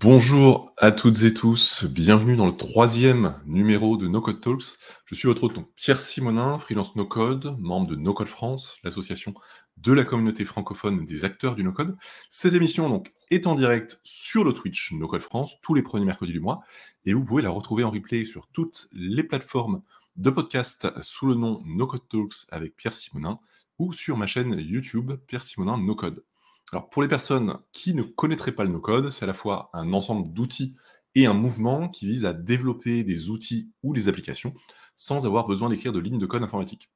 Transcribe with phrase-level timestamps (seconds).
[0.00, 4.76] Bonjour à toutes et tous, bienvenue dans le troisième numéro de No Code Talks.
[5.06, 9.34] Je suis votre hôte, Pierre Simonin, freelance No Code, membre de No Code France, l'association
[9.76, 11.96] de la communauté francophone des acteurs du No Code.
[12.28, 16.04] Cette émission donc est en direct sur le Twitch No Code France tous les premiers
[16.04, 16.60] mercredis du mois
[17.04, 19.82] et vous pouvez la retrouver en replay sur toutes les plateformes
[20.14, 23.40] de podcast sous le nom No Code Talks avec Pierre Simonin
[23.80, 26.22] ou sur ma chaîne YouTube Pierre Simonin No Code.
[26.72, 29.92] Alors, pour les personnes qui ne connaîtraient pas le no-code, c'est à la fois un
[29.92, 30.76] ensemble d'outils
[31.14, 34.54] et un mouvement qui vise à développer des outils ou des applications
[34.94, 36.90] sans avoir besoin d'écrire de lignes de code informatique.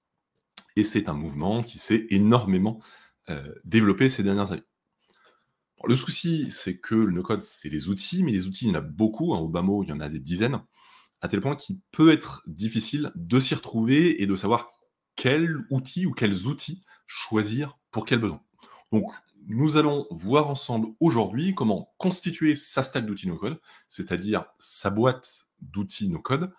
[0.77, 2.83] Et c'est un mouvement qui s'est énormément
[3.31, 4.62] euh, développé ces dernières années.
[5.84, 8.79] le souci, c'est que le no-code, c'est les outils, mais les outils, il y en
[8.79, 9.34] a beaucoup.
[9.34, 10.62] Hein, au bas mot, il y en a des dizaines,
[11.23, 14.70] à tel point qu'il peut être difficile de s'y retrouver et de savoir
[15.17, 18.43] quel outil ou quels outils choisir pour quel besoin.
[18.93, 19.11] Donc,
[19.47, 26.09] nous allons voir ensemble aujourd'hui comment constituer sa stack d'outils no-code, c'est-à-dire sa boîte d'outils
[26.09, 26.53] no-code,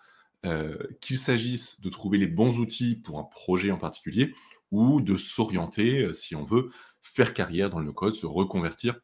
[0.44, 4.34] euh, qu'il s'agisse de trouver les bons outils pour un projet en particulier
[4.70, 9.00] ou de s'orienter, euh, si on veut, faire carrière dans le no-code, se reconvertir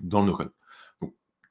[0.00, 0.52] dans le no-code.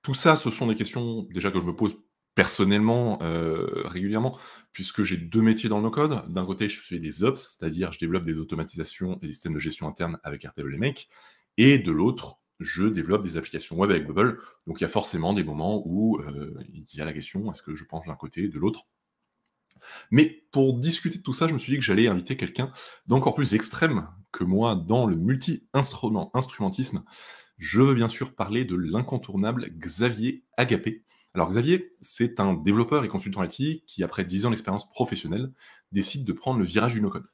[0.01, 1.95] Tout ça, ce sont des questions déjà que je me pose
[2.35, 4.37] personnellement euh, régulièrement,
[4.71, 6.31] puisque j'ai deux métiers dans le no-code.
[6.31, 9.59] D'un côté, je fais des ops, c'est-à-dire je développe des automatisations et des systèmes de
[9.59, 10.75] gestion interne avec Airtable.
[11.57, 14.39] Et de l'autre, je développe des applications web avec Bubble.
[14.67, 17.61] Donc il y a forcément des moments où euh, il y a la question est-ce
[17.61, 18.87] que je pense d'un côté, de l'autre?
[20.11, 22.71] Mais pour discuter de tout ça, je me suis dit que j'allais inviter quelqu'un
[23.07, 27.03] d'encore plus extrême que moi dans le multi-instrumentisme.
[27.57, 31.03] Je veux bien sûr parler de l'incontournable Xavier Agapé.
[31.33, 35.51] Alors Xavier, c'est un développeur et consultant IT qui, après 10 ans d'expérience professionnelle,
[35.91, 37.25] décide de prendre le virage du no-code.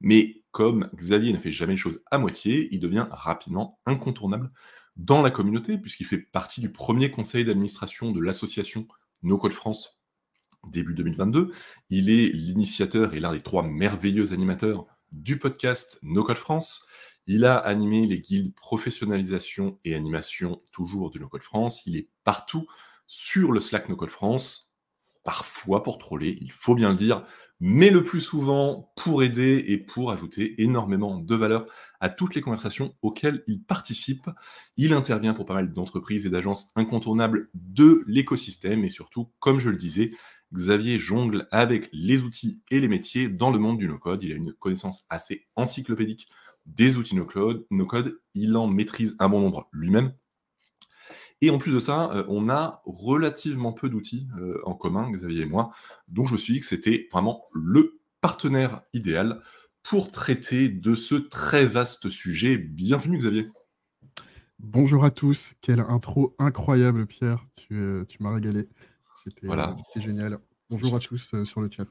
[0.00, 4.50] Mais comme Xavier ne fait jamais les choses à moitié, il devient rapidement incontournable
[4.96, 8.86] dans la communauté, puisqu'il fait partie du premier conseil d'administration de l'association
[9.22, 9.98] No Code France
[10.66, 11.52] début 2022.
[11.90, 16.86] Il est l'initiateur et l'un des trois merveilleux animateurs du podcast No Code France.
[17.26, 21.86] Il a animé les guildes professionnalisation et animation toujours de No Code France.
[21.86, 22.66] Il est partout
[23.06, 24.67] sur le Slack No Code France
[25.28, 27.22] parfois pour troller, il faut bien le dire,
[27.60, 31.66] mais le plus souvent pour aider et pour ajouter énormément de valeur
[32.00, 34.30] à toutes les conversations auxquelles il participe.
[34.78, 39.68] Il intervient pour pas mal d'entreprises et d'agences incontournables de l'écosystème et surtout, comme je
[39.68, 40.12] le disais,
[40.54, 44.22] Xavier jongle avec les outils et les métiers dans le monde du no-code.
[44.22, 46.30] Il a une connaissance assez encyclopédique
[46.64, 47.66] des outils no-code.
[47.70, 48.18] No-code.
[48.32, 50.14] Il en maîtrise un bon nombre lui-même.
[51.40, 55.42] Et en plus de ça, euh, on a relativement peu d'outils euh, en commun, Xavier
[55.42, 55.70] et moi.
[56.08, 59.40] Donc je me suis dit que c'était vraiment le partenaire idéal
[59.84, 62.56] pour traiter de ce très vaste sujet.
[62.58, 63.48] Bienvenue Xavier.
[64.58, 68.68] Bonjour à tous, quelle intro incroyable Pierre, tu, euh, m'as régalé.
[69.22, 70.40] C'était génial.
[70.68, 71.86] Bonjour à tous sur le chat.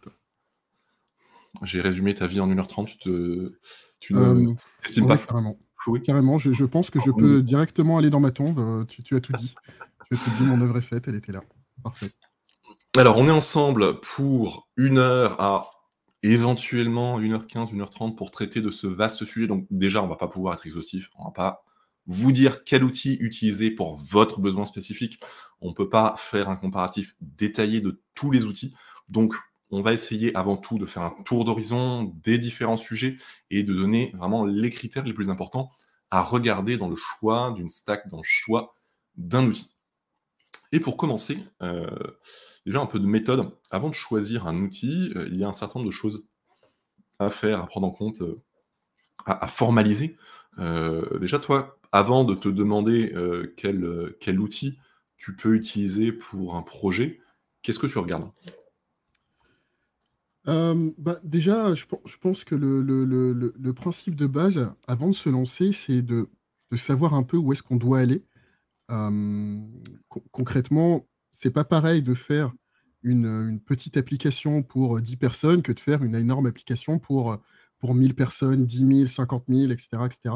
[1.63, 3.57] J'ai résumé ta vie en 1h30, tu, te...
[3.99, 5.17] tu ne t'estimes pas
[5.85, 6.39] oui, carrément.
[6.39, 8.59] Je, pense que je peux directement aller dans ma tombe.
[8.59, 9.55] Euh, tu, as tout dit.
[10.09, 11.41] Tu as tout dit, mon œuvre est faite, elle était là.
[11.83, 12.09] Parfait.
[12.97, 15.71] Alors, on est ensemble pour une heure à
[16.23, 19.47] éventuellement 1h15, 1h30 pour traiter de ce vaste sujet.
[19.47, 21.09] Donc, déjà, on va pas pouvoir être exhaustif.
[21.17, 21.63] On va pas
[22.07, 25.19] vous dire quel outil utiliser pour votre besoin spécifique.
[25.61, 28.73] On ne peut pas faire un comparatif détaillé de tous les outils.
[29.09, 29.35] Donc,
[29.69, 33.17] on va essayer avant tout de faire un tour d'horizon des différents sujets
[33.49, 35.71] et de donner vraiment les critères les plus importants
[36.11, 38.75] à regarder dans le choix d'une stack, dans le choix
[39.15, 39.69] d'un outil.
[40.71, 41.87] Et pour commencer, euh,
[42.65, 43.51] déjà un peu de méthode.
[43.71, 46.23] Avant de choisir un outil, euh, il y a un certain nombre de choses
[47.19, 48.41] à faire, à prendre en compte, euh,
[49.25, 50.17] à, formaliser.
[51.19, 53.13] déjà, toi, avant de te demander
[53.57, 54.77] quel, quel outil
[55.17, 57.19] tu peux utiliser pour un projet,
[57.61, 58.31] qu'est-ce que tu regardes?
[60.47, 66.01] Euh, bah, déjà, je, pense que le, principe de base, avant de se lancer, c'est
[66.01, 66.29] de,
[66.75, 68.23] savoir un peu où est-ce qu'on doit aller.
[68.91, 69.59] Euh,
[70.31, 72.53] concrètement, c'est pas pareil de faire
[73.03, 77.37] une, petite application pour 10 personnes que de faire une énorme application pour,
[77.79, 80.35] pour 1000 personnes, 10 000, 50 000, etc., etc.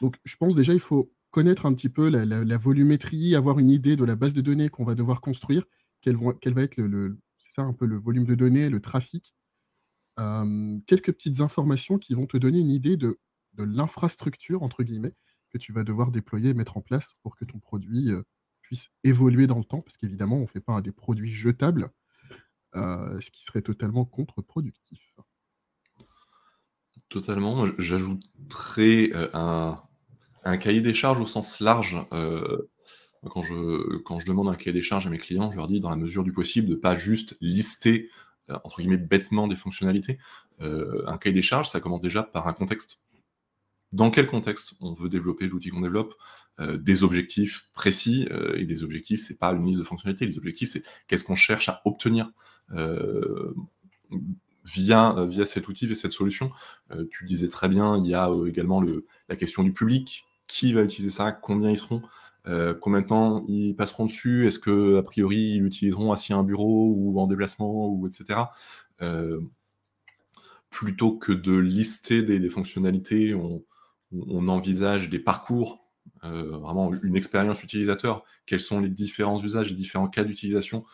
[0.00, 3.96] Donc, je pense déjà, il faut connaître un petit peu la, volumétrie, avoir une idée
[3.96, 5.64] de la base de données qu'on va devoir construire,
[6.00, 7.18] quel, va être le,
[7.54, 9.34] ça un peu le volume de données, le trafic.
[10.86, 13.18] Quelques petites informations qui vont te donner une idée de,
[13.58, 15.14] l'infrastructure, entre guillemets,
[15.50, 18.10] que tu vas devoir déployer et mettre en place pour que ton produit
[18.62, 21.90] puisse évoluer dans le temps, parce qu'évidemment, on ne fait pas des produits jetables,
[22.74, 25.14] ce qui serait totalement contre-productif.
[27.10, 27.66] Totalement.
[27.78, 29.82] J'ajouterais un,
[30.44, 31.98] un, cahier des charges au sens large
[33.30, 35.80] quand je, quand je demande un cahier des charges à mes clients, je leur dis
[35.80, 38.10] dans la mesure du possible de pas juste lister
[38.48, 40.18] entre guillemets bêtement des fonctionnalités.
[40.60, 43.00] Euh, un cahier des charges, ça commence déjà par un contexte.
[43.92, 46.14] Dans quel contexte on veut développer l'outil qu'on développe
[46.60, 50.70] euh, Des objectifs précis, et des objectifs, c'est pas une liste de fonctionnalités, les objectifs,
[50.70, 52.30] c'est qu'est-ce qu'on cherche à obtenir
[54.64, 56.50] via, via cet outil et cette solution.
[57.10, 60.82] tu disais très bien, il y a également le, la question du public, qui va
[60.82, 62.02] utiliser ça, combien ils seront,
[62.48, 64.46] euh, combien de temps ils passeront dessus?
[64.46, 68.40] Est-ce que a priori ils l'utiliseront assis à un bureau ou en déplacement ou etc.
[69.00, 69.40] Euh,
[70.70, 73.62] plutôt que de lister des, fonctionnalités, on,
[74.48, 75.84] envisage des parcours,
[76.24, 78.24] euh, vraiment une expérience utilisateur.
[78.46, 80.84] Quels sont les différents usages, les différents cas d'utilisation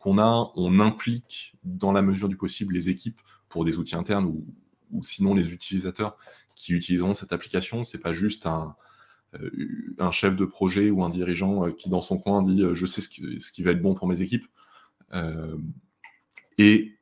[0.00, 0.50] qu'on a?
[0.56, 4.44] On implique dans la mesure du possible les équipes pour des outils internes ou,
[4.90, 6.16] ou sinon les utilisateurs
[6.56, 7.84] qui utiliseront cette application.
[7.84, 8.74] C'est pas juste un,
[9.98, 12.86] un chef de projet ou un dirigeant euh, qui, dans son coin, dit euh, je
[12.86, 14.46] sais ce qui, va être bon pour mes équipes.
[16.58, 16.96] et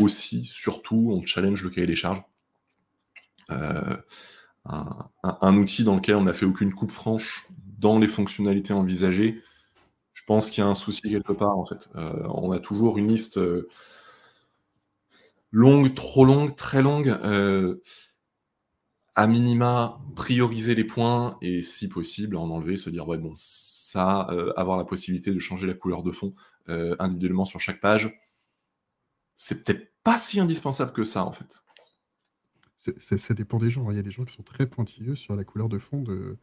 [0.00, 2.22] aussi, surtout, on challenge le cahier des charges.
[3.48, 7.46] un, outil dans lequel on n'a fait aucune coupe franche
[7.78, 9.42] dans les fonctionnalités envisagées,
[10.14, 11.88] je pense qu'il y a un souci quelque part en fait.
[11.94, 13.38] on a toujours une liste
[15.50, 17.16] longue, trop longue, très longue
[19.14, 24.26] à minima, prioriser les points et si possible, en enlever, se dire, ouais, bon, ça,
[24.30, 26.34] euh, avoir la possibilité de changer la couleur de fond
[26.68, 28.20] euh, individuellement sur chaque page,
[29.36, 31.64] c'est peut-être pas si indispensable que ça, en fait.
[32.98, 33.88] ça dépend des gens.
[33.88, 33.92] Hein.
[33.92, 36.36] Il y a des gens qui sont très pointilleux sur la couleur de fond de,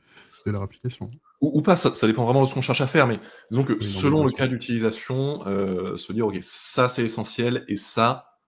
[0.46, 1.12] leur application.
[1.42, 3.20] Ou, pas, ça, dépend vraiment de ce qu'on cherche à faire, mais
[3.50, 8.40] disons que selon le cas d'utilisation, euh, se dire, OK, ça c'est essentiel, et ça,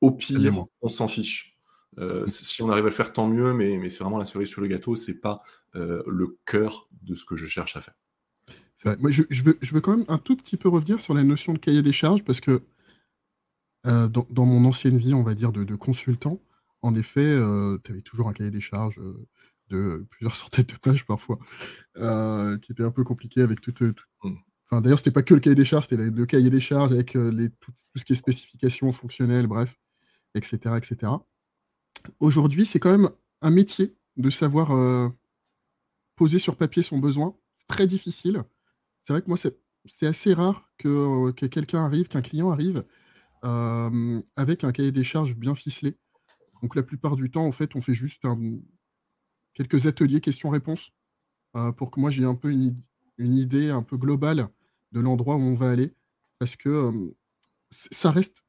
[0.00, 1.55] au pire, on s'en fiche.
[1.98, 4.48] Euh, si on arrive à le faire, tant mieux, mais, mais c'est vraiment la cerise
[4.48, 5.42] sur le gâteau, c'est pas
[5.74, 7.94] euh, le cœur de ce que je cherche à faire.
[9.00, 11.52] Moi, je, veux, je, veux, quand même un tout petit peu revenir sur la notion
[11.52, 12.62] de cahier des charges, parce que
[13.86, 16.40] euh, dans, dans, mon ancienne vie, on va dire, de, de consultant,
[16.82, 17.36] en effet,
[17.82, 19.00] tu avais toujours un cahier des charges
[19.70, 21.38] de plusieurs centaines de pages parfois,
[21.96, 23.72] qui était un peu compliqué avec tout.
[23.80, 24.34] Mmh.
[24.66, 27.14] Enfin, d'ailleurs, c'était pas que le cahier des charges, c'était le, cahier des charges avec
[27.14, 29.74] les, tout, tout, ce qui est spécifications fonctionnelles, bref,
[30.34, 31.12] etc., etc
[32.20, 33.10] aujourd'hui, c'est quand même
[33.42, 35.08] un métier de savoir euh,
[36.16, 37.36] poser sur papier son besoin.
[37.54, 38.44] C'est très difficile.
[39.02, 42.84] C'est vrai que moi, c'est assez rare que, que quelqu'un arrive, qu'un client arrive
[43.44, 45.96] euh, avec un cahier des charges bien ficelé.
[46.62, 48.24] Donc la plupart du temps, en fait, on fait juste
[49.54, 50.90] quelques ateliers questions-réponses
[51.56, 52.82] euh, pour que moi j'ai un peu une,
[53.18, 54.48] idée un peu globale
[54.92, 55.94] de l'endroit où on va aller.
[56.38, 57.14] Parce que
[57.70, 58.42] ça reste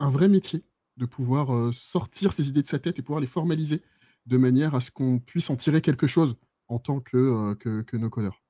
[0.00, 0.64] un vrai métier
[0.98, 3.82] de pouvoir sortir ces idées de sa tête et pouvoir les formaliser
[4.26, 6.36] de manière à ce qu'on puisse en tirer quelque chose
[6.66, 8.42] en tant que, que, nos codeurs.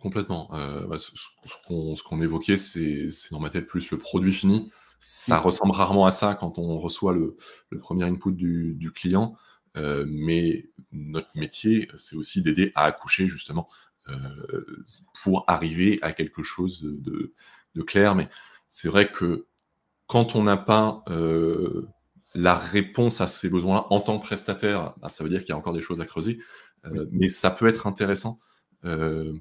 [0.00, 0.48] Complètement.
[0.50, 4.72] Bah, ce, qu'on évoquait, c'est dans ma tête plus le produit fini.
[4.98, 7.36] Ça ressemble rarement à ça quand on reçoit le,
[7.78, 9.36] premier input du, client.
[9.76, 13.68] mais notre métier, c'est aussi d'aider à accoucher justement
[15.22, 17.34] pour arriver à quelque chose de,
[17.74, 18.16] de clair.
[18.16, 18.28] Mais
[18.66, 19.46] c'est vrai que
[20.10, 21.86] quand on n'a pas euh,
[22.34, 25.52] la réponse à ces besoins-là en tant que prestataire, bah, ça veut dire qu'il y
[25.52, 26.40] a encore des choses à creuser.
[26.84, 28.40] Euh, mais ça peut être intéressant
[28.84, 29.32] euh,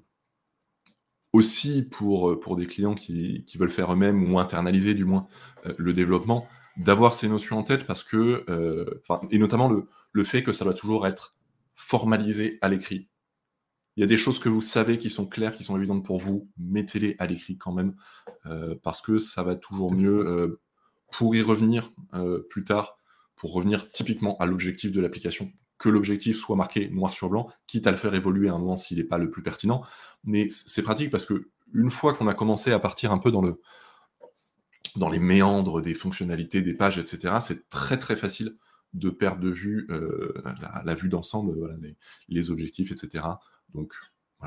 [1.34, 5.28] aussi pour, pour des clients qui, veulent faire eux-mêmes ou internaliser du moins
[5.78, 8.46] le développement, d'avoir ces notions en tête parce que,
[9.32, 11.36] et notamment le, le fait que ça doit toujours être
[11.76, 13.10] formalisé à l'écrit
[14.00, 16.20] il y a des choses que vous savez qui sont claires, qui sont évidentes pour
[16.20, 17.98] vous, mettez-les à l'écrit quand même,
[18.46, 20.62] euh, parce que ça va toujours mieux euh,
[21.12, 22.98] pour y revenir euh, plus tard,
[23.36, 27.88] pour revenir typiquement à l'objectif de l'application, que l'objectif soit marqué noir sur blanc, quitte
[27.88, 29.84] à le faire évoluer un moment s'il n'est pas le plus pertinent.
[30.24, 33.42] Mais c'est pratique parce que une fois qu'on a commencé à partir un peu dans
[33.42, 33.60] le
[34.96, 38.56] dans les méandres des fonctionnalités, des pages, etc., c'est très très facile
[38.94, 39.88] de perdre de vue
[40.86, 41.78] la, vue d'ensemble,
[42.30, 43.26] les, objectifs, etc.
[43.74, 43.94] Donc,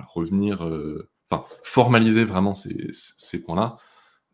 [0.09, 1.09] revenir, euh,
[1.62, 3.76] formaliser vraiment ces, points-là.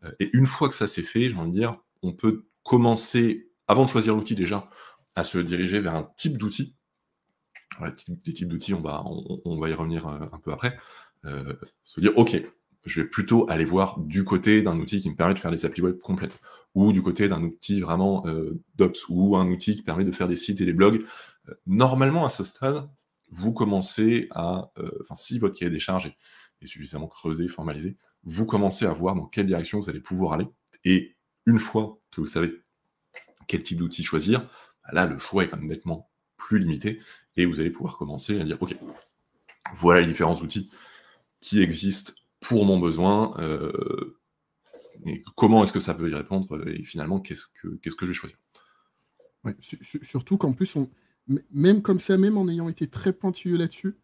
[0.05, 3.51] Euh, et une fois que ça s'est fait, j'ai envie de dire, on peut commencer,
[3.67, 4.69] avant de choisir l'outil déjà,
[5.17, 6.77] à se diriger vers un type d'outil.
[7.81, 10.79] les types d'outils, on va, on, va y revenir euh, un peu après.
[11.83, 12.41] se dire, OK,
[12.85, 15.67] je vais plutôt aller voir du côté d'un outil qui me permet de faire des
[15.67, 16.41] applis web complètes,
[16.75, 18.25] ou du côté d'un outil vraiment
[18.77, 21.05] DOPS, ou un outil qui permet de faire des sites et des blogs.
[21.67, 22.89] normalement, à ce stade,
[23.31, 28.45] vous commencez à, euh, enfin, si votre cahier des charges est, suffisamment creusé, formalisé, vous
[28.45, 30.47] commencez à voir dans quelle direction vous allez pouvoir aller.
[30.85, 31.17] Et
[31.47, 32.53] une fois que vous savez
[33.47, 34.41] quel type d'outil choisir,
[34.83, 37.01] bah là, le choix est quand même nettement plus limité
[37.37, 38.77] et vous allez pouvoir commencer à dire, OK,
[39.73, 40.71] voilà les différents outils
[41.41, 43.37] qui existe pour mon besoin
[45.07, 48.11] et comment est-ce que ça peut y répondre et finalement qu'est-ce que, qu'est-ce que je
[48.11, 48.39] vais choisir?
[50.03, 50.91] surtout qu'en plus, on,
[51.51, 53.97] même comme ça, même en ayant été très pointilleux là-dessus,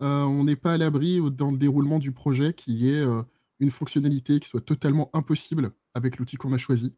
[0.00, 3.04] on n'est pas à l'abri dans le déroulement du projet qui est
[3.60, 6.94] une fonctionnalité qui soit totalement impossible avec l'outil qu'on a choisi,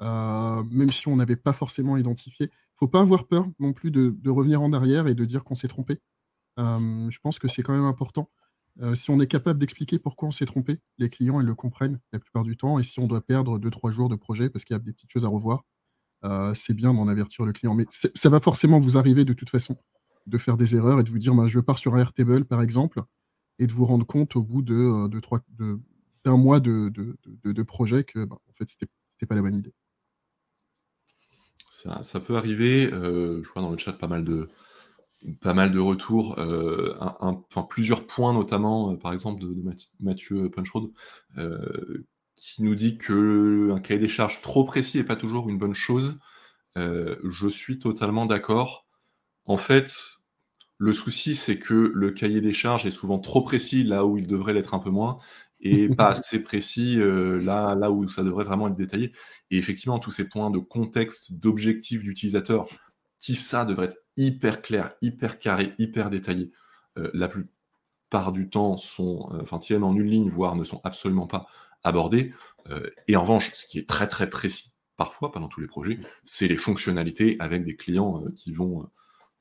[0.00, 2.46] euh, même si on n'avait pas forcément identifié.
[2.46, 5.44] Il ne faut pas avoir peur non plus de, revenir en arrière et de dire
[5.44, 6.00] qu'on s'est trompé.
[6.58, 8.30] Euh, je pense que c'est quand même important.
[8.82, 12.20] Euh, si on est capable d'expliquer pourquoi on s'est trompé, les clients le comprennent la
[12.20, 12.78] plupart du temps.
[12.78, 15.10] Et si on doit perdre 2-3 jours de projet parce qu'il y a des petites
[15.10, 15.64] choses à revoir,
[16.54, 17.74] c'est bien d'en avertir le client.
[17.74, 19.76] Mais ça va forcément vous arriver de toute façon
[20.26, 22.62] de faire des erreurs et de vous dire bah, je pars sur un Airtable par
[22.62, 23.02] exemple
[23.58, 25.78] et de vous rendre compte au bout de, de, 3, de,
[26.24, 29.72] un mois de, de, projet que, bah, en c'était pas la bonne idée.
[31.70, 32.92] Ça, peut arriver.
[32.92, 34.48] Euh, je vois dans le chat pas mal de,
[35.22, 36.38] de retours.
[36.38, 36.94] Euh,
[37.68, 39.54] plusieurs points, notamment, euh, par exemple, de,
[40.00, 40.90] Mathieu Punchroad,
[42.36, 46.18] qui nous dit qu'un cahier des charges trop précis n'est pas toujours une bonne chose.
[46.76, 48.86] je suis totalement d'accord.
[49.46, 49.90] En fait,
[50.78, 54.26] le souci, c'est que le cahier des charges est souvent trop précis là où il
[54.26, 55.18] devrait l'être un peu moins
[55.60, 59.12] et pas assez précis euh, là, là où ça devrait vraiment être détaillé.
[59.50, 62.66] Et effectivement, tous ces points de contexte, d'objectif d'utilisateur,
[63.18, 66.52] qui ça devrait être hyper clair, hyper carré, hyper détaillé,
[66.98, 70.80] euh, la plupart du temps sont, euh, enfin, tiennent en une ligne, voire ne sont
[70.84, 71.46] absolument pas
[71.86, 72.32] abordés.
[73.08, 76.00] et en revanche, ce qui est très très précis, parfois, pas dans tous les projets,
[76.24, 78.88] c'est les fonctionnalités avec des clients qui vont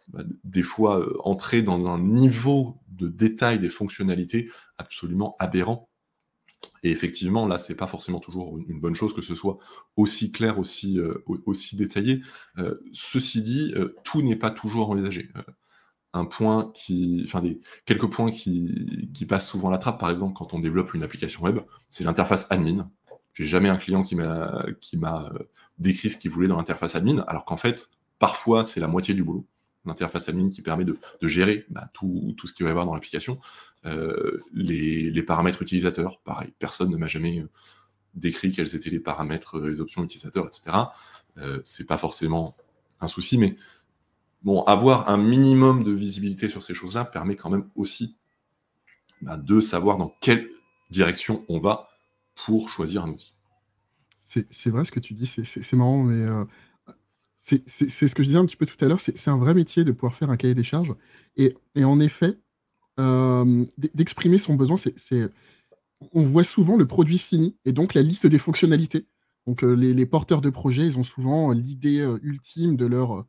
[0.10, 5.90] bah, des fois entrer dans un niveau de détail des fonctionnalités absolument aberrant
[6.84, 9.58] et effectivement, là, c'est pas forcément toujours une bonne chose que ce soit
[9.96, 12.22] aussi clair, aussi, euh, aussi détaillé.
[12.58, 15.30] Euh, ceci dit, euh, tout n'est pas toujours envisagé.
[16.16, 20.34] Un point qui, enfin, des, quelques points qui, qui passent souvent la trappe, par exemple,
[20.34, 22.90] quand on développe une application web, c'est l'interface admin.
[23.34, 25.32] J'ai jamais un client qui m'a, m'a
[25.78, 29.24] décrit ce qu'il voulait dans l'interface admin, alors qu'en fait, parfois, c'est la moitié du
[29.24, 29.46] boulot
[29.86, 32.94] l'interface admin qui permet de, gérer bah, tout, tout, ce qu'il va y avoir dans
[32.94, 33.40] l'application.
[33.86, 37.50] Euh, les, paramètres utilisateurs, pareil, personne ne m'a jamais euh,
[38.14, 40.78] décrit quels étaient les paramètres, euh, les options utilisateurs, etc.
[41.64, 42.56] c'est pas forcément
[43.02, 43.58] un souci, mais
[44.46, 48.16] bon, avoir un minimum de visibilité sur ces choses-là permet quand même aussi
[49.22, 50.48] bah, de savoir dans quelle
[50.90, 51.90] direction on va
[52.36, 53.34] pour choisir un outil.
[54.22, 56.28] C'est vrai ce que tu dis, c'est marrant, mais
[57.38, 59.84] c'est ce que je disais un petit peu tout à l'heure, c'est un vrai métier
[59.86, 60.94] de pouvoir faire un cahier des charges.
[61.38, 62.38] Et, et en effet,
[63.00, 65.32] euh, d'exprimer son besoin, c'est,
[66.14, 69.08] on voit souvent le produit fini et donc la liste des fonctionnalités.
[69.48, 73.26] Donc euh, les, porteurs de projet, ils ont souvent l'idée euh, ultime de leur,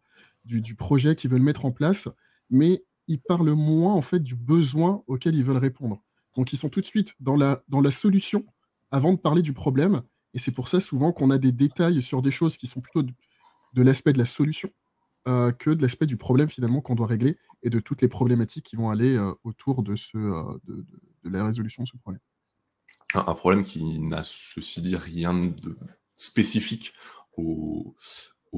[0.46, 2.08] du, projet qu'ils veulent mettre en place,
[2.50, 6.02] mais ils parlent moins en fait du besoin auquel ils veulent répondre.
[6.36, 8.46] Donc ils sont tout de suite dans la, dans la solution
[8.90, 10.02] avant de parler du problème.
[10.34, 13.02] Et c'est pour ça souvent qu'on a des détails sur des choses qui sont plutôt
[13.02, 14.70] de l'aspect de la solution
[15.28, 18.66] euh, que de l'aspect du problème finalement qu'on doit régler et de toutes les problématiques
[18.66, 22.20] qui vont aller euh, autour de, ce, euh, de, la résolution de ce problème.
[23.14, 25.76] Un, problème qui n'a, ceci dit, rien de
[26.14, 26.92] spécifique
[27.36, 27.96] au,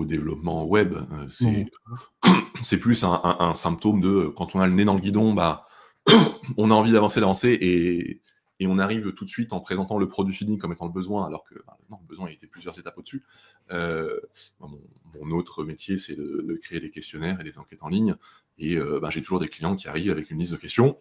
[0.05, 0.95] développement web.
[2.63, 5.67] C'est, plus un, symptôme de quand on a le nez dans le guidon, bah,
[6.57, 8.21] on a envie d'avancer, d'avancer, et,
[8.61, 11.27] et on arrive tout de suite en présentant le produit fini comme étant le besoin,
[11.27, 13.25] alors que bah, non, le besoin était plusieurs étapes au-dessus.
[13.71, 14.19] Euh,
[14.61, 18.17] mon, autre métier, c'est de, créer des questionnaires et des enquêtes en ligne,
[18.59, 20.99] et euh, bah, j'ai toujours des clients qui arrivent avec une liste de questions,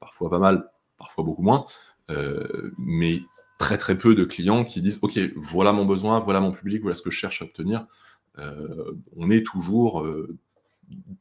[0.00, 1.66] parfois pas mal, parfois beaucoup moins,
[2.10, 3.22] euh, mais
[3.58, 6.94] très très peu de clients qui disent ok voilà mon besoin voilà mon public voilà
[6.96, 7.86] ce que je cherche à obtenir
[8.36, 10.06] on est toujours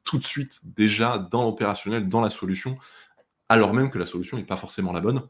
[0.04, 2.78] tout de suite déjà dans l'opérationnel dans la solution
[3.50, 5.24] alors même que la solution n'est pas forcément la bonne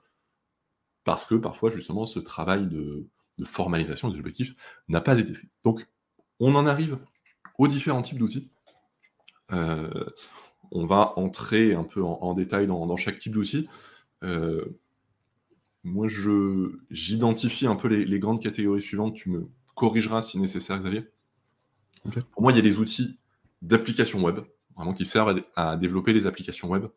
[1.03, 3.07] parce que parfois, justement, ce travail de,
[3.45, 4.55] formalisation des objectifs
[4.87, 5.47] n'a pas été fait.
[5.65, 5.85] Donc,
[6.39, 6.97] on en arrive
[7.57, 8.49] aux différents types d'outils.
[9.51, 10.05] Euh,
[10.71, 13.67] on va entrer un peu en, détail dans, chaque type d'outil.
[14.23, 14.63] Euh,
[15.83, 16.07] moi,
[16.89, 19.15] j'identifie un peu les, grandes catégories suivantes.
[19.15, 21.05] Tu me corrigeras si nécessaire, Xavier.
[22.31, 23.17] Pour moi, il y a des outils
[23.61, 24.39] d'application web,
[24.75, 26.87] vraiment qui servent à, développer les applications web.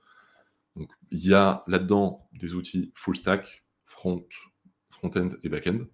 [0.75, 4.27] Donc, il y a là-dedans des outils full stack, front,
[4.91, 5.87] front-end et back-end.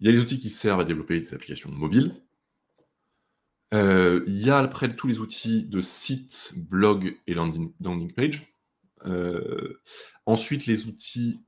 [0.00, 2.14] Il y a les outils qui servent à développer des applications mobiles.
[3.74, 8.54] Euh, il y a après tous les outils de site, blog et landing, page.
[9.06, 9.80] Euh,
[10.26, 11.40] ensuite, les outils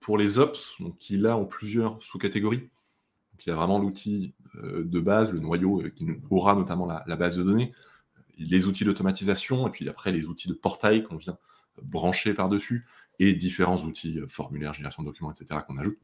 [0.00, 2.70] pour les ops, donc qui là ont plusieurs sous-catégories.
[3.40, 7.42] il y a vraiment l'outil de base, le noyau qui aura notamment la, base de
[7.42, 7.72] données,
[8.38, 11.38] les outils d'automatisation, et puis après les outils de portail qu'on vient
[11.82, 12.86] branchés par-dessus,
[13.18, 15.98] et différents outils, formulaires, génération de documents, etc., qu'on ajoute.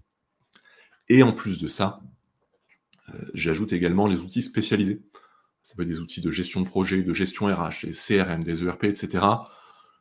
[1.09, 2.01] Et en plus de ça,
[3.35, 5.03] j'ajoute également les outils spécialisés.
[5.63, 8.65] Ça peut être des outils de gestion de projet, de gestion RH, des CRM, des
[8.65, 9.27] ERP, etc.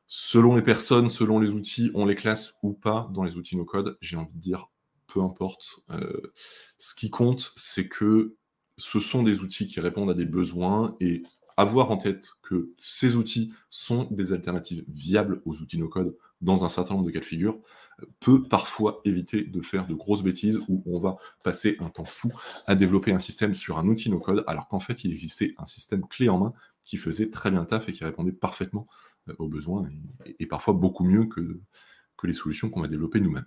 [0.07, 3.97] Selon les personnes, selon les outils, on les classe ou pas dans les outils no-code.
[3.99, 4.69] J'ai envie de dire,
[5.07, 5.81] peu importe.
[6.77, 8.36] ce qui compte, c'est que
[8.77, 11.23] ce sont des outils qui répondent à des besoins et
[11.57, 16.69] avoir en tête que ces outils sont des alternatives viables aux outils no-code dans un
[16.69, 17.59] certain nombre de cas de figure
[18.19, 22.31] peut parfois éviter de faire de grosses bêtises où on va passer un temps fou
[22.67, 26.07] à développer un système sur un outil no-code alors qu'en fait il existait un système
[26.07, 26.53] clé en main
[26.83, 28.87] qui faisait très bien le taf et qui répondait parfaitement
[29.27, 29.89] euh, aux besoins
[30.39, 31.59] et, parfois beaucoup mieux que,
[32.23, 33.45] les solutions qu'on va développer nous-mêmes.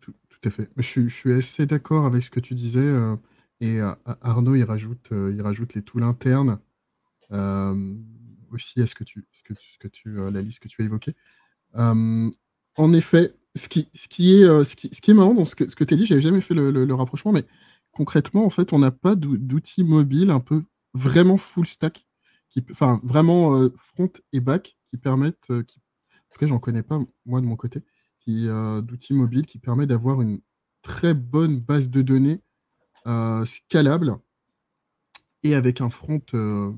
[0.00, 0.70] Tout, à fait.
[0.76, 2.80] Je, suis assez d'accord avec ce que tu disais.
[2.80, 3.16] Euh,
[3.62, 3.80] et
[4.22, 6.58] Arnaud, il rajoute, il rajoute les tools internes
[8.50, 10.84] aussi à ce que tu, ce que ce que tu, la liste que tu as
[10.84, 11.14] évoquée.
[11.74, 15.54] en effet, ce qui, ce qui est, ce qui, ce qui est marrant dans ce
[15.54, 17.46] que, ce que tu as dit, j'avais jamais fait le, rapprochement, mais
[17.92, 22.04] concrètement, en fait, on n'a pas d'outils mobiles un peu vraiment full stack,
[22.50, 27.40] qui, enfin vraiment front et back, qui permettent, en tout cas, j'en connais pas moi
[27.40, 27.80] de mon côté,
[28.26, 30.40] d'outils mobiles qui permet d'avoir une
[30.82, 32.51] très bonne base de données euh,
[33.44, 34.18] scalable
[35.42, 36.72] et avec un front euh,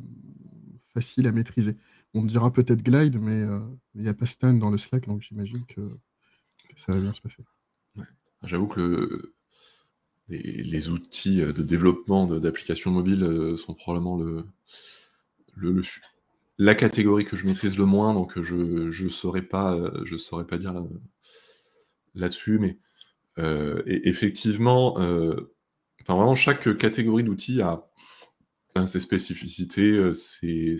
[0.92, 1.76] facile à maîtriser.
[2.14, 3.60] On dira peut-être Glide, mais euh,
[3.94, 5.90] il n'y a pas Stan dans le Slack, donc j'imagine que,
[6.76, 7.44] ça va bien se passer.
[8.42, 9.34] J'avoue que
[10.28, 14.44] les, outils de développement d'applications mobiles sont probablement le,
[15.54, 15.82] le,
[16.58, 18.54] la catégorie que je maîtrise le moins, donc je
[19.04, 19.78] ne saurais, pas,
[20.48, 20.84] pas dire
[22.14, 22.78] là-dessus, mais
[23.86, 24.98] effectivement,
[26.06, 27.88] Enfin, vraiment, chaque catégorie d'outils a,
[28.86, 30.76] ses spécificités, euh, ses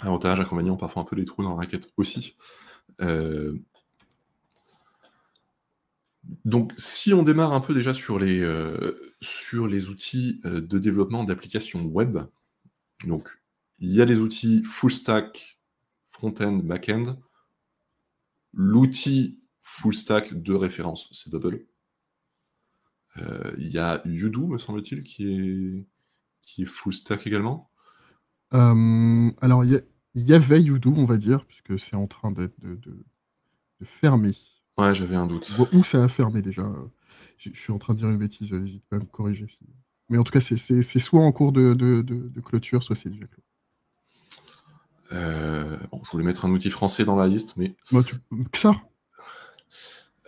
[0.00, 2.36] avantages, inconvénients, parfois un peu des trous dans la raquette aussi.
[3.00, 3.58] Euh,
[6.44, 11.24] donc, si on démarre un peu déjà sur les, euh, sur les outils de développement
[11.24, 12.18] d'applications web,
[13.06, 13.40] donc
[13.78, 15.60] il y a les outils full stack,
[16.04, 17.16] front-end, back-end.
[18.52, 21.64] L'outil full stack de référence, c'est Bubble.
[23.22, 25.86] Euh, il y a Udou, me semble-t-il, qui est,
[26.42, 27.70] qui est full stack également.
[28.54, 29.82] Euh, alors, il
[30.14, 33.04] y, avait Udou, on va dire, puisque c'est en train de, de,
[33.84, 34.32] fermer.
[34.76, 35.58] Ouais, j'avais un doute.
[35.72, 36.66] Où ça a fermé déjà
[37.38, 39.46] Je suis en train de dire une bêtise, n'hésite pas à me corriger.
[40.08, 43.42] Mais en tout cas, c'est soit en cours de, clôture, soit c'est déjà clos.
[45.10, 47.74] Euh, je voulais mettre un outil français dans la liste, mais.
[47.92, 48.16] Moi, tu...
[48.52, 48.87] XAR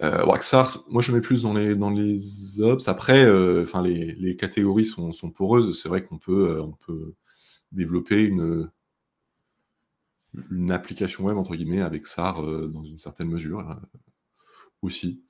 [0.02, 2.88] euh, Waxar, moi je mets plus dans les, dans les ops.
[2.88, 5.80] Après, euh, les, les, catégories sont, sont poreuses.
[5.80, 7.14] C'est vrai qu'on peut, euh, on peut
[7.72, 8.70] développer une,
[10.50, 13.78] une application web entre guillemets avec SAR euh, dans une certaine mesure
[14.82, 15.22] aussi.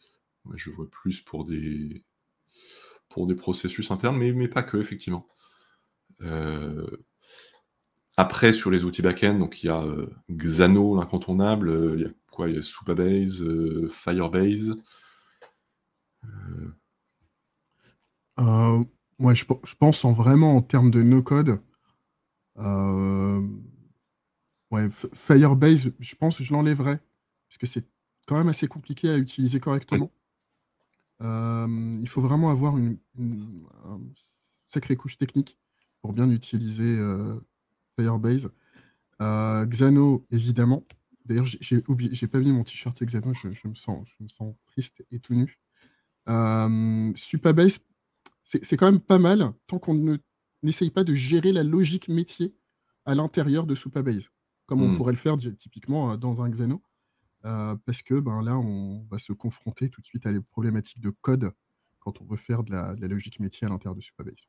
[0.55, 2.05] je vois plus pour des,
[3.09, 5.27] pour des processus internes, mais, mais pas que, effectivement.
[8.21, 9.83] Après, sur les outils back-end, donc il y a
[10.31, 14.77] Xano, l'incontournable, il y a quoi Il y a Supabase, euh, Firebase.
[16.25, 16.75] Euh...
[18.41, 18.85] Euh,
[19.21, 19.47] ouais, je,
[19.79, 21.63] pense en vraiment en termes de no-code.
[22.59, 23.41] Euh,
[24.71, 27.01] ouais, Firebase, je pense que je l'enlèverais.
[27.49, 27.87] Parce que c'est
[28.27, 30.13] quand même assez compliqué à utiliser correctement.
[31.23, 32.99] il faut vraiment avoir une,
[34.67, 35.57] sacrée couche technique
[36.03, 36.99] pour bien utiliser
[38.01, 38.51] Firebase.
[39.21, 40.85] Xano, évidemment.
[41.27, 44.55] D'ailleurs, j'ai oublié, j'ai pas mis mon t-shirt Xano, je, me sens, je me sens
[44.67, 45.61] triste et tout nu.
[46.29, 47.81] Euh, Supabase,
[48.45, 50.19] c'est quand même pas mal tant qu'on
[50.63, 52.55] n'essaye pas de gérer la logique métier
[53.05, 54.29] à l'intérieur de Supabase,
[54.67, 54.97] comme on hmm.
[54.97, 56.83] pourrait le faire typiquement euh, dans un Xano.
[57.47, 61.01] Euh, parce que ben, là, on va se confronter tout de suite à les problématiques
[61.01, 61.53] de code
[61.99, 64.49] quand on veut faire de la, logique métier à l'intérieur de Supabase.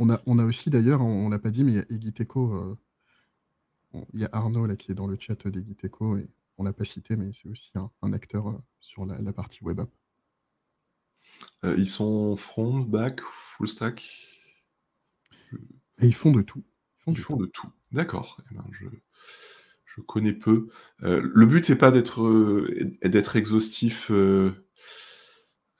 [0.00, 1.84] On a, on a aussi d'ailleurs, on ne l'a pas dit, mais il y a
[1.90, 2.76] Egiteco
[4.12, 6.72] il y a Arnaud là, qui est dans le chat des Giteco et on l'a
[6.72, 9.90] pas cité, mais c'est aussi un, acteur euh, sur la, partie web app.
[11.64, 14.26] Euh, ils sont front, back, full stack?
[16.00, 16.62] Et Ils font de tout.
[17.06, 17.68] Ils font, de tout.
[17.92, 18.40] D'accord.
[18.50, 18.86] Eh ben, je,
[19.86, 20.68] je, connais peu.
[21.02, 22.68] Euh, le but n'est pas d'être
[23.02, 24.10] d'être exhaustif.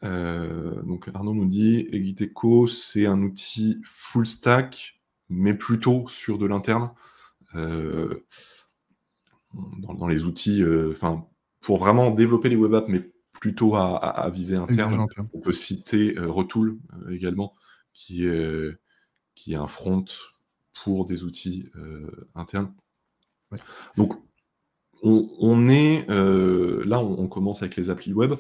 [0.02, 6.90] Donc Arnaud nous dit Egiteco, c'est un outil full stack, mais plutôt sur de l'interne.
[7.54, 8.24] Euh,
[9.52, 11.26] dans, les outils, euh, enfin,
[11.60, 15.04] pour vraiment développer les web apps, mais plutôt à, viser interne.
[15.32, 16.78] On peut citer euh, Retool
[17.10, 17.54] également,
[17.92, 18.70] qui est,
[19.34, 20.04] qui est un front
[20.84, 21.70] pour des outils
[22.34, 22.72] internes.
[23.96, 24.14] Donc,
[25.02, 28.34] on, est là, on, commence avec les applis web.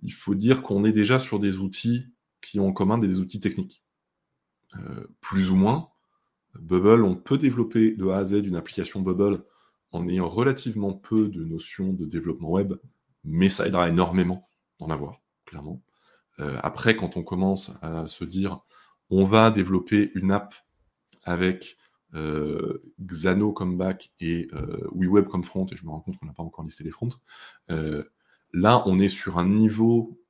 [0.00, 2.06] Il faut dire qu'on est déjà sur des outils
[2.40, 3.82] qui ont en commun des outils techniques,
[5.20, 5.88] plus ou moins.
[6.54, 9.42] Bubble, on peut développer de A à Z une application Bubble
[9.92, 12.74] en ayant relativement peu de notions de développement web,
[13.24, 15.82] mais ça aidera énormément d'en avoir, clairement.
[16.38, 18.60] Euh, après, quand on commence à se dire,
[19.10, 20.54] on va développer une app
[21.24, 21.76] avec
[22.14, 26.26] euh, Xano comme back et euh, WeWeb comme front, et je me rends compte qu'on
[26.26, 27.08] n'a pas encore listé les fronts,
[28.56, 30.20] là, on est sur un niveau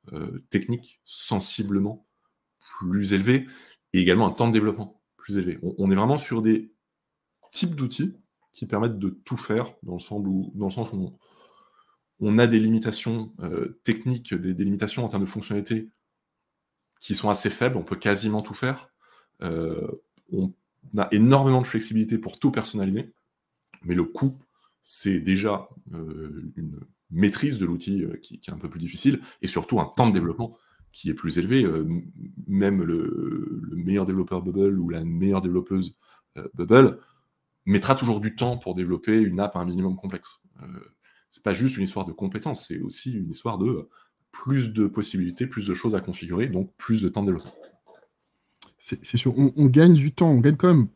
[0.51, 2.07] technique sensiblement
[2.79, 3.49] plus élevé,
[3.93, 5.59] et également un temps de développement plus élevé.
[5.63, 6.73] on est vraiment sur des
[7.51, 8.15] types d'outils
[8.53, 11.19] qui permettent de tout faire, dans le sens où,
[12.21, 15.91] on, a des limitations euh, techniques, des, limitations en termes de fonctionnalité
[17.01, 18.89] qui sont assez faibles, on peut quasiment tout faire.
[19.43, 19.87] Euh,
[20.33, 20.55] on
[20.97, 23.13] a énormément de flexibilité pour tout personnaliser,
[23.85, 24.39] mais le coût,
[24.81, 29.81] c'est déjà euh, une maîtrise de l'outil qui, est un peu plus difficile, et surtout
[29.81, 30.57] un temps de développement
[30.93, 31.67] qui est plus élevé.
[32.47, 35.97] même le, le, meilleur développeur Bubble ou la meilleure développeuse
[36.55, 36.99] Bubble
[37.67, 40.41] mettra toujours du temps pour développer une app à un minimum complexe.
[40.63, 40.67] Euh,
[41.29, 43.89] c'est pas juste une histoire de compétences, c'est aussi une histoire de
[44.31, 47.55] plus de possibilités, plus de choses à configurer, donc plus de temps de développement.
[48.79, 50.87] C'est sûr, on, gagne du temps, on gagne quand même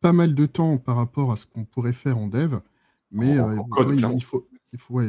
[0.00, 2.56] pas mal de temps par rapport à ce qu'on pourrait faire en dev,
[3.12, 3.56] mais euh,
[4.12, 5.00] il, faut, il, faut,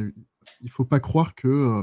[0.60, 1.82] il faut pas croire que, euh,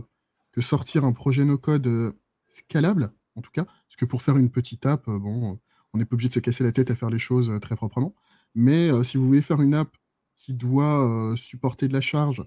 [0.51, 2.15] que sortir un projet no-code
[2.49, 5.59] scalable, en tout cas, parce que pour faire une petite app, bon,
[5.93, 8.15] on n'est pas obligé de se casser la tête à faire les choses très proprement.
[8.55, 9.95] Mais euh, si vous voulez faire une app
[10.35, 12.43] qui doit euh, supporter de la charge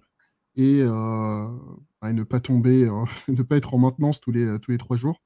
[0.57, 1.49] et, euh,
[2.01, 2.91] bah, ne pas tomber,
[3.29, 5.23] ne pas être en maintenance tous les, tous les trois jours,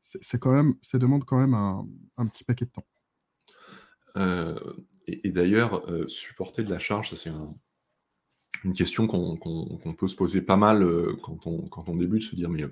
[0.00, 2.86] c'est quand même, ça demande quand même un, petit paquet de temps.
[5.06, 7.30] et, d'ailleurs, supporter de la charge, c'est
[8.64, 10.86] une question qu'on peut se poser pas mal
[11.22, 12.64] quand, on, quand on débute, se dire mais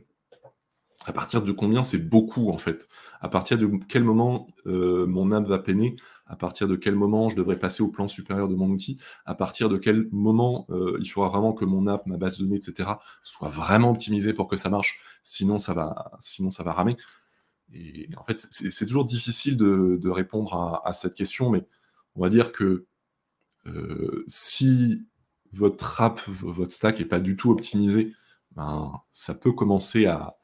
[1.07, 2.89] à partir de combien c'est beaucoup en fait?
[3.21, 5.97] À partir de quel moment mon app va peiner?
[6.31, 9.35] À partir de quel moment je devrais passer au plan supérieur de mon outil, à
[9.35, 12.57] partir de quel moment euh, il faudra vraiment que mon app, ma base de données,
[12.57, 12.89] etc.,
[13.25, 16.97] soit vraiment optimisée pour que ça marche, sinon ça va, sinon ça va ramer.
[17.73, 21.67] Et en fait, c'est toujours difficile de, répondre à, cette question, mais
[22.15, 22.87] on va dire que
[23.67, 25.03] euh, si
[25.53, 28.13] votre app, votre stack n'est pas du tout optimisé,
[28.57, 30.37] ben, ça peut commencer à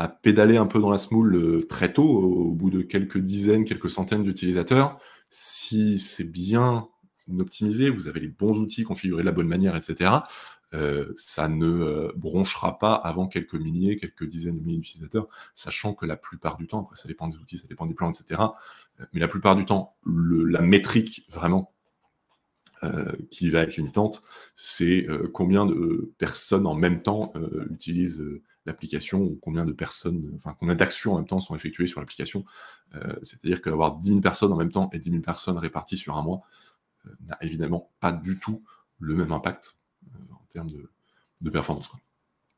[0.00, 3.66] à pédaler un peu dans la smoule euh, très tôt, au bout de quelques dizaines,
[3.66, 4.98] quelques centaines d'utilisateurs.
[5.28, 6.88] Si c'est bien
[7.38, 10.10] optimisé, vous avez les bons outils configurés de la bonne manière, etc.,
[10.72, 15.92] euh, ça ne euh, bronchera pas avant quelques milliers, quelques dizaines de milliers d'utilisateurs, sachant
[15.92, 18.40] que la plupart du temps, après ça dépend des outils, ça dépend des plans, etc.,
[19.12, 21.74] mais la plupart du temps, la métrique vraiment
[23.30, 24.22] qui va être limitante,
[24.54, 27.32] c'est combien de personnes en même temps
[27.70, 28.22] utilisent
[28.66, 32.44] l'application ou combien de personnes, enfin combien d'actions en même temps sont effectuées sur l'application.
[32.94, 36.16] Euh, c'est-à-dire qu'avoir 10 000 personnes en même temps et 10 000 personnes réparties sur
[36.16, 36.42] un mois
[37.06, 38.62] euh, n'a évidemment pas du tout
[38.98, 41.90] le même impact euh, en termes de, performance.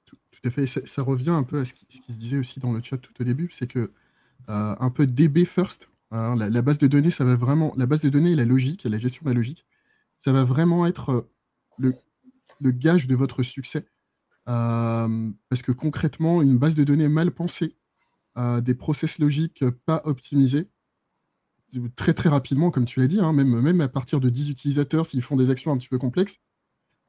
[0.06, 0.66] Tout, à fait.
[0.66, 3.24] Ça, revient un peu à ce qui, se disait aussi dans le chat tout au
[3.24, 3.92] début, c'est que
[4.48, 5.88] un peu DB first.
[6.10, 8.98] Hein, la, base de données, ça va vraiment, la base de données la logique la
[8.98, 9.64] gestion de la logique,
[10.24, 11.28] ça va vraiment être
[11.78, 11.94] le,
[12.60, 13.86] le gage de votre succès
[14.44, 17.76] parce que concrètement, une base de données mal pensée,
[18.36, 20.68] des process logiques pas optimisés,
[21.96, 25.22] très très rapidement, comme tu l'as dit, hein, même, à partir de 10 utilisateurs, s'ils
[25.22, 26.38] font des actions un petit peu complexes,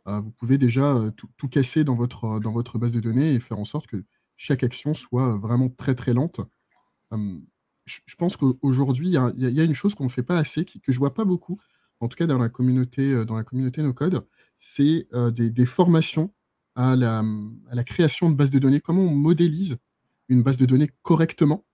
[0.05, 4.03] vous pouvez déjà tout, casser dans votre, base de données et faire en sorte que
[4.37, 6.41] chaque action soit vraiment très très lente.
[7.85, 10.99] je, pense qu'aujourd'hui, il y, a une chose qu'on ne fait pas assez, que je
[10.99, 11.59] vois pas beaucoup,
[12.03, 14.25] en tout cas dans la communauté, dans la communauté no code,
[14.59, 16.33] c'est des, des, formations
[16.75, 19.77] à la, création de bases de données, comment on modélise
[20.29, 21.65] une base de données correctement,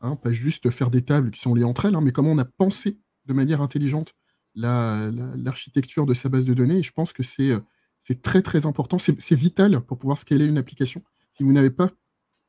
[0.00, 2.38] hein, pas juste faire des tables qui sont liées entre elles, hein, mais comment on
[2.38, 4.14] a pensé de manière intelligente
[4.54, 6.78] l'architecture de sa base de données.
[6.78, 11.02] Et je pense que c'est très très important, c'est vital pour pouvoir scaler une application.
[11.32, 11.90] Si vous n'avez pas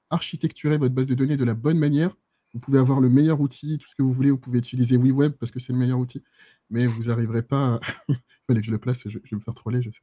[0.10, 2.16] architecturé votre base de données de la bonne manière,
[2.54, 5.34] vous pouvez avoir le meilleur outil, tout ce que vous voulez, vous pouvez utiliser WeWeb
[5.34, 6.22] parce que c'est le meilleur outil,
[6.70, 7.76] mais vous n'arriverez pas.
[7.76, 7.80] À...
[8.60, 10.02] Je le place, je, vais me faire troller, je sais.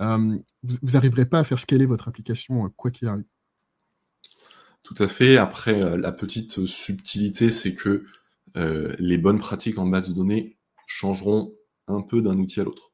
[0.00, 3.24] Euh, vous n'arriverez pas à faire scaler votre application euh, quoi qu'il arrive.
[4.82, 5.36] Tout à fait.
[5.36, 8.04] Après, euh, la petite subtilité, c'est que
[9.00, 11.52] les bonnes pratiques en base de données changeront
[11.88, 12.92] un peu d'un outil à l'autre.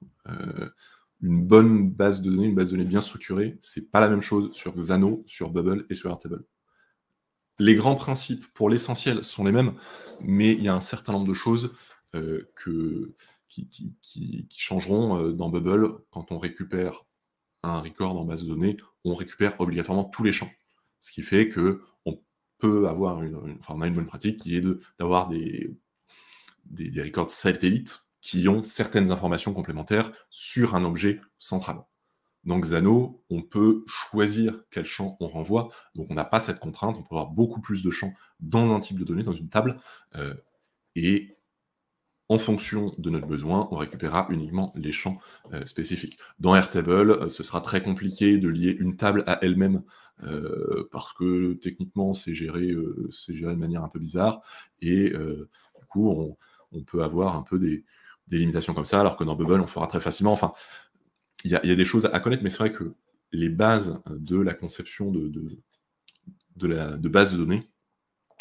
[1.20, 4.22] une bonne base de données, une base de données bien structurée, c'est pas la même
[4.22, 6.46] chose sur Xano, sur Bubble et sur Airtable.
[7.60, 9.74] Les grands principes, pour l'essentiel, sont les mêmes,
[10.22, 11.74] mais il y a un certain nombre de choses
[12.10, 13.14] que,
[13.48, 17.04] qui, changeront dans Bubble quand on récupère
[17.62, 20.50] un record en base de données, on récupère obligatoirement tous les champs.
[21.00, 22.18] Ce qui fait que on
[22.56, 24.64] peut avoir une, a une bonne pratique qui est
[24.98, 25.76] d'avoir des
[26.96, 31.84] records satellites qui ont certaines informations complémentaires sur un objet central.
[32.44, 36.96] Dans Xano, on peut choisir quel champ on renvoie, donc on n'a pas cette contrainte,
[36.98, 39.78] on peut avoir beaucoup plus de champs dans un type de données, dans une table,
[40.14, 40.34] euh,
[40.96, 41.36] et
[42.30, 45.18] en fonction de notre besoin, on récupérera uniquement les champs
[45.52, 46.18] euh, spécifiques.
[46.38, 49.82] Dans Airtable, euh, ce sera très compliqué de lier une table à elle-même,
[50.92, 54.42] parce que techniquement, c'est géré, de manière un peu bizarre,
[54.82, 56.36] et du coup,
[56.72, 57.86] on, peut avoir un peu des,
[58.28, 60.32] des limitations comme ça, alors que dans Bubble, on fera très facilement.
[60.32, 60.52] Enfin,
[61.44, 62.94] il y, a des choses à connaître, mais c'est vrai que
[63.32, 65.30] les bases de la conception de,
[67.08, 67.70] base de données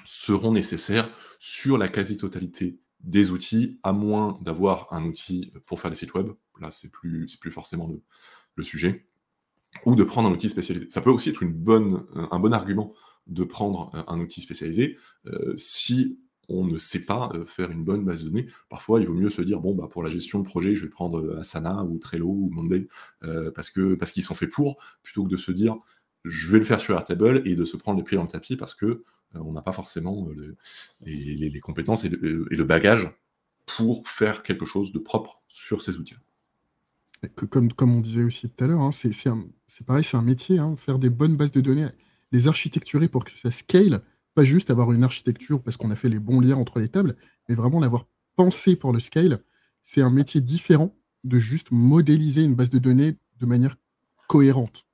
[0.05, 1.09] seront nécessaires
[1.39, 6.31] sur la quasi-totalité des outils, à moins d'avoir un outil pour faire des sites web.
[6.59, 7.89] Là, c'est plus, plus forcément
[8.55, 9.05] le, sujet.
[9.85, 10.89] Ou de prendre un outil spécialisé.
[10.89, 12.93] Ça peut aussi être bonne, un bon argument
[13.27, 18.03] de prendre un outil spécialisé euh, si on ne sait pas euh, faire une bonne
[18.03, 18.47] base de données.
[18.69, 20.89] Parfois, il vaut mieux se dire bon, bah, pour la gestion de projet, je vais
[20.89, 22.87] prendre euh, Asana ou Trello ou Monday
[23.23, 25.77] euh, parce que parce qu'ils sont faits pour, plutôt que de se dire
[26.25, 28.57] je vais le faire sur Airtable et de se prendre les pieds dans le tapis
[28.57, 29.03] parce que
[29.35, 30.27] on n'a pas forcément
[31.01, 33.07] les, compétences et le, bagage
[33.67, 36.15] pour faire quelque chose de propre sur ces outils.
[37.35, 39.13] Comme, on disait aussi tout à l'heure, hein, c'est
[39.85, 41.89] pareil, c'est un métier, hein, faire des bonnes bases de données,
[42.31, 44.01] les architecturer pour que ça scale,
[44.39, 47.17] pas juste avoir une architecture parce qu'on a fait les bons liens entre les tables,
[47.49, 49.43] mais vraiment l'avoir pensé pour le scale.
[49.83, 53.75] C'est un métier différent de juste modéliser une base de données de manière
[54.29, 54.85] cohérente.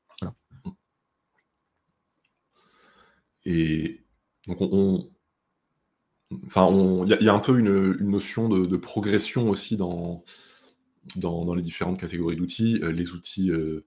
[3.45, 4.03] Et
[4.47, 5.11] donc on,
[6.47, 6.67] enfin,
[7.05, 10.23] il y, a un peu une, notion de, progression aussi dans,
[11.15, 12.79] dans, les différentes catégories d'outils.
[12.81, 13.85] Euh, les outils euh,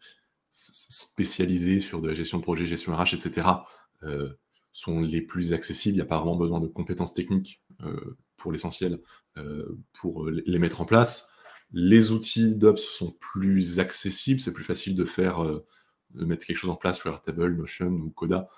[0.50, 3.48] spécialisés sur de la gestion de projet, gestion RH, etc
[4.78, 5.94] sont les plus accessibles.
[5.94, 9.00] Il n'y a pas vraiment besoin de compétences techniques euh, pour l'essentiel
[9.36, 11.30] euh, pour les mettre en place.
[11.72, 15.66] Les outils d'Ops sont plus accessibles, c'est plus facile de faire euh,
[16.14, 18.48] mettre quelque chose en place sur Airtable, Notion ou Coda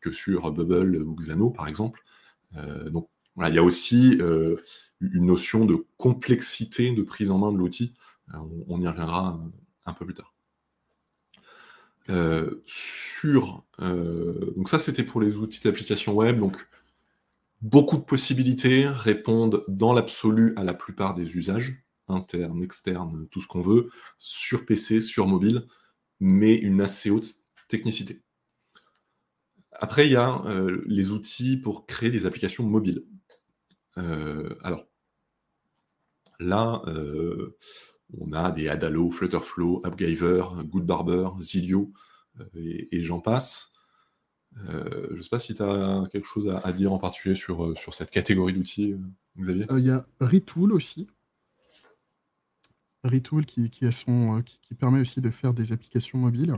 [0.00, 2.04] que sur Bubble ou Xano par exemple.
[2.90, 4.18] donc il y a aussi
[5.00, 7.94] une notion de complexité de prise en main de l'outil.
[8.68, 9.40] on, y reviendra
[9.86, 10.35] un peu plus tard.
[12.08, 16.38] Euh, sur euh, donc ça c'était pour les outils d'application web.
[16.38, 16.68] Donc
[17.62, 23.48] beaucoup de possibilités répondent dans l'absolu à la plupart des usages internes externes tout ce
[23.48, 25.66] qu'on veut sur PC sur mobile
[26.20, 28.22] mais une assez haute technicité.
[29.72, 33.04] Après il y a euh, les outils pour créer des applications mobiles.
[34.62, 34.86] Alors
[36.38, 36.82] là
[38.18, 41.92] on a des Adalo, Flutterflow, AppGyver, Goodbarber, Zilio,
[42.40, 42.44] euh,
[42.92, 43.72] et, j'en passe.
[44.68, 47.64] Euh, je ne sais pas si tu as quelque chose à, dire en particulier sur,
[47.64, 48.96] euh, cette catégorie d'outils,
[49.38, 49.66] Xavier.
[49.70, 51.08] Il y a Retool aussi.
[53.04, 53.70] Retool qui,
[54.78, 56.56] permet aussi de faire des applications mobiles.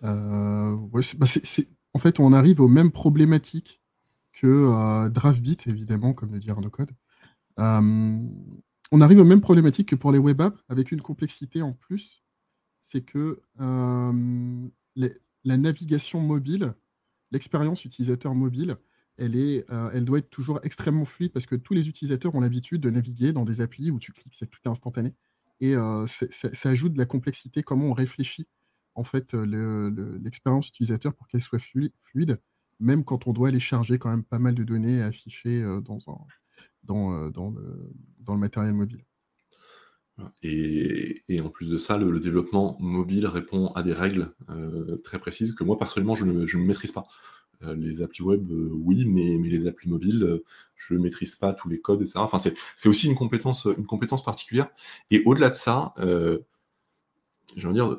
[0.00, 1.00] Bah,
[1.94, 3.80] en fait, on arrive aux mêmes problématiques
[4.32, 6.90] que DraftBit, évidemment, comme le dit Arnaud Code
[8.92, 12.22] on arrive aux mêmes problématiques que pour les web apps, avec une complexité en plus,
[12.82, 14.68] c'est que euh,
[15.44, 16.74] la navigation mobile,
[17.30, 18.76] l'expérience utilisateur mobile,
[19.18, 22.90] euh, elle doit être toujours extrêmement fluide parce que tous les utilisateurs ont l'habitude de
[22.90, 25.14] naviguer dans des applis où tu cliques, c'est tout instantané.
[25.60, 28.46] Et euh, ça ajoute de la complexité, comment on réfléchit
[28.94, 32.38] en fait l'expérience utilisateur pour qu'elle soit fluide,
[32.78, 35.98] même quand on doit aller charger quand même pas mal de données à afficher dans
[36.08, 36.18] un,
[36.84, 39.04] dans, dans, le, matériel mobile.
[40.42, 45.52] Et, en plus de ça, le, développement mobile répond à des règles euh, très précises
[45.52, 47.04] que moi personnellement je ne, maîtrise pas.
[47.62, 50.40] Euh, les applis web, euh, oui, mais, les applis mobiles,
[50.76, 52.18] je ne maîtrise pas tous les codes, etc.
[52.18, 54.68] Enfin, c'est aussi une compétence, une compétence particulière.
[55.10, 57.98] Et au-delà de ça, je veux dire,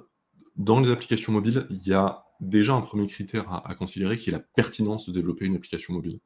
[0.56, 4.34] dans les applications mobiles, il y a déjà un premier critère à considérer qui est
[4.34, 6.20] la pertinence de développer une application mobile.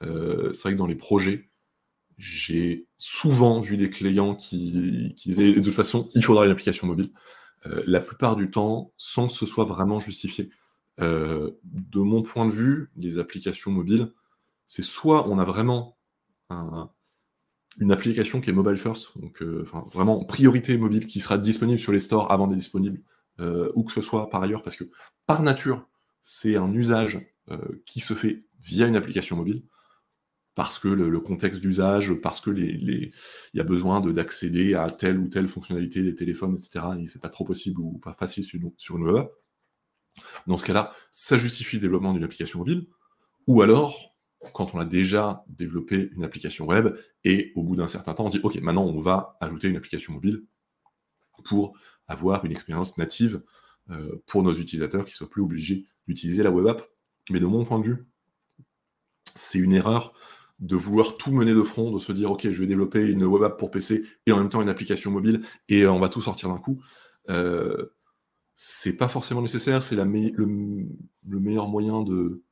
[0.00, 1.48] c'est vrai que dans les projets,
[2.18, 7.10] j'ai souvent vu des clients qui, disaient de toute façon, il faudra une application mobile.
[7.66, 10.50] Euh, la plupart du temps, sans que ce soit vraiment justifié.
[11.00, 14.12] Euh, de mon point de vue, les applications mobiles,
[14.66, 15.98] c'est soit on a vraiment
[17.80, 21.90] une application qui est mobile first, donc euh, vraiment priorité mobile qui sera disponible sur
[21.90, 23.02] les stores avant d'être disponible,
[23.74, 24.84] ou que ce soit par ailleurs, parce que
[25.26, 25.88] par nature,
[26.22, 27.26] c'est un usage
[27.84, 29.64] qui se fait via une application mobile
[30.54, 35.18] parce que le, contexte d'usage, parce que les, il y a besoin d'accéder à telle
[35.18, 36.84] ou telle fonctionnalité des téléphones, etc.
[37.00, 39.26] Et c'est pas trop possible ou pas facile sur, une web
[40.46, 42.86] Dans ce cas-là, ça justifie le développement d'une application mobile.
[43.48, 44.14] Ou alors,
[44.52, 48.30] quand on a déjà développé une application web et au bout d'un certain temps, on
[48.30, 50.44] se dit OK, maintenant on va ajouter une application mobile
[51.44, 53.42] pour avoir une expérience native
[53.90, 56.82] euh, pour nos utilisateurs qui soient plus obligés d'utiliser la web app.
[57.30, 58.06] Mais de mon point de vue,
[59.34, 60.14] c'est une erreur
[60.64, 63.42] de vouloir tout mener de front, de se dire ok, je vais développer une web
[63.42, 66.48] app pour PC et en même temps une application mobile et on va tout sortir
[66.48, 66.82] d'un coup.
[67.28, 67.92] Euh,
[68.54, 70.06] c'est pas forcément nécessaire, c'est le,
[71.26, 72.42] meilleur moyen de,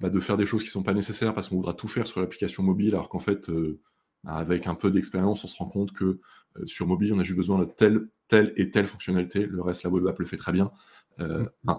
[0.00, 2.20] bah, de faire des choses qui sont pas nécessaires parce qu'on voudra tout faire sur
[2.20, 3.78] l'application mobile alors qu'en fait, euh,
[4.26, 7.36] avec un peu d'expérience, on se rend compte que euh, sur mobile, on a juste
[7.36, 9.46] besoin de telle, telle et telle fonctionnalité.
[9.46, 10.72] Le reste, la web app le fait très bien.
[11.20, 11.74] Euh, mm.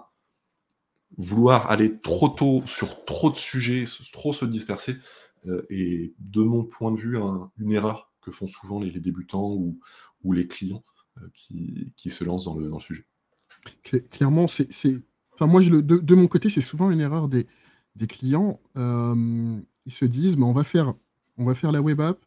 [1.18, 4.98] Vouloir aller trop tôt sur trop de sujets, trop se disperser,
[5.48, 7.18] euh, est, de mon point de vue,
[7.58, 9.80] une erreur que font souvent les, débutants ou,
[10.34, 10.84] les clients
[11.34, 13.06] qui, se lancent dans le, sujet.
[14.12, 14.70] Clairement, c'est.
[15.34, 17.48] Enfin, moi, de, mon côté, c'est souvent une erreur des,
[18.08, 18.60] clients.
[18.76, 20.94] ils se disent, mais on va faire,
[21.38, 22.20] on va faire la web app,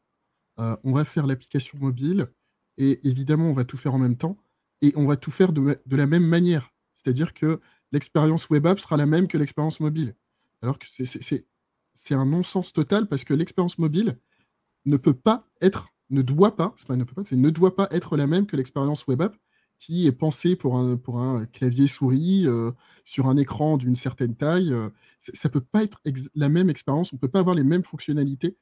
[0.61, 2.29] euh, on va faire l'application mobile,
[2.77, 4.37] et évidemment, on va tout faire en même temps,
[4.83, 6.73] et on va tout faire de, la même manière.
[6.95, 7.61] C'est-à-dire que
[7.93, 10.15] l'expérience web app sera la même que l'expérience mobile.
[10.63, 14.19] Alors que c'est un non-sens total parce que l'expérience mobile
[14.85, 17.77] ne peut pas être, ne doit pas, c'est pas ne peut pas, c'est ne doit
[17.77, 19.37] pas être la même que l'expérience web app
[19.79, 22.71] qui est pensée pour un, pour un clavier souris euh,
[23.05, 24.73] sur un écran d'une certaine taille.
[24.73, 26.01] Euh, ça ne peut pas être
[26.35, 28.57] la même expérience, on ne peut pas avoir les mêmes fonctionnalités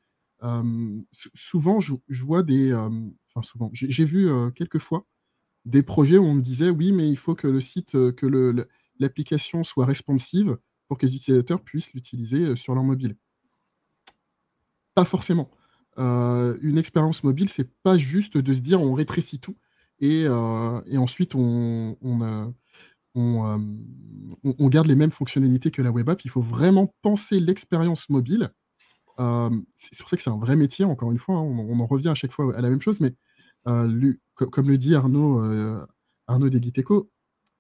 [1.35, 2.73] souvent, je, vois des.
[2.73, 5.05] enfin, souvent, j'ai vu quelques fois
[5.64, 8.67] des projets où on me disait oui, mais il faut que le site, que
[8.99, 10.59] l'application soit responsive
[10.89, 13.17] pour que les utilisateurs puissent l'utiliser sur leur mobile.
[14.95, 15.51] Pas forcément.
[15.97, 19.57] une expérience mobile, c'est pas juste de se dire on rétrécit tout
[20.01, 21.97] et, et ensuite on,
[24.61, 26.25] garde les mêmes fonctionnalités que la web app.
[26.25, 28.51] Il faut vraiment penser l'expérience mobile
[29.75, 32.09] c'est pour ça que c'est un vrai métier, encore une fois, hein, on, en revient
[32.09, 33.15] à chaque fois à la même chose, mais
[33.65, 35.43] comme le dit Arnaud,
[36.27, 36.51] Arnaud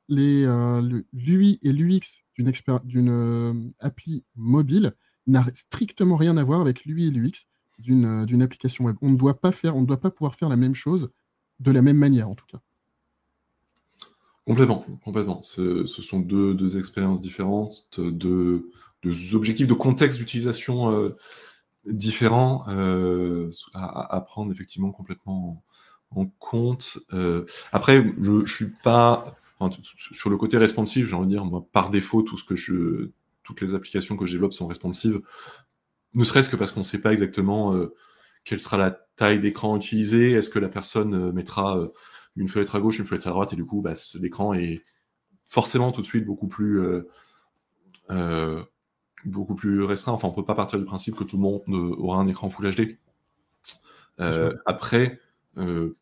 [0.08, 4.94] Desguiteco, l'UI et l'UX d'une appli mobile
[5.26, 7.46] n'a strictement rien à voir avec l'UI et l'UX
[7.78, 8.96] d'une application web.
[9.02, 11.10] On ne doit pas faire, on ne doit pas pouvoir faire la même chose
[11.60, 12.60] de la même manière, en tout cas.
[14.46, 15.42] Complètement, complètement.
[15.42, 18.70] Ce, sont deux, expériences différentes, deux,
[19.34, 21.12] objectifs, de contexte d'utilisation
[21.84, 25.62] différents euh, à, prendre effectivement complètement
[26.10, 26.98] en, compte.
[27.12, 29.36] Euh, après, je, ne suis pas
[29.94, 33.10] sur le côté responsive, j'ai envie de dire, moi, par défaut, tout ce que je,
[33.42, 35.20] toutes les applications que je développe sont responsives,
[36.14, 37.94] ne serait-ce que parce qu'on ne sait pas exactement euh,
[38.44, 41.78] quelle sera la taille d'écran utilisée, est-ce que la personne mettra
[42.36, 44.84] une fenêtre à gauche, une fenêtre à droite, et du coup, bah, l'écran est
[45.44, 46.80] forcément tout de suite beaucoup plus
[49.24, 50.12] beaucoup plus restreint.
[50.12, 51.62] Enfin, on peut pas partir du principe que tout le monde
[51.98, 52.98] aura un écran Full HD.
[54.20, 55.20] Euh, après,
[55.56, 55.96] euh,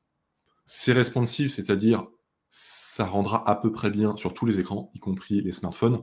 [0.65, 2.07] c'est responsive, c'est-à-dire
[2.51, 6.03] ça rendra à peu près bien sur tous les écrans, y compris les smartphones,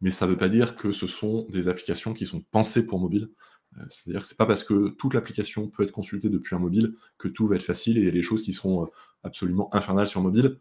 [0.00, 3.00] mais ça ne veut pas dire que ce sont des applications qui sont pensées pour
[3.00, 3.30] mobile.
[3.78, 6.94] Euh, c'est-à-dire que c'est pas parce que toute l'application peut être consultée depuis un mobile
[7.18, 8.88] que tout va être facile et il y a des choses qui seront
[9.24, 10.58] absolument infernales sur mobile.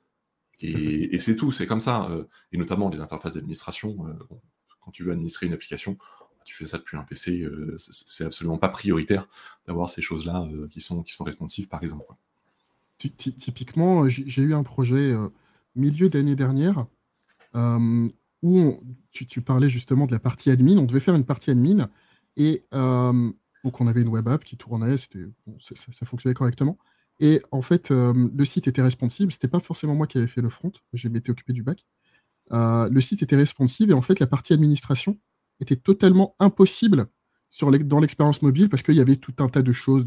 [0.59, 0.69] Et,
[1.15, 2.09] et c'est tout, c'est comme ça.
[2.51, 3.97] et notamment les interfaces d'administration
[4.87, 5.97] quand tu veux administrer une application,
[6.45, 9.27] tu fais ça depuis un PC, euh, c'est absolument pas prioritaire
[9.67, 12.05] d'avoir ces choses-là euh, qui, sont, qui sont responsives, par exemple.
[12.97, 15.29] Typiquement, j'ai eu un projet euh,
[15.75, 16.87] milieu d'année dernière
[18.43, 18.79] où
[19.11, 20.77] tu, parlais justement de la partie admin.
[20.77, 21.89] On devait faire une partie admin
[22.35, 26.77] et donc on avait une web app qui tournait, ça, fonctionnait correctement.
[27.19, 29.31] Et en fait, le site était responsive.
[29.31, 30.71] C'était pas forcément moi qui avais fait le front.
[30.93, 31.83] J'ai été occupé du bac.
[32.53, 35.19] Euh, le site était responsive et en fait la partie administration
[35.59, 37.07] était totalement impossible
[37.49, 40.05] sur dans l'expérience mobile parce qu'il y avait tout un tas de choses,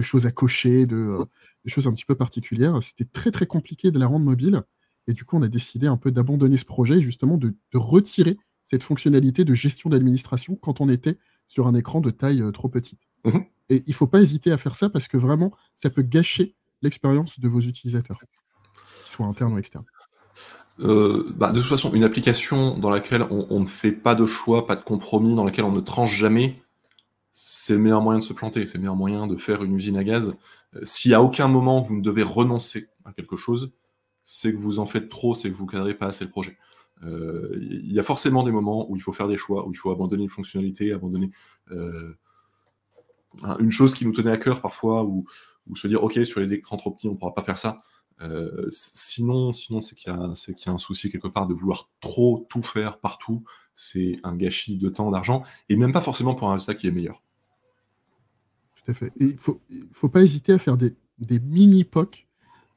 [0.00, 1.24] choses à cocher, de, euh,
[1.66, 2.82] choses un petit peu particulières.
[2.82, 4.62] C'était très très compliqué de la rendre mobile
[5.06, 8.82] et du coup on a décidé un peu d'abandonner ce projet justement de, retirer cette
[8.82, 11.18] fonctionnalité de gestion d'administration quand on était
[11.48, 13.00] sur un écran de taille euh, trop petite.
[13.24, 16.02] Mmh et il ne faut pas hésiter à faire ça parce que vraiment ça peut
[16.02, 19.86] gâcher l'expérience de vos utilisateurs, qu'ils soient internes ou externes.
[20.80, 24.66] Euh, bah, de toute façon, une application dans laquelle on, ne fait pas de choix,
[24.66, 26.62] pas de compromis, dans laquelle on ne tranche jamais,
[27.32, 29.96] c'est le meilleur moyen de se planter, c'est le meilleur moyen de faire une usine
[29.96, 30.34] à gaz.
[30.76, 33.72] Euh, si à aucun moment vous ne devez renoncer à quelque chose,
[34.24, 36.56] c'est que vous en faites trop, c'est que vous ne cadrez pas assez le projet.
[37.04, 39.76] Euh, il y a forcément des moments où il faut faire des choix, où il
[39.76, 41.30] faut abandonner une fonctionnalité, abandonner
[43.58, 45.24] une chose qui nous tenait à cœur parfois, ou,
[45.74, 47.80] se dire, OK, sur les écrans trop petits, on ne pourra pas faire ça.
[48.22, 52.62] Euh, sinon, sinon c'est qu'il y, a un souci quelque part de vouloir trop tout
[52.62, 53.44] faire partout.
[53.74, 56.90] C'est un gâchis de temps, d'argent, et même pas forcément pour un résultat qui est
[56.90, 57.22] meilleur.
[58.76, 59.12] Tout à fait.
[59.18, 62.26] Il ne faut, pas hésiter à faire des, mini-POC,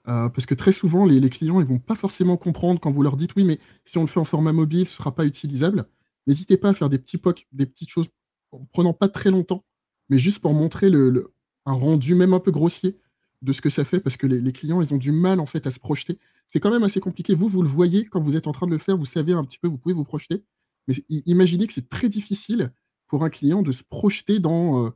[0.07, 3.03] euh, parce que très souvent, les, les clients ne vont pas forcément comprendre quand vous
[3.03, 5.25] leur dites oui, mais si on le fait en format mobile, ce ne sera pas
[5.25, 5.87] utilisable.
[6.27, 8.07] N'hésitez pas à faire des petits POC, des petites choses,
[8.51, 9.65] en prenant pas très longtemps,
[10.09, 11.33] mais juste pour montrer le,
[11.65, 12.97] un rendu même un peu grossier
[13.41, 15.67] de ce que ça fait, parce que les, clients, ils ont du mal en fait
[15.67, 16.19] à se projeter.
[16.49, 17.35] C'est quand même assez compliqué.
[17.35, 19.43] Vous, vous le voyez quand vous êtes en train de le faire, vous savez un
[19.43, 20.43] petit peu, vous pouvez vous projeter.
[20.87, 22.71] Mais imaginez que c'est très difficile
[23.07, 24.89] pour un client de se projeter dans, euh,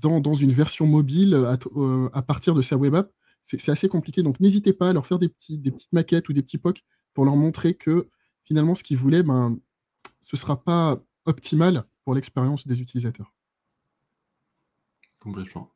[0.00, 3.12] dans, une version mobile à, euh, à, partir de sa web app.
[3.42, 4.22] C'est assez compliqué.
[4.22, 6.82] Donc n'hésitez pas à leur faire des, petits, des petites maquettes ou des petits POC
[7.12, 8.08] pour leur montrer que
[8.44, 9.58] finalement, ce qu'ils voulaient, ben,
[10.20, 13.32] ce ne sera pas optimal pour l'expérience des utilisateurs.
[15.18, 15.73] Complètement.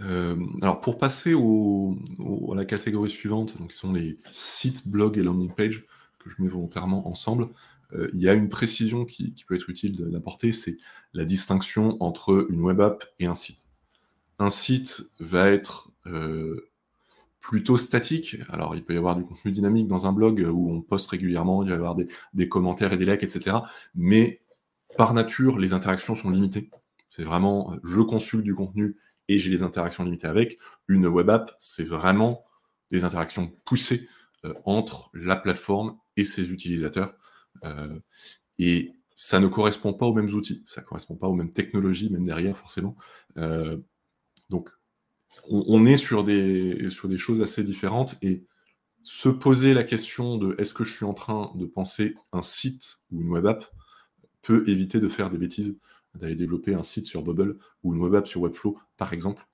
[0.00, 5.22] Euh, alors pour passer à la catégorie suivante, donc qui sont les sites, blogs et
[5.22, 5.84] landing page,
[6.18, 7.48] que je mets volontairement ensemble,
[7.94, 10.76] euh, il y a une précision qui, peut être utile d'apporter, c'est
[11.12, 13.68] la distinction entre une web app et un site.
[14.38, 16.70] Un site va être euh,
[17.40, 18.36] plutôt statique.
[18.48, 21.62] Alors, il peut y avoir du contenu dynamique dans un blog où on poste régulièrement,
[21.62, 23.58] il va y avoir des, commentaires et des likes, etc.
[23.94, 24.40] Mais
[24.96, 26.70] par nature, les interactions sont limitées.
[27.10, 28.96] C'est vraiment, je consulte du contenu
[29.28, 30.58] et j'ai les interactions limitées avec.
[30.88, 32.44] Une web app, c'est vraiment
[32.90, 34.08] des interactions poussées
[34.44, 37.14] euh, entre la plateforme et ses utilisateurs.
[37.64, 37.98] Euh,
[38.58, 42.10] et ça ne correspond pas aux mêmes outils, ça ne correspond pas aux mêmes technologies,
[42.10, 42.96] même derrière, forcément.
[43.36, 43.78] Euh,
[44.50, 44.70] donc,
[45.48, 48.44] on, est sur des, sur des choses assez différentes et
[49.02, 53.00] se poser la question de est-ce que je suis en train de penser un site
[53.10, 53.64] ou une web app
[54.42, 55.78] peut éviter de faire des bêtises,
[56.14, 59.46] d'aller développer un site sur Bubble ou une web app sur Webflow, par exemple,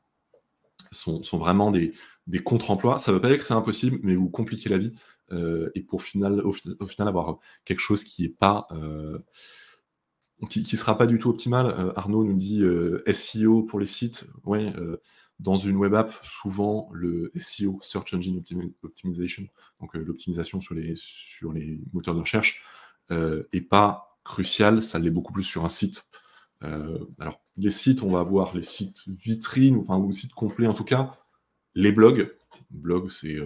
[0.90, 1.92] sont, sont vraiment des,
[2.26, 2.98] des contre-emplois.
[2.98, 4.94] Ça ne veut pas dire que c'est impossible, mais vous compliquez la vie.
[5.32, 9.18] Euh, et pour final, au, final avoir quelque chose qui est pas euh,
[10.48, 11.66] qui, sera pas du tout optimal.
[11.66, 12.62] Euh, Arnaud nous dit
[13.12, 14.26] SEO pour les sites.
[14.44, 14.72] Ouais,
[15.40, 18.42] dans une web app, souvent le SEO, Search Engine
[18.82, 19.44] Optimization,
[19.80, 22.64] donc l'optimisation sur les, sur les moteurs de recherche,
[23.10, 26.08] est pas crucial, ça l'est beaucoup plus sur un site.
[26.60, 30.84] Alors, les sites, on va avoir les sites vitrines, enfin, ou sites complets en tout
[30.84, 31.16] cas,
[31.74, 32.34] les blogs.
[32.70, 33.36] Blog, c'est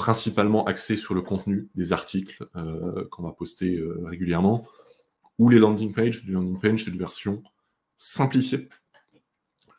[0.00, 4.66] principalement axé sur le contenu des articles euh, qu'on va poster euh, régulièrement,
[5.38, 6.24] ou les landing pages.
[6.24, 7.42] Les landing pages, c'est une version
[7.98, 8.70] simplifiée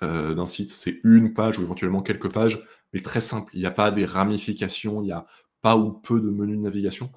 [0.04, 0.70] euh, d'un site.
[0.70, 2.64] C'est une page ou éventuellement quelques pages,
[2.94, 3.50] mais très simple.
[3.56, 5.26] Il n'y a pas des ramifications, il n'y a
[5.64, 7.12] pas ou peu de menus de navigation.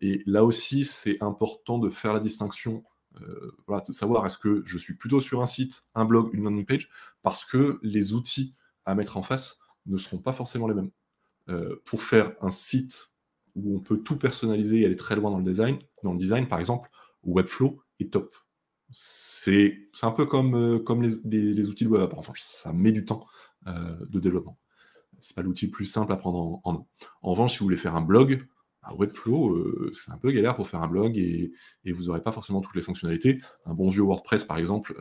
[0.00, 2.82] Et là aussi, c'est important de faire la distinction,
[3.66, 6.64] voilà, de savoir est-ce que je suis plutôt sur un site, un blog, une landing
[6.64, 6.88] page,
[7.22, 8.54] parce que les outils
[8.84, 10.90] à mettre en face ne seront pas forcément les mêmes.
[11.48, 13.14] Euh, pour faire un site
[13.54, 16.46] où on peut tout personnaliser et aller très loin dans le design, dans le design
[16.46, 16.90] par exemple,
[17.22, 18.34] Webflow est top.
[18.92, 23.26] C'est un peu comme, euh, comme les, outils de web Enfin, ça met du temps
[23.66, 24.58] euh, de développement.
[25.20, 26.84] C'est pas l'outil le plus simple à prendre en, main.
[27.22, 28.46] En revanche, si vous voulez faire un blog,
[28.94, 31.52] Webflow, c'est un peu galère pour faire un blog et,
[31.86, 33.38] vous n'aurez pas forcément toutes les fonctionnalités.
[33.64, 34.94] Un bon vieux WordPress, par exemple,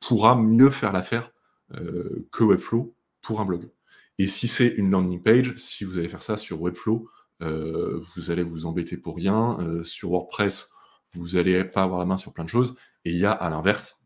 [0.00, 1.32] pourra mieux faire l'affaire
[1.70, 3.70] que Webflow pour un blog.
[4.18, 7.08] Et si c'est une landing page, si vous allez faire ça sur Webflow,
[7.42, 9.58] euh, vous allez vous embêter pour rien.
[9.60, 10.72] Euh, sur WordPress,
[11.12, 12.74] vous n'allez pas avoir la main sur plein de choses.
[13.04, 14.04] Et il y a à l'inverse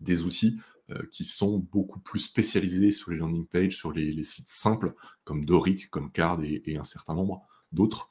[0.00, 0.71] des outils euh,
[1.10, 5.90] qui sont beaucoup plus spécialisés sur les landing pages, sur les, sites simples, comme Doric,
[5.90, 8.10] comme Card et, un certain nombre d'autres,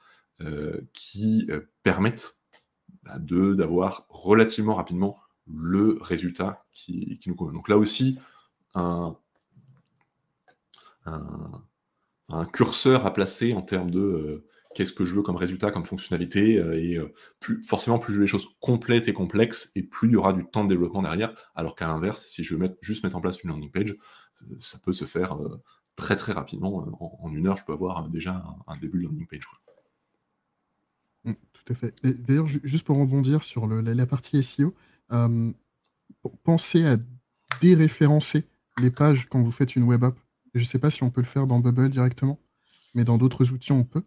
[0.93, 1.47] qui
[1.83, 2.39] permettent
[3.03, 7.53] bah, d'avoir relativement rapidement le résultat qui, nous convient.
[7.53, 8.19] Donc là aussi,
[8.75, 9.15] un,
[12.53, 16.57] curseur à placer en termes de euh, qu'est-ce que je veux comme résultat, comme fonctionnalité,
[16.57, 20.09] euh, et euh, plus, forcément, plus je veux les choses complètes et complexes, et plus
[20.09, 23.03] il y aura du temps de développement derrière, alors qu'à l'inverse, si je veux juste
[23.03, 23.95] mettre en place une landing page,
[24.59, 25.37] ça peut se faire
[25.95, 26.87] très très rapidement.
[26.99, 29.47] En, une heure, je peux avoir déjà un, début de landing page.
[31.25, 31.93] Mmh, tout à fait.
[32.03, 34.73] D'ailleurs, juste pour rebondir sur la, partie SEO,
[36.43, 36.97] pensez à
[37.61, 38.45] déréférencer
[38.79, 40.17] les pages quand vous faites une web app.
[40.53, 42.39] Je ne sais pas si on peut le faire dans Bubble directement,
[42.93, 44.03] mais dans d'autres outils, on peut.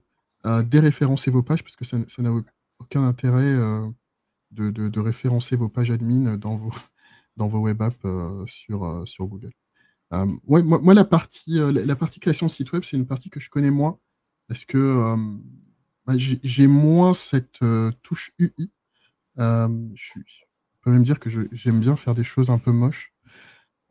[0.47, 2.30] Euh, déréférencer vos pages, parce que ça n'a
[2.78, 3.86] aucun intérêt euh,
[4.51, 6.72] de, référencer vos pages admin dans vos,
[7.36, 9.53] dans vos web apps euh, sur, sur Google.
[10.47, 13.51] Ouais, moi, la, partie, la, partie création de site web, c'est une partie que je
[13.51, 13.99] connais moins,
[14.47, 15.16] parce que
[16.07, 17.59] bah, j'ai moins cette
[18.03, 18.70] touche UI.
[19.36, 20.24] je suis
[20.84, 23.12] peut même dire que j'aime bien faire des choses un peu moches.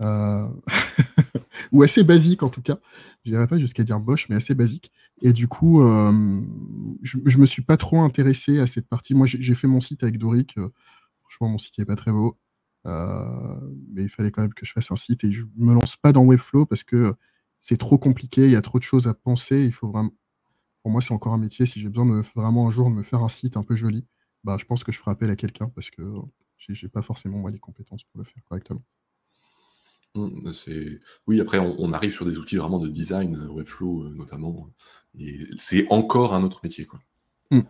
[0.01, 0.47] Euh,
[1.72, 2.80] ou assez basiques en tout cas.
[3.26, 4.91] Je n'irai pas jusqu'à dire moche, mais assez basique.
[5.24, 6.11] Et du coup, euh,
[7.01, 9.15] je, ne me suis pas trop intéressé à cette partie.
[9.15, 10.55] Moi, j'ai fait mon site avec Doric.
[11.21, 12.38] franchement, mon site n'est pas très beau.
[12.86, 16.11] mais il fallait quand même que je fasse un site et je me lance pas
[16.11, 17.15] dans Webflow parce que
[17.61, 19.63] c'est trop compliqué, il y a trop de choses à penser.
[19.63, 20.13] Il faut vraiment.
[20.84, 21.65] Pour moi, c'est encore un métier.
[21.65, 24.05] Si j'ai besoin de vraiment un jour de me faire un site un peu joli,
[24.43, 26.03] bah, je pense que je ferai appel à quelqu'un parce que
[26.57, 28.84] j'ai pas forcément les compétences pour le faire correctement.
[30.15, 30.51] Mmh,
[31.26, 34.69] oui, après, on, arrive sur des outils vraiment de design, euh, Webflow euh, notamment,
[35.57, 36.86] c'est encore un autre métier.
[36.86, 36.99] Quoi.
[37.51, 37.61] Mmh.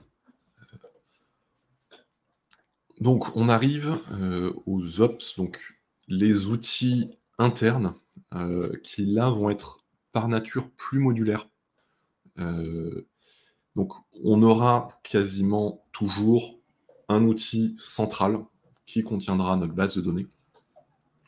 [2.99, 7.95] Donc, on arrive euh, aux ops, donc les outils internes
[8.83, 9.79] qui là vont être
[10.11, 11.49] par nature plus modulaires.
[12.37, 16.59] donc, on aura quasiment toujours
[17.09, 18.39] un outil central
[18.85, 20.27] qui contiendra notre base de données.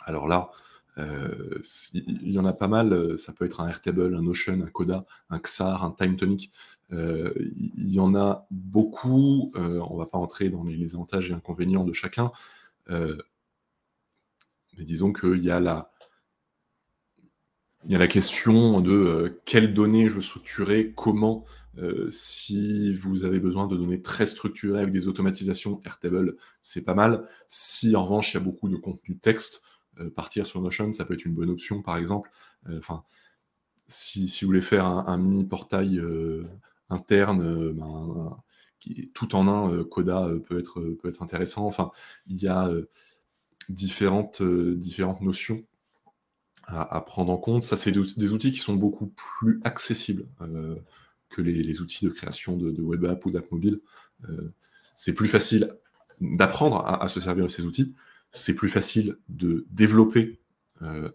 [0.06, 0.52] Alors là,
[0.98, 1.60] euh,
[1.94, 4.70] il y en a pas mal, euh, ça peut être un Airtable, un Notion, un
[4.70, 6.52] Coda, un XAR, un TimeTonic.
[6.92, 11.34] Euh, il y en a beaucoup, on ne va pas entrer dans les, avantages et
[11.34, 12.32] inconvénients de chacun,
[12.90, 15.90] mais disons qu'il y a la,
[18.08, 21.46] question de quelles données je veux structurer, comment
[22.10, 27.28] si vous avez besoin de données très structurées avec des automatisations, Airtable, c'est pas mal.
[27.48, 29.64] Si en revanche, il y a beaucoup de contenu texte,
[30.16, 32.30] partir sur Notion, ça peut être une bonne option, par exemple.
[32.70, 33.04] Euh, enfin,
[33.88, 36.02] si, vous voulez faire un, mini portail
[36.90, 38.38] interne, ben,
[39.14, 41.68] tout en un, Coda peut, être, peut être intéressant.
[41.68, 41.92] Enfin,
[42.28, 42.70] il y a
[43.70, 45.64] différentes, différentes notions
[46.64, 47.64] à, prendre en compte.
[47.64, 50.26] Ça, c'est des, outils qui sont beaucoup plus accessibles
[51.30, 53.82] que les, outils de création de, web app ou d'app mobile.
[54.30, 54.54] Euh,
[54.96, 55.74] c'est plus facile
[56.22, 57.94] d'apprendre à, se servir de ces outils.
[58.32, 60.40] C'est plus facile de développer
[60.82, 61.10] euh,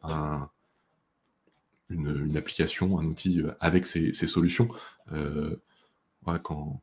[1.91, 4.69] une, application, un outil euh, avec ces, solutions.
[6.43, 6.81] quand,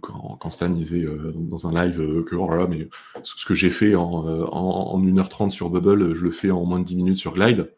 [0.00, 1.04] quand, Stan disait
[1.34, 2.88] dans un live que oh mais
[3.22, 6.84] ce que j'ai fait en, en, 1h30 sur Bubble, je le fais en moins de
[6.84, 7.70] 10 minutes sur Glide.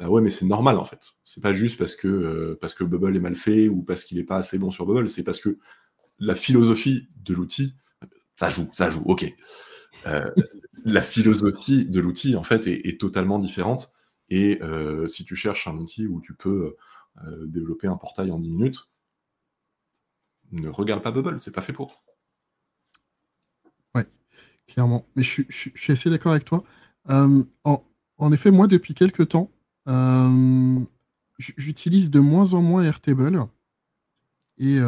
[0.00, 1.12] Bah ouais, mais c'est normal en fait.
[1.24, 4.18] C'est pas juste parce que, euh, parce que Bubble est mal fait ou parce qu'il
[4.18, 5.58] est pas assez bon sur Bubble, c'est parce que
[6.18, 7.76] la philosophie de l'outil,
[8.34, 9.30] ça joue, ça joue, ok.
[10.06, 10.30] Euh,
[10.84, 13.92] la philosophie de l'outil en fait est, totalement différente.
[14.28, 16.76] Et euh, si tu cherches un outil où tu peux
[17.46, 18.88] développer un portail en 10 minutes,
[20.52, 22.02] ne regarde pas Bubble, c'est pas fait pour.
[23.94, 24.06] Ouais,
[24.66, 25.06] clairement.
[25.16, 26.64] Mais je, suis assez d'accord avec toi.
[27.08, 27.44] En,
[28.18, 29.50] en, effet, moi, depuis quelques temps,
[29.88, 30.80] euh,
[31.38, 33.46] j'utilise de moins en moins Airtable.
[34.58, 34.78] Et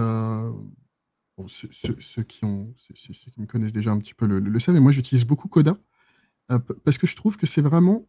[1.38, 4.80] euh, ceux, qui ont, ceux, qui me connaissent déjà un petit peu le, savent, mais
[4.80, 5.78] moi j'utilise beaucoup Coda
[6.50, 8.06] euh, parce que je trouve que c'est vraiment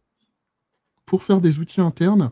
[1.06, 2.30] pour faire des outils internes.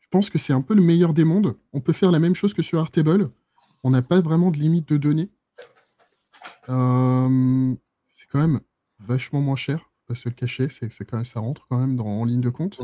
[0.00, 1.56] Je pense que c'est un peu le meilleur des mondes.
[1.72, 3.30] On peut faire la même chose que sur Airtable.
[3.82, 5.30] On n'a pas vraiment de limite de données.
[6.66, 8.60] c'est quand même
[9.00, 10.68] vachement moins cher, pas se le cacher.
[10.70, 12.80] C'est, quand même, ça rentre quand même dans, en ligne de compte.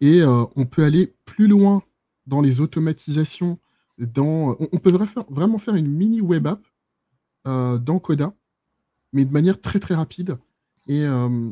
[0.00, 1.82] Et euh, on peut aller plus loin
[2.26, 3.58] dans les automatisations.
[4.00, 4.92] On, peut
[5.28, 6.64] vraiment faire une mini web app
[7.46, 8.34] euh, dans Coda,
[9.12, 10.38] mais de manière très très rapide.
[10.86, 11.50] Et euh,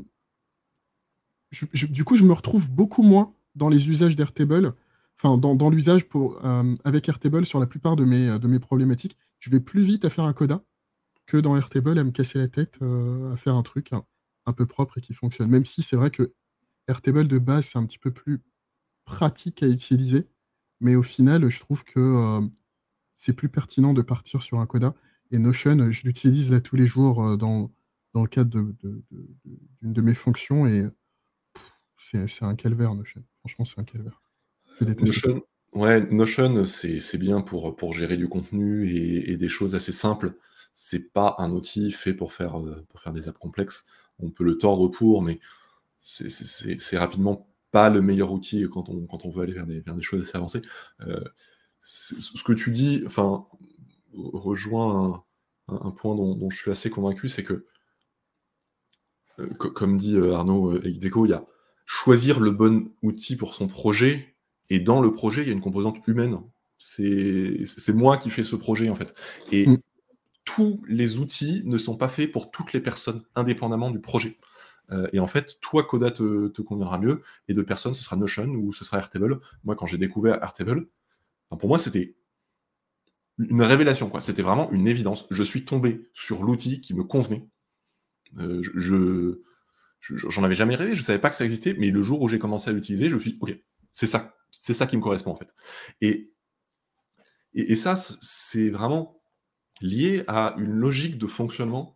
[1.73, 4.75] du coup, je me retrouve beaucoup moins dans les usages d'Airtable,
[5.19, 6.41] enfin dans, l'usage pour
[6.85, 9.17] avec Airtable sur la plupart de mes, de mes problématiques.
[9.39, 10.63] Je vais plus vite à faire un Coda
[11.27, 12.79] que dans Airtable à me casser la tête
[13.33, 13.91] à faire un truc
[14.47, 15.51] un peu propre et qui fonctionne.
[15.51, 16.33] Même si c'est vrai que
[16.89, 18.41] Airtable de base, c'est un petit peu plus
[19.05, 20.29] pratique à utiliser,
[20.81, 22.47] mais au final, je trouve que euh,
[23.17, 24.95] c'est plus pertinent de partir sur un Coda.
[25.31, 27.73] Et Notion, je l'utilise là tous les jours euh, dans,
[28.13, 28.51] dans le cadre
[28.83, 29.03] d'une
[29.83, 30.87] de, mes fonctions et
[31.99, 33.23] c'est un calvaire, Notion.
[33.41, 34.23] Franchement, c'est un calvaire.
[34.81, 40.37] Notion, ouais, Notion, c'est bien pour, pour gérer du contenu et, des choses assez simples.
[40.73, 43.87] C'est pas un outil fait pour faire, euh, pour faire des apps complexes.
[44.19, 45.41] On peut le tordre pour, mais
[45.99, 50.03] c'est rapidement pas le meilleur outil quand on, quand on veut aller vers des, des
[50.03, 50.63] choses assez avancées.
[51.07, 51.21] Euh,
[51.81, 53.47] ce que tu dis, enfin,
[54.15, 55.23] rejoint
[55.69, 57.67] un, point dont, je suis assez convaincu, c'est que,
[59.41, 61.45] euh, comme dit euh, Arnaud Deco, il y a
[61.85, 64.35] choisir le bon outil pour son projet,
[64.71, 66.39] et dans le projet, il y a une composante humaine.
[66.79, 69.13] C'est moi qui fais ce projet, en fait.
[69.53, 69.77] Et mm.
[70.47, 74.39] tous les outils ne sont pas faits pour toutes les personnes, indépendamment du projet.
[74.93, 78.47] Euh, et en fait, toi, Coda te, conviendra mieux, et de personnes, ce sera Notion
[78.47, 79.41] ou ce sera Airtable.
[79.65, 80.89] Moi, quand j'ai découvert Airtable,
[81.59, 82.17] pour moi, c'était
[83.39, 84.21] une révélation, quoi.
[84.21, 85.27] C'était vraiment une évidence.
[85.31, 87.47] Je suis tombé sur l'outil qui me convenait.
[88.37, 89.41] je,
[90.01, 92.39] j'en avais jamais rêvé, je savais pas que ça existait, mais le jour où j'ai
[92.39, 93.59] commencé à l'utiliser, je me suis dit, ok,
[93.93, 95.55] c'est ça, c'est ça qui me correspond en fait.
[96.01, 96.33] Et,
[97.55, 99.23] et, ça, c'est vraiment
[99.81, 101.96] lié à une logique de fonctionnement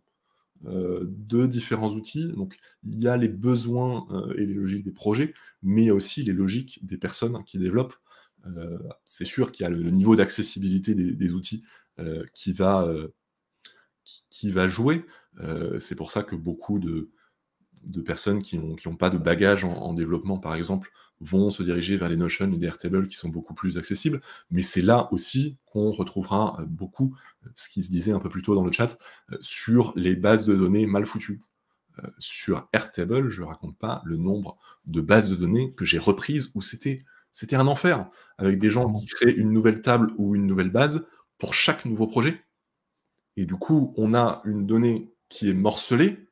[0.63, 2.27] de différents outils.
[2.33, 5.33] Donc, il y a les besoins euh, et les logiques des projets,
[5.63, 7.95] mais il y a aussi les logiques des personnes qui développent.
[8.45, 11.63] Euh, c'est sûr qu'il y a le, niveau d'accessibilité des, outils
[12.33, 12.91] qui va,
[14.29, 15.05] qui, va jouer.
[15.79, 17.11] c'est pour ça que beaucoup de,
[18.03, 20.91] personnes qui n'ont ont pas de bagage en, développement, par exemple,
[21.21, 24.21] vont se diriger vers les Notion et des Airtable qui sont beaucoup plus accessibles.
[24.49, 27.15] Mais c'est là aussi qu'on retrouvera euh, beaucoup
[27.45, 28.97] euh, ce qui se disait un peu plus tôt dans le chat
[29.31, 31.39] euh, sur les bases de données mal foutues.
[32.17, 34.57] sur Airtable, je raconte pas le nombre
[34.87, 38.91] de bases de données que j'ai reprises où c'était c'était un enfer avec des gens
[38.93, 41.05] qui créent une nouvelle table ou une nouvelle base
[41.37, 42.41] pour chaque nouveau projet.
[43.37, 46.27] Et du coup, on a une donnée qui est morcelée,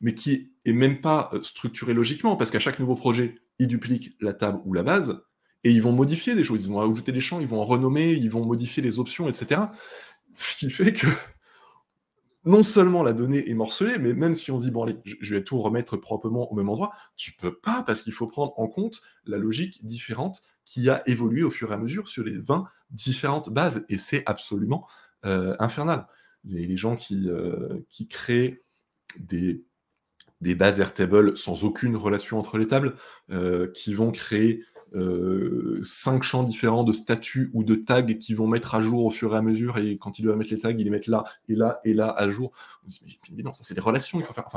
[0.00, 4.32] mais qui est même pas structurée logiquement, parce qu'à chaque nouveau projet, ils dupliquent la
[4.32, 5.20] table ou la base,
[5.64, 8.12] et ils vont modifier des choses, ils vont ajouter des champs, ils vont en renommer,
[8.12, 9.62] ils vont modifier les options, etc.
[10.34, 11.06] Ce qui fait que
[12.44, 15.42] non seulement la donnée est morcelée, mais même si on dit, bon, allez, je vais
[15.42, 19.00] tout remettre proprement au même endroit, tu peux pas, parce qu'il faut prendre en compte
[19.24, 23.50] la logique différente qui a évolué au fur et à mesure sur les 20 différentes
[23.50, 24.86] bases, et c'est absolument
[25.24, 26.06] euh, infernal.
[26.44, 28.62] Les, les gens qui, euh, qui créent
[29.18, 29.64] des
[30.40, 32.96] des bases Airtable sans aucune relation entre les tables,
[33.30, 34.62] euh, qui vont créer
[34.94, 39.10] euh, cinq champs différents de statuts ou de tags qui vont mettre à jour au
[39.10, 41.24] fur et à mesure, et quand ils doivent mettre les tags, ils les mettent là,
[41.48, 42.52] et là, et là, à jour.
[43.32, 44.48] mais, non, ça c'est des relations qu'il faut faire.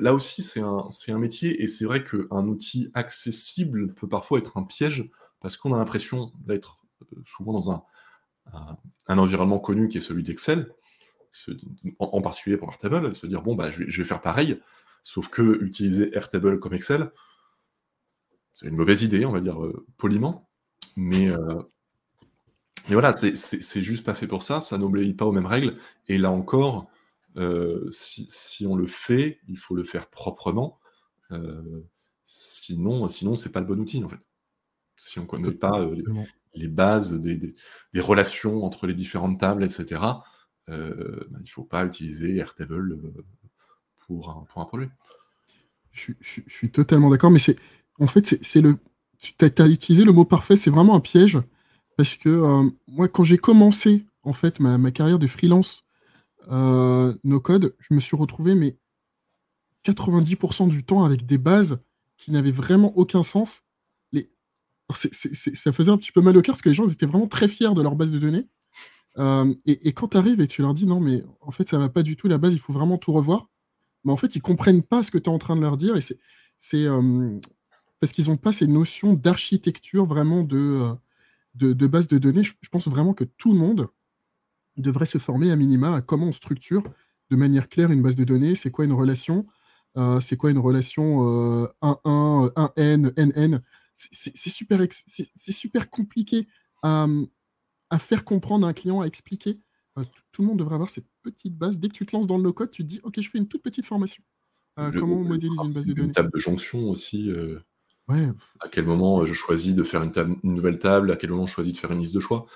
[0.00, 4.62] Là aussi, c'est un, métier, et c'est vrai qu'un outil accessible peut parfois être un
[4.62, 5.10] piège,
[5.40, 7.70] parce qu'on a l'impression d'être euh, souvent dans
[9.06, 10.72] un environnement connu qui est celui d'Excel,
[11.98, 14.60] en, particulier pour Airtable, se dire bon bah je vais, faire pareil,
[15.02, 17.10] sauf que utiliser Airtable comme Excel,
[18.54, 20.48] c'est une mauvaise idée, on va dire euh, poliment,
[20.96, 21.62] mais, euh,
[22.88, 25.76] mais voilà, c'est juste pas fait pour ça, ça n'obéit pas aux mêmes règles,
[26.08, 26.88] et là encore,
[27.36, 30.78] euh, si, on le fait, il faut le faire proprement,
[32.24, 34.20] sinon, sinon c'est pas le bon outil en fait.
[34.96, 35.84] Si on ne connaît pas
[36.54, 37.56] les, bases des,
[37.96, 40.00] relations entre les différentes tables, etc.,
[40.70, 43.24] euh, bah, il ne faut pas utiliser Airtable euh,
[44.06, 44.88] pour un, pour un projet.
[45.92, 47.56] Je, suis totalement d'accord, mais c'est
[48.00, 48.78] en fait, c'est le.
[49.18, 51.38] Tu as, utilisé le mot parfait, c'est vraiment un piège.
[51.96, 55.82] Parce que euh, moi, quand j'ai commencé en fait ma, ma, carrière de freelance
[56.50, 58.76] no code, je me suis retrouvé mais
[59.86, 61.78] 90% du temps avec des bases
[62.18, 63.62] qui n'avaient vraiment aucun sens.
[64.12, 64.30] Les...
[64.92, 67.48] ça faisait un petit peu mal au cœur parce que les gens étaient vraiment très
[67.48, 68.46] fiers de leur base de données.
[69.18, 71.88] Euh, et, quand tu arrives et tu leur dis non, mais en fait, ça va
[71.88, 73.48] pas du tout la base, il faut vraiment tout revoir.
[74.04, 75.96] Mais en fait, ils comprennent pas ce que tu es en train de leur dire.
[75.96, 76.18] Et c'est
[76.86, 77.38] euh,
[78.00, 80.96] parce qu'ils n'ont pas ces notions d'architecture vraiment de,
[81.62, 82.42] euh, de, base de données.
[82.42, 83.88] Je, pense vraiment que tout le monde
[84.76, 86.82] devrait se former à minima à comment on structure
[87.30, 88.54] de manière claire une base de données.
[88.54, 89.46] C'est quoi une relation?
[90.20, 91.22] C'est quoi une relation
[91.80, 93.62] 1-1, 1N, NN
[93.94, 94.80] C'est super,
[95.36, 96.48] super compliqué
[96.82, 97.06] à,
[97.94, 99.60] à faire comprendre à un client, à expliquer.
[99.98, 101.78] Euh, tout le monde devrait avoir cette petite base.
[101.78, 103.46] Dès que tu te lances dans le no-code, tu te dis, OK, je fais une
[103.46, 104.22] toute petite formation.
[104.80, 107.30] Euh, comment on modélise une base de données Une table de jonction aussi.
[107.30, 107.60] Euh,
[108.08, 111.52] à quel moment je choisis de faire une, une, nouvelle table À quel moment je
[111.52, 112.46] choisis de faire une liste de choix?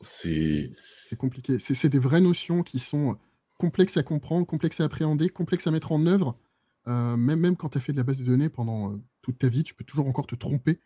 [0.00, 0.72] C'est
[1.18, 1.58] compliqué.
[1.58, 3.18] C'est des vraies notions qui sont
[3.58, 6.38] complexes à comprendre, complexes à appréhender, complexes à mettre en œuvre.
[6.86, 9.64] même, même quand tu as fait de la base de données pendant toute ta vie,
[9.64, 10.80] tu peux toujours encore te tromper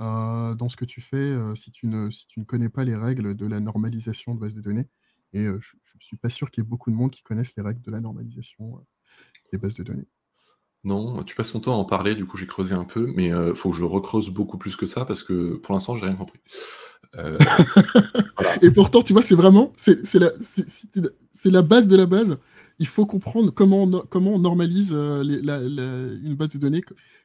[0.00, 2.84] euh, dans ce que tu fais euh, si, tu ne, si tu ne connais pas
[2.84, 4.86] les règles de la normalisation de base de données.
[5.32, 7.54] Et euh, je ne suis pas sûr qu'il y ait beaucoup de monde qui connaissent
[7.56, 8.80] les règles de la normalisation
[9.52, 10.06] des bases de données.
[10.84, 13.26] Non, tu passes ton temps à en parler, du coup j'ai creusé un peu, mais
[13.26, 16.14] il faut que je recreuse beaucoup plus que ça parce que pour l'instant j'ai rien
[16.14, 16.40] compris.
[18.62, 20.30] Et pourtant, tu vois, c'est vraiment c'est la,
[21.44, 22.38] la base de la base.
[22.78, 26.82] Il faut comprendre comment on, comment on normalise une base de données,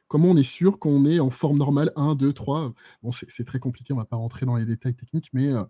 [0.08, 1.92] comment on est sûr qu'on est en forme normale?
[1.96, 4.94] 1, 2, 3 Bon, c'est très compliqué, on ne va pas rentrer dans les détails
[4.94, 5.64] techniques, mais, euh,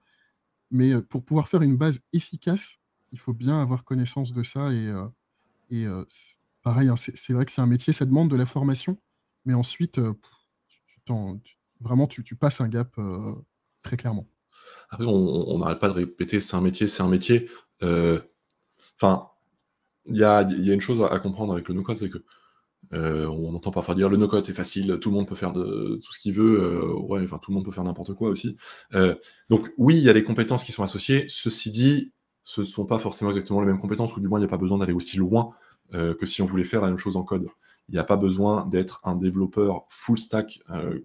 [0.75, 2.79] euh, pour pouvoir faire une base efficace,
[3.13, 4.71] il faut bien avoir connaissance de ça.
[4.73, 6.05] Et, euh,
[6.63, 8.99] pareil, hein, c'est vrai que c'est un métier, ça demande de la formation,
[9.45, 10.01] mais ensuite,
[10.69, 11.13] tu,
[11.81, 12.99] vraiment, tu, passes un gap
[13.83, 14.27] très clairement.
[14.91, 17.49] Après, on n'arrête pas de répéter, c'est un métier, c'est un métier.
[17.83, 19.29] Enfin,
[20.07, 22.25] il y a, y a, une chose à, comprendre avec le no-code, c'est que
[22.93, 26.13] euh, on entend parfois dire le no-code est facile, tout le monde peut faire tout
[26.13, 28.57] ce qu'il veut, euh, tout le monde peut faire n'importe quoi aussi.
[28.95, 29.15] Euh,
[29.49, 31.25] donc oui, il y a des compétences qui sont associées.
[31.29, 32.13] Ceci dit,
[32.43, 34.51] ce ne sont pas forcément exactement les mêmes compétences, ou du moins il n'y a
[34.51, 35.51] pas besoin d'aller aussi loin
[35.93, 37.47] que si on voulait faire la même chose en code.
[37.89, 40.61] Il n'y a pas besoin d'être un développeur full stack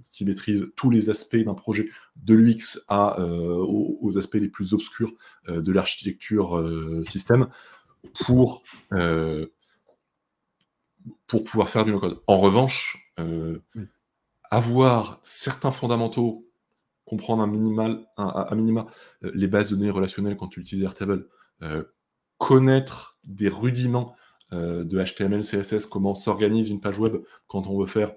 [0.09, 5.11] qui maîtrise tous les aspects d'un projet, de l'UX aux, aspects les plus obscurs
[5.47, 7.47] de l'architecture système,
[8.25, 8.63] pour,
[11.27, 12.21] pour pouvoir faire du no-code.
[12.27, 13.13] En revanche,
[14.51, 16.49] avoir certains fondamentaux
[17.09, 18.85] comprendre un minimal, un, minima
[19.23, 21.27] euh, les bases de données relationnelles quand tu utilises Airtable,
[21.63, 21.83] euh,
[22.37, 24.15] connaître des rudiments
[24.53, 28.13] euh, de HTML, CSS, comment s'organise une page web quand on veut faire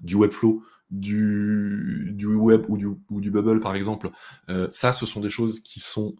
[0.00, 4.10] du Webflow, du, du web ou du, ou du bubble par exemple.
[4.72, 6.16] ça, ce sont des choses qui sont,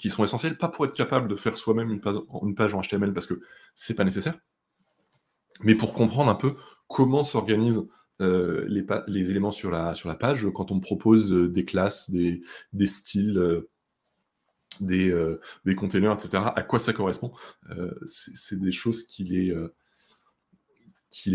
[0.00, 3.26] qui sont essentielles, pas pour être capable de faire soi-même une page, en HTML parce
[3.26, 3.40] que
[3.74, 4.34] c'est pas nécessaire,
[5.60, 6.56] mais pour comprendre un peu
[6.88, 7.86] comment s'organise
[8.22, 8.66] euh,
[9.06, 12.40] les, éléments sur la, page quand on propose euh, des classes, des,
[12.86, 13.68] styles, euh,
[14.80, 15.14] des,
[15.66, 16.44] des containers, etc.
[16.56, 17.32] À quoi ça correspond
[18.06, 19.54] C'est des choses qu'il est,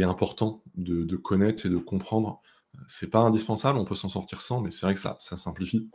[0.04, 2.42] important de, connaître et de comprendre.
[2.88, 5.88] C'est pas indispensable, on peut s'en sortir sans, mais c'est vrai que ça, ça simplifie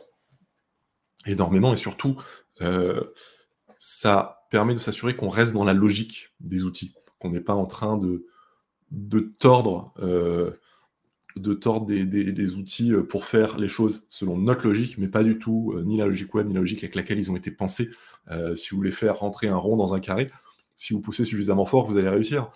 [1.25, 2.15] énormément et surtout,
[3.79, 7.65] ça permet de s'assurer qu'on reste dans la logique des outils, qu'on n'est pas en
[7.65, 8.27] train de,
[8.91, 9.93] de tordre
[11.35, 15.37] de tordre des, outils euh, pour faire les choses selon notre logique, mais pas du
[15.37, 17.89] tout euh, ni la logique web, ni la logique avec laquelle ils ont été pensés.
[18.29, 20.29] Euh, si vous voulez faire rentrer un rond dans un carré,
[20.75, 22.51] si vous poussez suffisamment fort, vous allez réussir.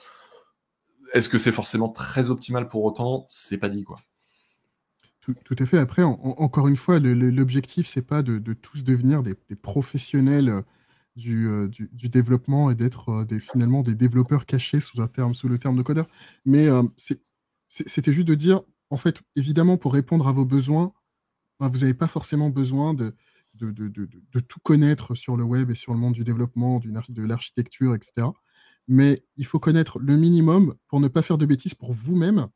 [1.13, 3.25] Est-ce que c'est forcément très optimal pour autant?
[3.29, 3.97] C'est pas dit, quoi.
[5.43, 5.79] Tout, à fait.
[5.79, 10.63] Après, encore une fois, l'objectif, c'est pas de, tous devenir des, professionnels
[11.15, 11.49] du,
[12.03, 16.07] développement et d'être finalement des développeurs cachés sous, le terme de codeur.
[16.45, 16.67] Mais
[17.69, 18.61] c'était juste de dire,
[18.91, 20.93] en fait, évidemment, pour répondre à vos besoins,
[21.59, 23.15] ben, vous n'avez pas forcément besoin de,
[23.57, 28.27] tout connaître sur le web et sur le monde du développement, de l'architecture, etc.
[28.87, 32.47] Mais il faut connaître le minimum pour ne pas faire de bêtises pour vous-même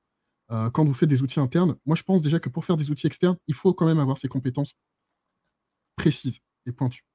[0.52, 1.76] euh, quand vous faites des outils internes.
[1.86, 4.18] Moi, je pense déjà que pour faire des outils externes, il faut quand même avoir
[4.18, 4.76] ces compétences
[5.96, 7.06] précises et pointues.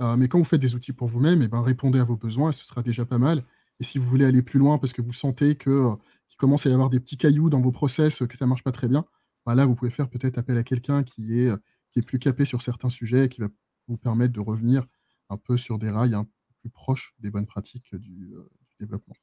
[0.00, 2.52] Euh, mais quand vous faites des outils pour vous-même, eh ben, répondez à vos besoins
[2.52, 3.44] ce sera déjà pas mal.
[3.80, 5.96] Et si vous voulez aller plus loin parce que vous sentez euh,
[6.28, 8.72] qu'il commence à y avoir des petits cailloux dans vos process, que ça marche pas
[8.72, 9.04] très bien,
[9.46, 11.52] bah là, vous pouvez faire peut-être appel à quelqu'un qui est,
[11.90, 13.48] qui est plus capé sur certains sujets et qui va
[13.88, 14.86] vous permettre de revenir
[15.30, 16.16] un peu sur des rails
[16.60, 18.34] plus proches des bonnes pratiques du,
[18.78, 19.14] développement.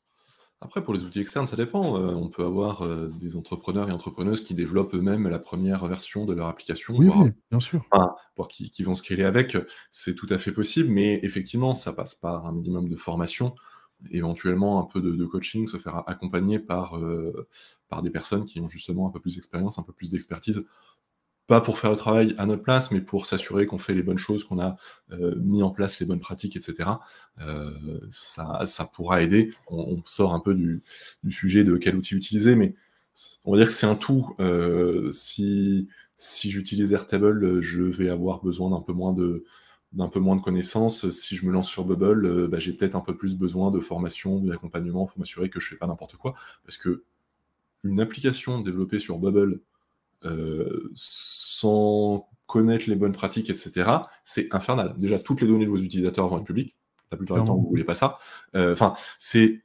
[0.62, 1.98] Après, pour les outils externes, ça dépend.
[1.98, 6.26] Euh, on peut avoir euh, des entrepreneurs et entrepreneuses qui développent eux-mêmes la première version
[6.26, 7.10] de leur application, oui,
[7.50, 7.82] bien sûr.
[7.92, 9.58] Enfin, voire qui, qui, vont scaler avec.
[9.90, 13.56] C'est tout à fait possible, mais effectivement, ça passe par un minimum de formation
[14.12, 17.48] éventuellement un peu de, coaching, se faire accompagner par, euh,
[17.90, 20.66] par des personnes qui ont justement un peu plus d'expérience, un peu plus d'expertise,
[21.50, 24.18] pas pour faire le travail à notre place, mais pour s'assurer qu'on fait les bonnes
[24.18, 24.78] choses, qu'on a
[25.12, 26.90] euh, mis en place les bonnes pratiques, etc.
[27.42, 27.72] Euh,
[28.12, 29.52] ça, ça, pourra aider.
[29.68, 30.82] On, sort un peu du,
[31.30, 32.74] sujet de quel outil utiliser, mais
[33.44, 34.36] on va dire que c'est un tout.
[35.12, 39.46] si si j'utilise Airtable, je vais avoir besoin d'un peu moins de
[39.94, 41.10] d'un peu moins de connaissances.
[41.10, 43.80] Si je me lance sur Bubble, euh, bah, j'ai peut-être un peu plus besoin de
[43.80, 46.36] formation, d'accompagnement pour m'assurer que je fais pas n'importe quoi.
[46.66, 47.04] Parce que
[47.84, 49.62] une application développée sur Bubble
[50.26, 53.90] euh, sans connaître les bonnes pratiques, etc.,
[54.24, 54.96] c'est infernal.
[54.98, 56.76] Déjà, toutes les données de vos utilisateurs vont être publiques.
[57.12, 58.18] La plupart du temps, vous ne voulez pas ça.
[58.56, 59.62] Euh, enfin, c'est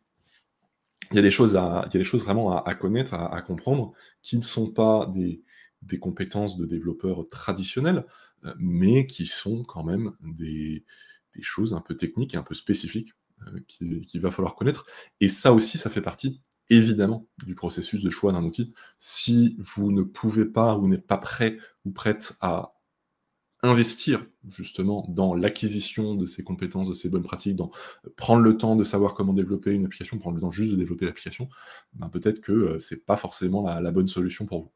[1.11, 3.43] il y a des choses à, il y a des choses vraiment à, connaître, à,
[3.43, 3.93] comprendre,
[4.23, 5.43] qui ne sont pas des,
[5.83, 8.07] des compétences de développeurs traditionnels,
[8.45, 10.85] euh, mais qui sont quand même des,
[11.41, 13.13] choses un peu techniques et un peu spécifiques
[13.67, 14.87] qu'il va falloir connaître.
[15.21, 16.41] Et ça aussi, ça fait partie
[16.71, 18.73] évidemment du processus de choix d'un outil.
[18.99, 22.75] Si vous ne pouvez pas ou n'êtes pas prêt ou prête à
[23.63, 27.71] investir justement dans l'acquisition de ces compétences, de ces bonnes pratiques, dans
[28.17, 31.07] prendre le temps de savoir comment développer une application, prendre le temps juste de développer
[31.07, 31.49] l'application,
[31.95, 34.73] ben peut-être que euh, ce n'est pas forcément la bonne solution pour vous.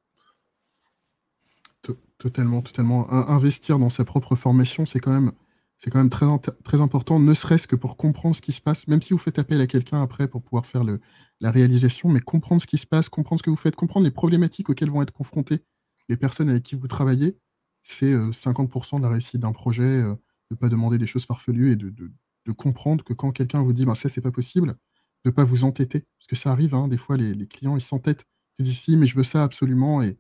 [2.19, 3.11] Totalement, totalement.
[3.13, 5.33] investir dans sa propre formation, c'est quand même,
[5.79, 6.27] c'est quand même très,
[6.65, 9.39] très important, ne serait-ce que pour comprendre ce qui se passe, même si vous faites
[9.39, 11.01] appel à quelqu'un après pour pouvoir faire le,
[11.41, 14.11] la réalisation, mais comprendre ce qui se passe, comprendre ce que vous faites, comprendre les
[14.11, 15.63] problématiques auxquelles vont être confrontées
[16.09, 17.39] les personnes avec qui vous travaillez,
[17.83, 21.25] c'est 50% euh, de la réussite d'un projet, euh, de ne pas demander des choses
[21.25, 21.93] farfelues et de,
[22.57, 24.79] comprendre que quand quelqu'un vous dit ben, ça, c'est pas possible,
[25.27, 26.07] ne pas vous entêter.
[26.19, 28.25] Parce que ça arrive, hein, des fois, les, clients, ils s'entêtent.
[28.59, 30.03] Ils disent si, mais je veux ça absolument.
[30.03, 30.17] Et,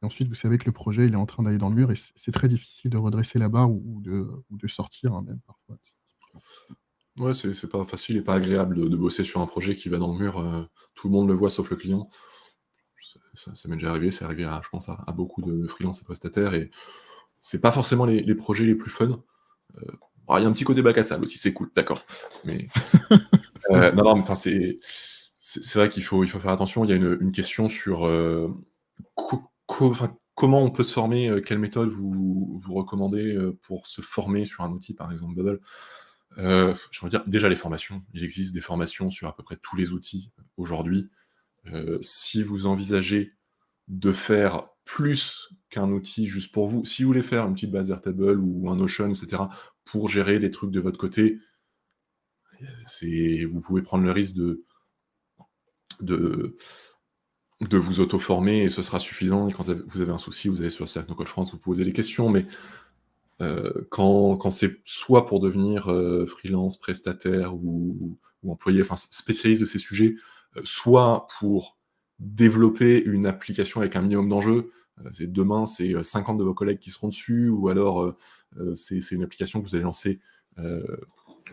[0.00, 1.96] ensuite, vous savez que le projet, il est en train d'aller dans le mur et
[2.14, 5.76] c'est très difficile de redresser la barre ou, de, de, sortir, hein, même parfois.
[7.18, 10.12] Ouais, c'est pas facile et pas agréable de, bosser sur un projet qui va dans
[10.12, 10.38] le mur.
[10.38, 10.62] Euh,
[10.94, 12.10] tout le monde le voit sauf le client.
[13.32, 16.54] Ça, m'est déjà arrivé, c'est arrivé à, je pense, à, beaucoup de freelances et prestataires
[16.54, 16.70] et
[17.42, 19.22] c'est pas forcément les, projets les plus fun.
[19.76, 19.92] Euh,
[20.38, 22.04] il y a un petit côté bac à sable aussi, c'est cool, d'accord.
[22.44, 22.68] Mais
[23.70, 24.78] non, non, mais enfin, c'est
[25.38, 26.84] c'est vrai qu'il faut, il faut faire attention.
[26.84, 28.10] Il y a une, une question sur
[30.34, 34.72] comment on peut se former, quelle méthode vous, vous recommandez pour se former sur un
[34.72, 35.60] outil, par exemple Bubble?
[36.38, 38.02] Euh, je veux dire, déjà les formations.
[38.12, 41.10] Il existe des formations sur à peu près tous les outils aujourd'hui.
[41.66, 43.32] Euh, si vous envisagez
[43.88, 47.90] de faire plus qu'un outil juste pour vous, si vous voulez faire une petite base
[47.90, 49.42] Airtable ou un Notion, etc.,
[49.84, 51.38] pour gérer les trucs de votre côté,
[53.50, 54.64] vous pouvez prendre le risque de,
[57.60, 59.48] vous auto-former et ce sera suffisant.
[59.48, 62.28] Et quand vous avez un souci, vous allez sur Code France, vous posez les questions,
[62.28, 62.46] mais
[63.42, 68.18] euh, quand, c'est soit pour devenir euh, freelance, prestataire ou,
[68.48, 70.14] employé, enfin spécialiste de ces sujets,
[70.56, 71.78] euh, soit pour
[72.18, 74.70] développer une application avec un minimum d'enjeux.
[75.10, 78.16] c'est demain, c'est 50 de vos collègues qui seront dessus, ou alors
[78.74, 80.20] c'est une application que vous allez lancer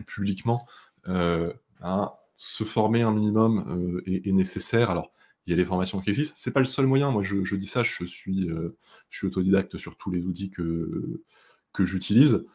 [0.06, 0.66] publiquement.
[1.06, 4.88] Hein, se former un minimum est, nécessaire.
[4.88, 5.12] Alors,
[5.46, 6.34] il y a des formations qui existent.
[6.38, 7.10] C'est pas le seul moyen.
[7.10, 8.48] Moi, je, dis ça, je suis
[9.22, 11.22] autodidacte sur tous les outils que
[11.74, 12.46] que j'utilise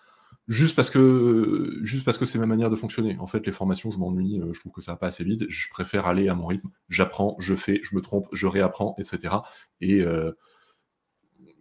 [0.50, 3.18] juste parce que juste parce que c'est ma manière de fonctionner.
[3.20, 5.46] En fait, les formations, je m'ennuie, euh, je trouve que ça va pas assez vite.
[5.48, 6.70] Je préfère aller à mon rythme.
[6.90, 9.36] J'apprends, je fais, je me trompe, je réapprends, etc.
[9.80, 10.32] Et euh,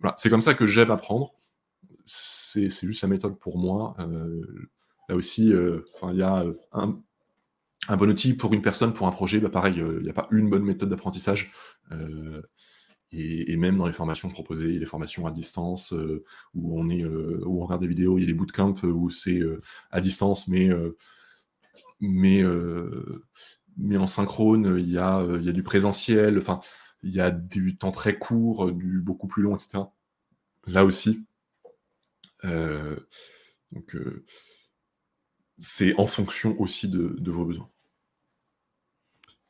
[0.01, 1.35] voilà, c'est comme ça que j'aime apprendre.
[2.05, 3.95] C'est juste la méthode pour moi.
[4.01, 4.71] Euh,
[5.09, 6.99] là aussi, il y a un,
[7.89, 9.39] un, bon outil pour une personne, pour un projet.
[9.39, 11.53] Bah, pareil, il n'y a pas une bonne méthode d'apprentissage.
[13.11, 17.43] Et, même dans les formations proposées, des formations à distance euh, où on est, euh,
[17.47, 20.47] où on regarde des vidéos, il y a des bootcamps où c'est euh, à distance,
[20.47, 20.69] mais
[22.01, 22.43] mais
[23.79, 26.61] mais en synchrone, il y a il y a du présentiel, enfin
[27.03, 29.85] il y a du temps très court, du beaucoup plus long, etc.
[30.67, 31.25] Là aussi,
[32.45, 33.97] donc
[35.59, 37.71] c'est en fonction aussi de, de, vos besoins.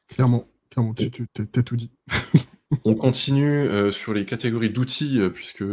[0.07, 1.91] Clairement, clairement, tu, tu as tout dit.
[2.85, 5.65] On continue euh, sur les catégories d'outils, euh, puisque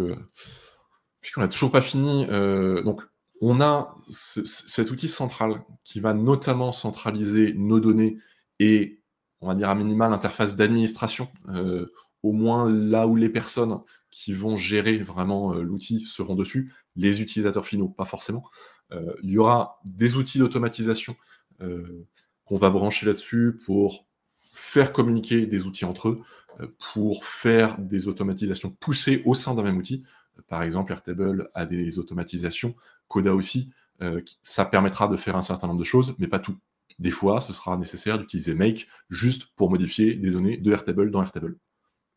[1.21, 2.25] puisqu'on n'a toujours pas fini.
[2.29, 3.01] Euh, donc,
[3.41, 8.17] on a cet outil central qui va notamment centraliser nos données
[8.59, 9.01] et,
[9.41, 11.27] on va dire à minima, l'interface d'administration,
[12.23, 13.79] au moins là où les personnes
[14.09, 18.43] qui vont gérer vraiment l'outil seront dessus, les utilisateurs finaux, pas forcément.
[19.21, 21.17] Il y aura des outils d'automatisation
[21.59, 24.07] qu'on va brancher là-dessus pour
[24.55, 26.21] faire communiquer des outils entre eux,
[26.61, 30.03] euh, pour faire des automatisations poussées au sein d'un même outil.
[30.47, 32.75] Par exemple, Airtable a des automatisations,
[33.07, 33.73] Coda aussi.
[34.01, 36.57] Euh, ça permettra de faire un certain nombre de choses, mais pas tout.
[36.99, 41.21] Des fois, ce sera nécessaire d'utiliser Make juste pour modifier des données de Airtable dans
[41.21, 41.57] Airtable.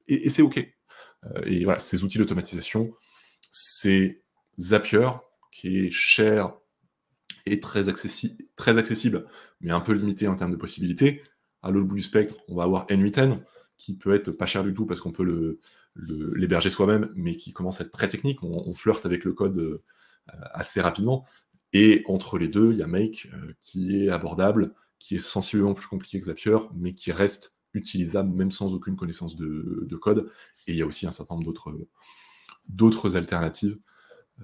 [0.07, 0.59] Et, c'est OK.
[1.25, 2.93] Euh, et voilà, ces outils d'automatisation,
[3.51, 4.23] c'est
[4.59, 5.09] Zapier,
[5.51, 6.53] qui est cher
[7.47, 9.27] et très accessible,
[9.61, 11.23] mais un peu limité en termes de possibilités.
[11.63, 13.41] À l'autre bout du spectre, on va avoir N8N,
[13.77, 15.59] qui peut être pas cher du tout parce qu'on peut
[15.97, 18.43] l'héberger soi-même, mais qui commence à être très technique.
[18.43, 19.83] On, flirte avec le code euh,
[20.53, 21.25] assez rapidement.
[21.73, 25.75] Et entre les deux, il y a Make euh, qui est abordable, qui est sensiblement
[25.75, 30.31] plus compliqué que Zapier, mais qui reste utilisable même sans aucune connaissance de, code.
[30.67, 31.53] Et il y a aussi un certain nombre
[32.69, 33.79] d'autres alternatives.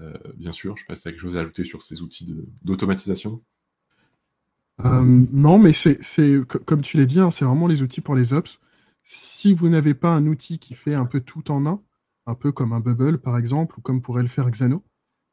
[0.00, 1.82] Euh, bien sûr, je ne sais pas si tu as quelque chose à ajouter sur
[1.82, 3.42] ces outils d'automatisation.
[4.82, 5.98] Non, mais c'est
[6.66, 8.58] comme tu l'as dit, hein, c'est vraiment les outils pour les ops
[9.04, 11.82] si vous n'avez pas un outil qui fait un peu tout en un,
[12.26, 14.82] un peu comme un Bubble par exemple, ou comme pourrait le faire Xano,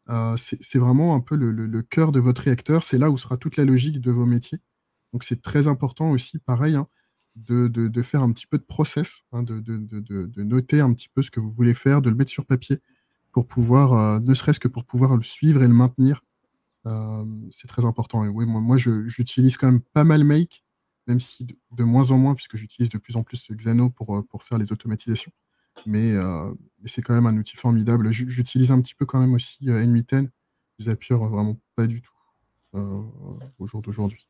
[0.09, 2.83] euh, c'est vraiment un peu le, cœur de votre réacteur.
[2.83, 4.59] C'est là où sera toute la logique de vos métiers.
[5.13, 6.87] Donc c'est très important aussi, pareil, hein,
[7.35, 11.39] de, faire un petit peu de process, hein, de, noter un petit peu ce que
[11.39, 12.79] vous voulez faire, de le mettre sur papier
[13.31, 16.23] pour pouvoir, euh, ne serait-ce que pour pouvoir le suivre et le maintenir.
[16.87, 18.25] Euh, c'est très important.
[18.25, 20.63] Et oui, moi, j'utilise quand même pas mal Make
[21.07, 24.21] même si de, moins en moins, puisque j'utilise de plus en plus Xano pour, euh,
[24.23, 25.31] pour faire les automatisations.
[25.87, 28.11] Euh, mais, c'est quand même un outil formidable.
[28.11, 30.29] J'utilise un petit peu quand même aussi euh, N8N.
[30.81, 32.11] Zapier, vraiment pas du tout
[32.73, 34.25] au jour d'aujourd'hui.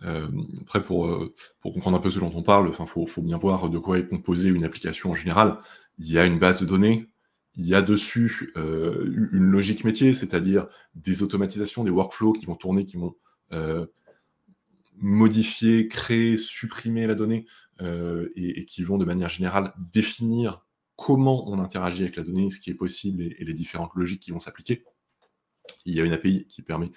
[0.00, 1.28] après, pour,
[1.58, 3.98] pour comprendre un peu ce dont on parle, il faut, faut bien voir de quoi
[3.98, 5.58] est composée une application en général.
[5.98, 7.08] Il y a une base de données,
[7.56, 12.84] il y a dessus une logique métier, c'est-à-dire des automatisations, des workflows qui vont tourner,
[12.84, 13.16] qui vont
[15.00, 17.46] modifier, créer, supprimer la donnée
[17.80, 20.64] euh, et, qui vont de manière générale définir
[20.96, 24.30] comment on interagit avec la donnée, ce qui est possible et, les différentes logiques qui
[24.30, 24.84] vont s'appliquer.
[25.86, 26.90] Il y a une API qui permet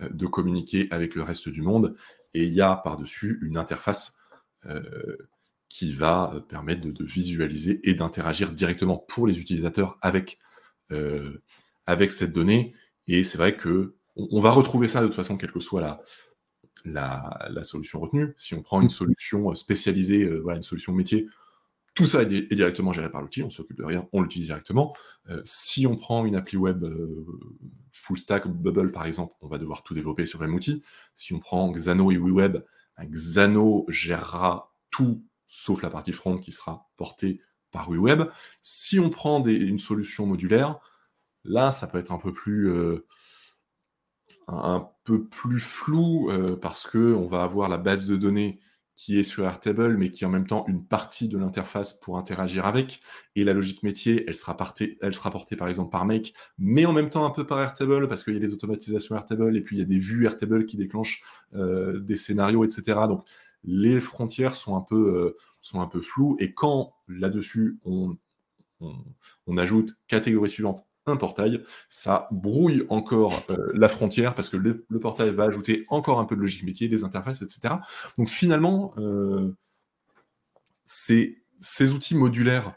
[0.00, 1.94] euh, de communiquer avec le reste du monde
[2.32, 4.14] et il y a par-dessus une interface
[4.64, 5.16] euh,
[5.70, 10.38] qui va permettre de, visualiser et d'interagir directement pour les utilisateurs avec,
[11.86, 12.74] avec cette donnée
[13.06, 15.80] Et c'est vrai que on, va retrouver ça de toute façon, quelle que soit
[16.84, 18.34] la, la, solution retenue.
[18.36, 21.28] Si on prend une solution spécialisée, voilà, une solution métier,
[21.94, 24.92] tout ça est, directement géré par l'outil, on s'occupe de rien, on l'utilise directement.
[25.44, 26.84] si on prend une appli web
[27.92, 30.82] full stack, Bubble par exemple, on va devoir tout développer sur le même outil.
[31.14, 32.58] Si on prend Xano et WeWeb,
[32.98, 37.40] Xano gérera tout sauf la partie front qui sera portée
[37.72, 38.22] par WeWeb.
[38.60, 40.78] Si on prend une solution modulaire,
[41.44, 43.04] là, ça peut être un peu plus, euh,
[44.46, 48.60] un peu plus flou euh, parce que on va avoir la base de données
[48.94, 52.18] qui est sur Airtable, mais qui est en même temps une partie de l'interface pour
[52.18, 53.00] interagir avec.
[53.34, 54.98] Et la logique métier, elle sera, portée,
[55.56, 58.36] par exemple par Make, mais en même temps un peu par Airtable, parce qu'il y
[58.36, 61.24] a des automatisations Airtable, et puis il y a des vues Airtable qui déclenchent
[61.54, 63.00] euh, des scénarios, etc.
[63.64, 66.36] les frontières sont un peu, euh, sont un peu floues.
[66.40, 68.16] Et quand là-dessus, on,
[69.58, 75.34] ajoute catégorie suivante, un portail, ça brouille encore euh, la frontière parce que le, portail
[75.34, 77.74] va ajouter encore un peu de logique métier, des interfaces, etc.
[78.16, 79.54] Donc finalement, euh,
[80.84, 81.42] ces,
[81.92, 82.74] outils modulaires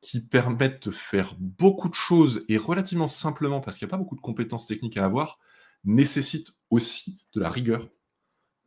[0.00, 3.96] qui permettent de faire beaucoup de choses et relativement simplement, parce qu'il n'y a pas
[3.96, 5.40] beaucoup de compétences techniques à avoir,
[5.82, 7.88] nécessitent aussi de la rigueur,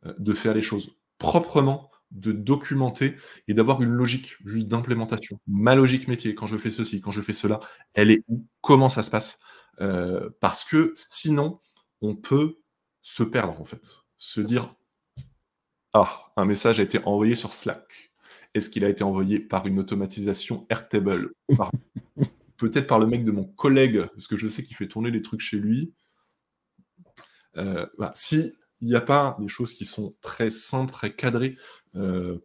[0.02, 3.16] de faire les choses proprement, de documenter
[3.48, 5.40] et d'avoir une logique juste d'implémentation.
[5.46, 7.60] Ma logique métier, quand je fais ceci, quand je fais cela,
[7.94, 8.46] elle est où?
[8.60, 9.38] Comment ça se passe?
[9.80, 11.60] Euh, Parce que sinon,
[12.00, 12.58] on peut
[13.02, 13.88] se perdre en fait.
[14.16, 14.74] Se dire
[15.92, 18.12] Ah, un message a été envoyé sur Slack.
[18.54, 21.32] Est-ce qu'il a été envoyé par une automatisation Airtable
[22.56, 25.20] Peut-être par le mec de mon collègue, parce que je sais qu'il fait tourner les
[25.20, 25.92] trucs chez lui.
[27.58, 31.56] Euh, si il n'y a pas des choses qui sont très simples, très cadrées.
[31.94, 32.38] Euh,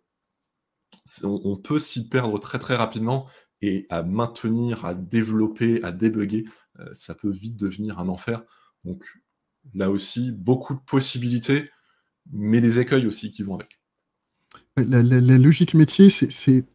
[1.23, 3.27] on, peut s'y perdre très très rapidement
[3.61, 6.45] et à maintenir, à développer, à débugger,
[6.79, 8.43] euh, ça peut vite devenir un enfer.
[8.83, 9.05] Donc
[9.73, 11.69] là aussi, beaucoup de possibilités,
[12.31, 13.79] mais des écueils aussi qui vont avec.
[14.77, 16.65] La, logique métier, c'est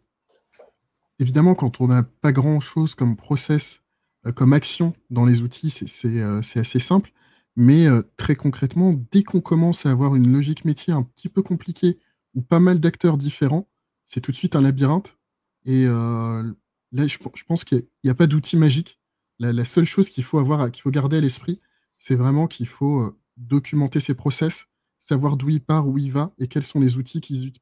[1.18, 3.80] évidemment quand on n'a pas grand-chose comme process,
[4.26, 7.12] euh, comme action dans les outils, c'est assez simple.
[7.56, 7.86] Mais
[8.18, 11.98] très concrètement, dès qu'on commence à avoir une logique métier un petit peu compliquée
[12.34, 13.68] ou pas mal d'acteurs différents,
[14.04, 15.16] c'est tout de suite un labyrinthe.
[15.64, 19.00] Et là, je, pense qu'il n'y a, pas d'outil magique.
[19.38, 21.60] La, seule chose qu'il faut avoir, qu'il faut garder à l'esprit,
[21.98, 24.66] c'est vraiment qu'il faut documenter ses process,
[24.98, 27.52] savoir d'où il part, où il va, et quels sont les outils qui,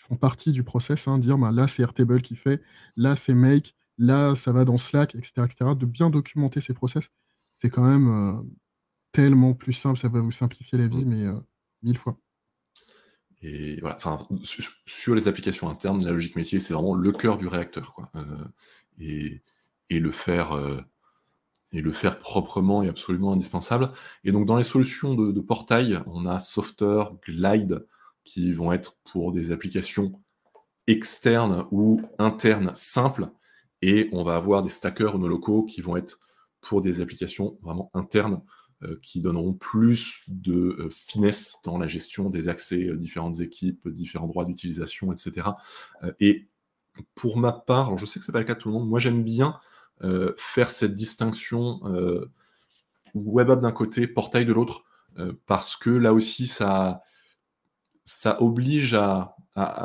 [0.00, 1.06] font partie du process.
[1.06, 2.62] Hein, dire bah, là, c'est Airtable qui fait,
[2.96, 5.70] là, c'est Make, là, ça va dans Slack, etc., etc.
[5.76, 7.10] De bien documenter ses process
[7.62, 8.42] c'est quand même euh,
[9.12, 11.38] tellement plus simple, ça va vous simplifier la vie, mais euh,
[11.84, 12.18] mille fois.
[13.40, 17.46] Et voilà, enfin, sur, les applications internes, la logique métier, c'est vraiment le cœur du
[17.46, 18.10] réacteur, quoi.
[18.16, 18.44] Euh,
[18.98, 19.40] et,
[19.90, 20.58] le faire
[21.70, 23.92] et le faire proprement est absolument indispensable.
[24.24, 27.86] Et donc dans les solutions de, de portail, on a Softer, Glide,
[28.24, 30.12] qui vont être pour des applications
[30.86, 33.28] externes ou internes simples,
[33.82, 36.18] et on va avoir des stackers nos locaux qui vont être
[36.62, 38.40] pour des applications vraiment internes
[38.84, 43.88] euh, qui donneront plus de euh, finesse dans la gestion des accès, euh, différentes équipes,
[43.88, 45.50] différents droits d'utilisation, etc.
[46.18, 46.48] et
[47.14, 48.98] pour ma part, je sais que c'est pas le cas de tout le monde, moi
[48.98, 49.58] j'aime bien
[50.36, 51.80] faire cette distinction
[53.14, 54.84] web app d'un côté, portail de l'autre,
[55.46, 57.02] parce que là aussi ça,
[58.04, 59.36] ça oblige à,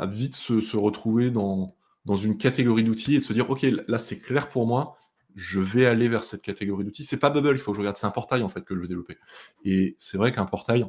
[0.06, 3.96] vite se, se retrouver dans, dans une catégorie d'outils et de se dire ok là
[3.96, 4.97] c'est clair pour moi,
[5.38, 7.04] je vais aller vers cette catégorie d'outils.
[7.04, 8.80] C'est pas Bubble, il faut que je regarde, c'est un portail en fait que je
[8.80, 9.18] veux développer.
[9.64, 10.84] Et c'est vrai qu'un portail,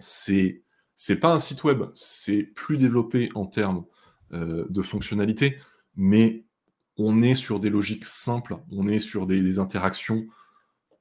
[0.00, 0.64] c'est
[0.96, 3.84] c'est pas un site web, c'est plus développé en termes
[4.32, 5.58] euh, de fonctionnalité,
[5.94, 6.44] mais
[6.96, 10.26] on est sur des logiques simples, on est sur des interactions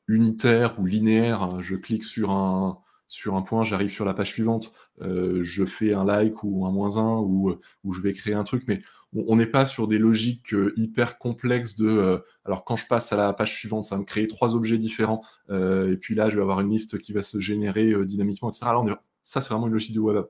[0.07, 1.61] unitaires ou linéaires.
[1.61, 5.93] Je clique sur un, sur un point, j'arrive sur la page suivante, euh, je fais
[5.93, 7.59] un like ou un moins un, ou, euh,
[7.91, 8.81] je vais créer un truc, mais
[9.13, 12.21] on n'est pas sur des logiques euh, hyper complexes de...
[12.43, 15.23] alors quand je passe à la page suivante, ça va me créer trois objets différents,
[15.49, 18.65] et puis là, je vais avoir une liste qui va se générer dynamiquement, etc.
[18.67, 18.85] Alors,
[19.21, 20.29] ça, c'est vraiment une logique de web app.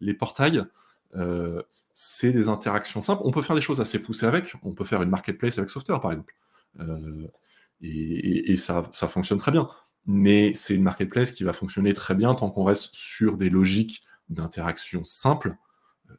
[0.00, 0.64] Les portails,
[1.92, 3.22] c'est des interactions simples.
[3.24, 4.54] On peut faire des choses assez poussées avec.
[4.62, 6.34] On peut faire une marketplace avec Software, par exemple.
[7.80, 9.68] et, ça, fonctionne très bien
[10.06, 14.02] mais c'est une marketplace qui va fonctionner très bien tant qu'on reste sur des logiques
[14.28, 15.56] d'interaction simples.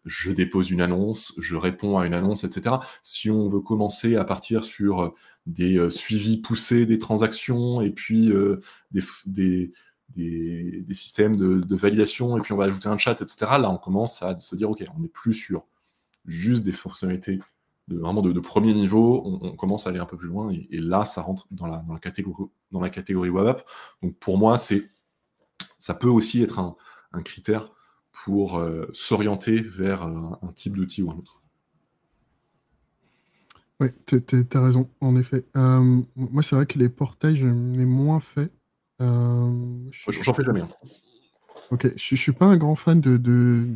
[0.03, 2.77] Je dépose une annonce, je réponds à une annonce, etc.
[3.03, 5.13] Si on veut commencer à partir sur
[5.45, 8.59] des euh, suivis poussés des transactions et puis euh,
[8.91, 9.71] des,
[10.15, 13.38] des, systèmes de, validation et puis on va ajouter un chat, etc.
[13.59, 15.65] Là, on commence à se dire, OK, on n'est plus sur
[16.25, 17.39] juste des fonctionnalités
[17.88, 21.21] vraiment de, premier niveau, on, commence à aller un peu plus loin, et, là, ça
[21.21, 23.63] rentre dans la, catégorie, dans la catégorie web app.
[24.01, 24.89] Donc pour moi, c'est,
[25.77, 26.75] ça peut aussi être un,
[27.23, 27.71] critère
[28.11, 31.41] pour euh, s'orienter vers un, type d'outil ou un autre.
[33.79, 35.45] Oui, tu as raison, en effet.
[35.55, 38.51] Euh, moi, c'est vrai que les portails, je ai moins fait.
[39.01, 40.61] Euh, j'en fais jamais.
[40.61, 40.69] Hein.
[41.71, 43.67] Ok, je, ne suis pas un grand fan de, de,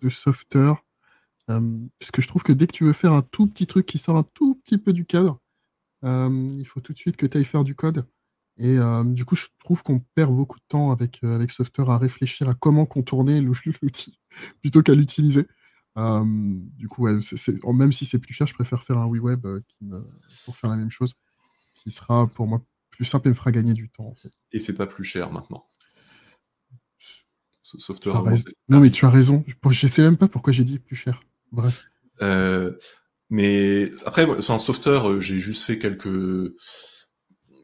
[0.00, 0.82] de software.
[1.50, 3.86] Euh, parce que je trouve que dès que tu veux faire un tout petit truc
[3.86, 5.40] qui sort un tout petit peu du cadre,
[6.04, 8.06] euh, il faut tout de suite que tu ailles faire du code.
[8.56, 11.98] Et euh, du coup, je trouve qu'on perd beaucoup de temps avec, avec Software à
[11.98, 13.40] réfléchir à comment contourner
[13.82, 14.18] l'outil
[14.60, 15.46] plutôt qu'à l'utiliser.
[15.96, 19.46] du coup, même si c'est plus cher, je préfère faire un WeWeb
[20.44, 21.14] pour faire la même chose,
[21.82, 24.14] qui sera pour moi plus simple et me fera gagner du temps.
[24.52, 25.66] Et c'est pas plus cher maintenant.
[27.62, 28.22] Software
[28.68, 29.44] Non, mais tu as raison.
[29.48, 31.20] Je ne sais même pas pourquoi j'ai dit plus cher.
[31.54, 31.86] Bref.
[32.22, 32.72] Euh,
[33.30, 36.54] mais après, enfin, Software, euh, j'ai juste fait quelques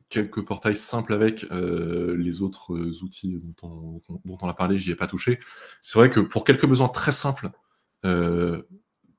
[0.09, 2.75] quelques portails simples avec euh, les autres
[3.05, 5.39] outils dont on, a parlé, j'y ai pas touché.
[5.83, 7.51] C'est vrai que pour quelques besoins très simples,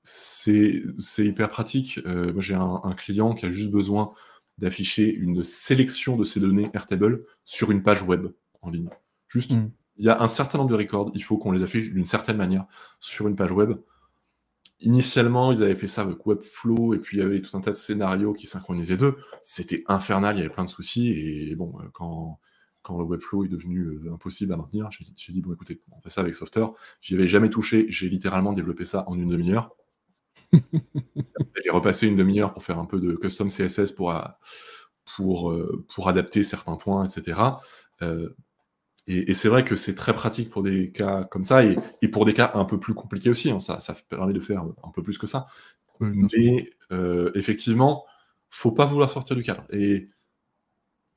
[0.03, 0.83] c'est
[1.17, 2.01] hyper pratique.
[2.05, 4.13] moi, j'ai un, client qui a juste besoin
[4.57, 8.27] d'afficher une sélection de ses données Airtable sur une page web
[8.61, 8.89] en ligne.
[9.29, 9.71] Juste, hmm.
[9.95, 12.35] il y a un certain nombre de records, il faut qu'on les affiche d'une certaine
[12.35, 12.65] manière
[12.99, 13.75] sur une page web.
[14.81, 17.71] Initialement, ils avaient fait ça avec Webflow, et puis il y avait tout un tas
[17.71, 19.15] de scénarios qui synchronisaient deux.
[19.43, 22.39] C'était infernal, il y avait plein de soucis, et bon, euh, quand,
[22.81, 26.09] quand le Webflow est devenu euh, impossible à maintenir, j'ai dit, bon écoutez, on fait
[26.09, 26.71] ça avec Software.
[27.01, 29.75] J'y avais jamais touché, j'ai littéralement développé ça en une demi-heure.
[31.63, 34.21] j'ai repassé une demi-heure pour faire un peu de custom CSS pour, euh,
[35.15, 35.55] pour,
[35.93, 37.39] pour adapter certains points, etc.
[39.11, 41.75] Et, c'est vrai que c'est très pratique pour des cas comme ça, et,
[42.07, 43.51] pour des cas un peu plus compliqués aussi.
[43.51, 43.59] Hein.
[43.59, 45.47] ça, ça, permet de faire un peu plus que ça.
[45.99, 48.05] Mais euh, effectivement,
[48.49, 49.63] faut pas vouloir sortir du cadre.
[49.71, 50.09] Et,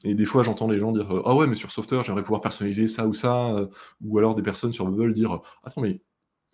[0.05, 2.86] et des fois, j'entends les gens dire Ah ouais, mais sur Software, j'aimerais pouvoir personnaliser
[2.86, 3.55] ça ou ça.
[3.55, 3.66] Euh,
[4.03, 6.03] ou alors des personnes sur Bubble dire Attends, mais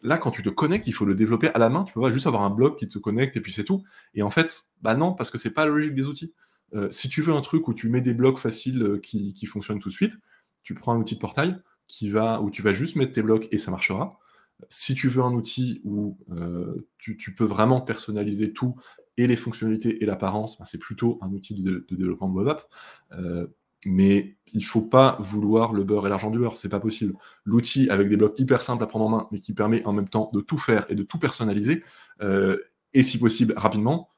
[0.03, 1.84] là, quand tu te connectes, il faut le développer à la main.
[1.84, 3.82] Tu peux pas juste avoir un blog qui te connecte et puis c'est tout.
[4.14, 6.32] Et en fait, bah non, parce que c'est pas la logique des outils.
[6.74, 9.80] Euh, si tu veux un truc où tu mets des blocs faciles qui, qui fonctionnent
[9.80, 10.14] tout de suite,
[10.63, 11.57] tu prends un outil de portail
[11.87, 14.19] qui va, où tu vas juste mettre tes blocs et ça marchera.
[14.69, 18.77] Si tu veux un outil où euh, tu, peux vraiment personnaliser tout
[19.17, 22.69] et les fonctionnalités et l'apparence, ben, c'est plutôt un outil de, développement de web app.
[23.13, 23.47] Euh,
[23.87, 27.15] mais il ne faut pas vouloir le beurre et l'argent du beurre, c'est pas possible.
[27.45, 30.09] L'outil avec des blocs hyper simples à prendre en main, mais qui permet en même
[30.09, 31.83] temps de tout faire et de tout personnaliser,
[32.21, 32.59] euh,
[32.93, 34.11] et si possible rapidement,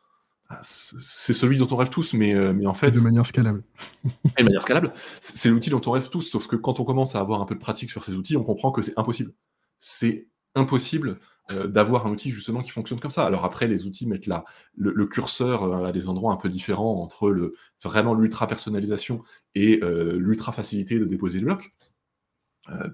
[0.62, 2.90] c'est celui dont on rêve tous, mais, euh, mais en fait.
[2.90, 3.62] de manière scalable.
[4.04, 7.20] de manière scalable, c'est l'outil dont on rêve tous, sauf que quand on commence à
[7.20, 9.32] avoir un peu de pratique sur ces outils, on comprend que c'est impossible.
[9.80, 11.18] C'est impossible
[11.52, 13.24] euh, d'avoir un outil justement qui fonctionne comme ça.
[13.24, 14.28] Alors après, les outils mettent
[14.76, 19.22] le, curseur euh, à des endroits un peu différents entre le, vraiment l'ultra personnalisation
[19.54, 21.74] et l'ultra facilité de déposer le bloc.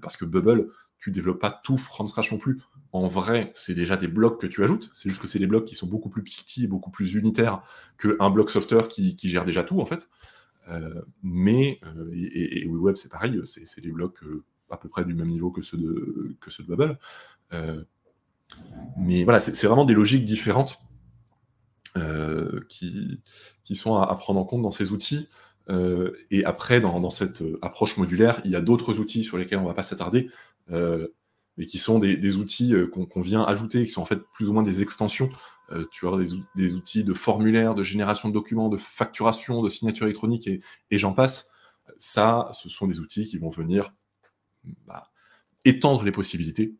[0.01, 0.69] parce que Bubble,
[0.99, 2.61] tu développes pas tout from scratch non plus.
[2.91, 4.89] En vrai, c'est déjà des blocs que tu ajoutes.
[4.93, 7.61] C'est juste que c'est des blocs qui sont beaucoup plus petits et beaucoup plus unitaires
[7.97, 10.09] qu'un bloc software qui, gère déjà tout, en fait.
[10.69, 15.13] Euh, mais, euh, et, WeWeb, c'est pareil, c'est des blocs euh, à peu près du
[15.13, 16.97] même niveau que ceux de, que Bubble.
[18.97, 20.79] mais voilà, c'est vraiment des logiques différentes
[22.67, 25.29] qui sont à, prendre en compte dans ces outils.
[26.31, 29.67] Et après, dans, cette approche modulaire, il y a d'autres outils sur lesquels on ne
[29.67, 30.29] va pas s'attarder,
[30.71, 31.07] euh,
[31.57, 34.53] et qui sont des, outils euh, qu'on vient ajouter, qui sont en fait plus ou
[34.53, 35.29] moins des extensions.
[35.71, 36.11] Euh, tu as
[36.55, 40.61] des, outils de formulaire, de génération de documents, de facturation, de signature électronique, et,
[40.97, 41.51] j'en passe.
[41.97, 43.93] Ça, ce sont des outils qui vont venir
[44.87, 45.11] bah,
[45.65, 46.75] étendre les possibilités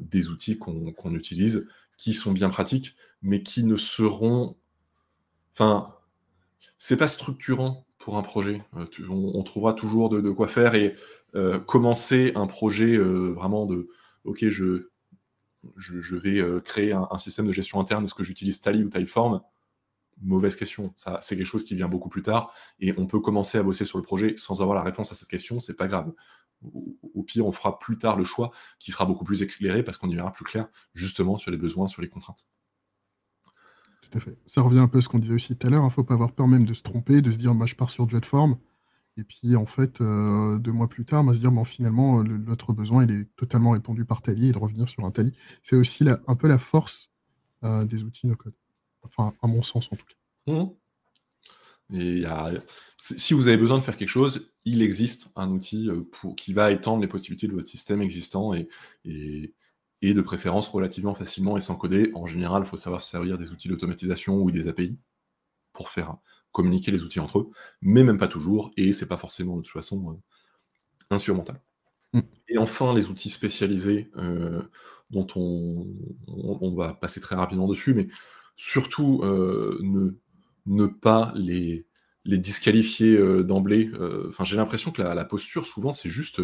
[0.00, 4.56] des outils qu'on utilise, qui sont bien pratiques, mais qui ne seront...
[5.52, 5.96] Enfin,
[6.78, 8.62] c'est pas structurant un projet.
[8.76, 10.94] Euh, on, trouvera toujours de, quoi faire et
[11.34, 13.88] euh, commencer un projet euh, vraiment de
[14.24, 14.90] OK, je,
[15.76, 18.04] je, vais créer un, système de gestion interne.
[18.04, 19.40] Est-ce que j'utilise Tally ou Typeform?
[20.22, 20.92] Mauvaise question.
[20.96, 23.84] Ça, c'est quelque chose qui vient beaucoup plus tard et on peut commencer à bosser
[23.84, 25.60] sur le projet sans avoir la réponse à cette question.
[25.60, 26.12] C'est pas grave.
[27.14, 30.08] Au, pire, on fera plus tard le choix qui sera beaucoup plus éclairé parce qu'on
[30.08, 32.46] y verra plus clair justement sur les besoins, sur les contraintes.
[34.46, 35.80] Ça revient un peu à ce qu'on disait aussi tout à l'heure.
[35.80, 35.88] Il hein.
[35.88, 37.90] ne faut pas avoir peur même de se tromper, de se dire moi je pars
[37.90, 38.56] sur JetForm.
[39.16, 42.24] Et puis en fait, euh, deux mois plus tard, on va se dire bon, finalement,
[42.24, 45.32] notre besoin est totalement répondu par Tally et de revenir sur un Tally.
[45.62, 47.10] C'est aussi un peu la force
[47.62, 48.54] euh, des outils no-code.
[49.02, 50.52] Enfin, à mon sens en tout cas.
[50.52, 50.70] Mmh.
[51.92, 52.24] Et
[52.96, 56.52] si vous avez besoin de faire quelque chose, il existe un outil euh, pour, qui
[56.52, 58.52] va étendre les possibilités de votre système existant
[60.12, 62.10] de préférence relativement facilement et sans coder.
[62.14, 64.98] En général, il faut savoir se servir des outils d'automatisation ou des API
[65.72, 66.16] pour faire
[66.52, 67.50] communiquer les outils entre eux,
[67.82, 70.14] mais même pas toujours, et c'est pas forcément de toute façon euh,
[71.10, 71.60] insurmontable.
[72.12, 72.20] Mm.
[72.48, 74.62] Et enfin, les outils spécialisés euh,
[75.10, 75.86] dont on,
[76.28, 78.06] on, va passer très rapidement dessus, mais
[78.56, 80.10] surtout euh, ne,
[80.66, 81.86] ne pas les,
[82.24, 83.90] les disqualifier d'emblée.
[84.28, 86.40] Enfin, j'ai l'impression que la, posture, souvent, c'est juste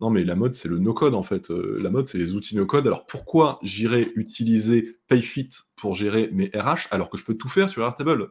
[0.00, 1.48] non, mais la mode, c'est le no-code en fait.
[1.50, 2.86] la mode, c'est les outils no-code.
[2.86, 7.70] Alors pourquoi j'irais utiliser PayFit pour gérer mes RH alors que je peux tout faire
[7.70, 8.30] sur Airtable?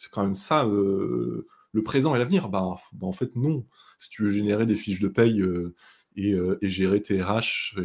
[0.00, 2.48] C'est quand même ça euh, le présent et l'avenir.
[2.48, 3.66] Bah, bah, en fait, non.
[3.98, 5.74] Si tu veux générer des fiches de paye euh,
[6.16, 7.78] euh, et, gérer tes RH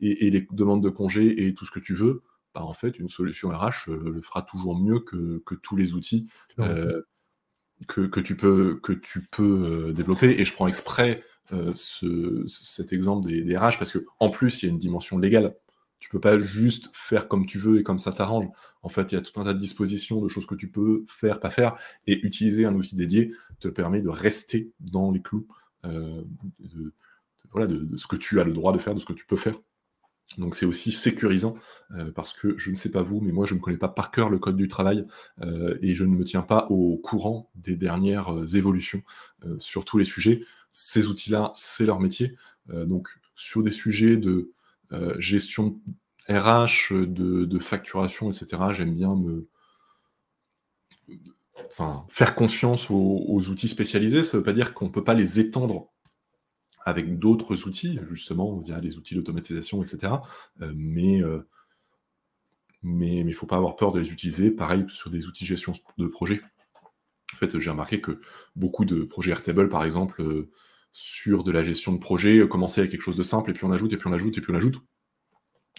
[0.00, 2.22] et, les demandes de congés et tout ce que tu veux,
[2.54, 6.28] bah, en fait, une solution RH le fera toujours mieux que, tous les outils
[6.58, 10.38] que, tu peux, que tu peux développer.
[10.38, 11.22] Et je prends exprès
[11.74, 15.56] cet exemple des, des RH parce qu'en plus, il y a une dimension légale.
[15.98, 18.46] Tu peux pas juste faire comme tu veux et comme ça t'arrange.
[18.82, 21.04] En fait, il y a tout un tas de dispositions, de choses que tu peux
[21.08, 25.46] faire, pas faire, et utiliser un outil dédié te permet de rester dans les clous
[25.84, 26.22] euh,
[27.50, 29.36] voilà, de, ce que tu as le droit de faire, de ce que tu peux
[29.36, 29.58] faire.
[30.38, 31.54] Donc c'est aussi sécurisant
[31.92, 34.10] euh, parce que je ne sais pas vous, mais moi je ne connais pas par
[34.10, 35.06] cœur le code du travail
[35.42, 39.02] euh, et je ne me tiens pas au courant des dernières évolutions
[39.58, 40.42] sur tous les sujets.
[40.70, 42.36] Ces outils-là, c'est leur métier.
[42.68, 44.52] donc sur des sujets de
[44.92, 45.78] euh, gestion
[46.28, 48.62] RH, de, facturation, etc.
[48.72, 49.48] J'aime bien me
[52.08, 54.24] faire confiance aux, outils spécialisés.
[54.24, 55.88] Ça ne veut pas dire qu'on ne peut pas les étendre
[56.86, 60.14] avec d'autres outils, justement, via les outils d'automatisation, etc.
[60.62, 61.46] Euh, mais euh,
[62.82, 64.50] il ne faut pas avoir peur de les utiliser.
[64.50, 66.40] Pareil sur des outils de gestion de projet.
[67.34, 68.20] En fait, j'ai remarqué que
[68.54, 70.46] beaucoup de projets Airtable, par exemple,
[70.98, 73.66] sur de la gestion de projet, euh, commencer avec quelque chose de simple, et puis
[73.66, 74.80] on ajoute, et puis on ajoute, et puis on ajoute.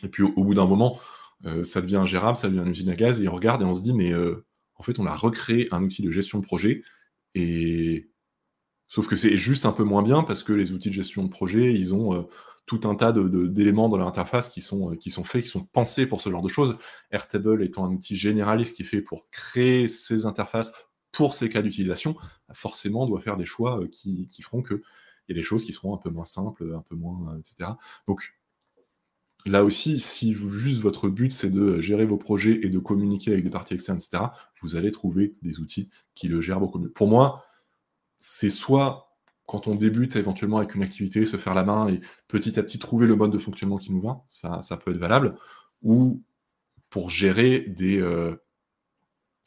[0.04, 1.00] Et puis au, bout d'un moment,
[1.46, 3.74] euh, ça devient ingérable, ça devient une usine à gaz, et on regarde et on
[3.74, 6.84] se dit, mais euh, en fait, on a recréé un outil de gestion de projet,
[7.34, 8.12] et
[8.88, 11.30] sauf que c'est juste un peu moins bien parce que les outils de gestion de
[11.30, 12.28] projet, ils ont
[12.66, 16.06] tout un tas d'éléments dans leur interface qui sont, qui sont faits, qui sont pensés
[16.06, 16.78] pour ce genre de choses.
[17.12, 20.74] Airtable étant un outil généraliste qui est fait pour créer ces interfaces
[21.12, 22.16] pour ces cas d'utilisation,
[22.54, 24.84] forcément doit faire des choix qui, qui feront que
[25.28, 27.40] il y a des choses qui seront un peu moins simples, un peu moins, euh,
[27.40, 27.72] etc.
[28.08, 28.34] Donc
[29.46, 33.44] là aussi, si juste votre but c'est de gérer vos projets et de communiquer avec
[33.44, 34.26] des parties externes, etc.,
[34.62, 36.92] vous allez trouver des outils qui le gèrent beaucoup mieux.
[36.92, 37.44] Pour moi,
[38.20, 39.08] c'est soit
[39.48, 42.80] quand on débute éventuellement avec une activité, se faire la main et petit à petit
[42.80, 45.36] trouver le mode de fonctionnement qui nous va, ça, peut être valable,
[45.82, 46.22] ou
[46.90, 48.36] pour gérer des, euh,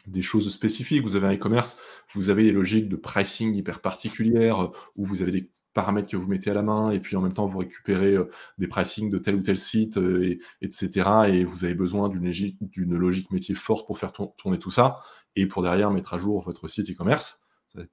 [0.06, 1.02] des choses spécifiques.
[1.02, 1.78] Vous avez un e-commerce,
[2.14, 6.26] vous avez des logiques de pricing hyper particulières, où vous avez des paramètres que vous
[6.26, 9.18] mettez à la main, et puis en même temps vous récupérez euh, des pricing de
[9.18, 11.10] tel ou tel site, euh, et, etc.
[11.28, 14.98] Et vous avez besoin d'une logique métier forte pour faire tourner tout ça,
[15.36, 17.39] et pour derrière mettre à jour votre site e-commerce.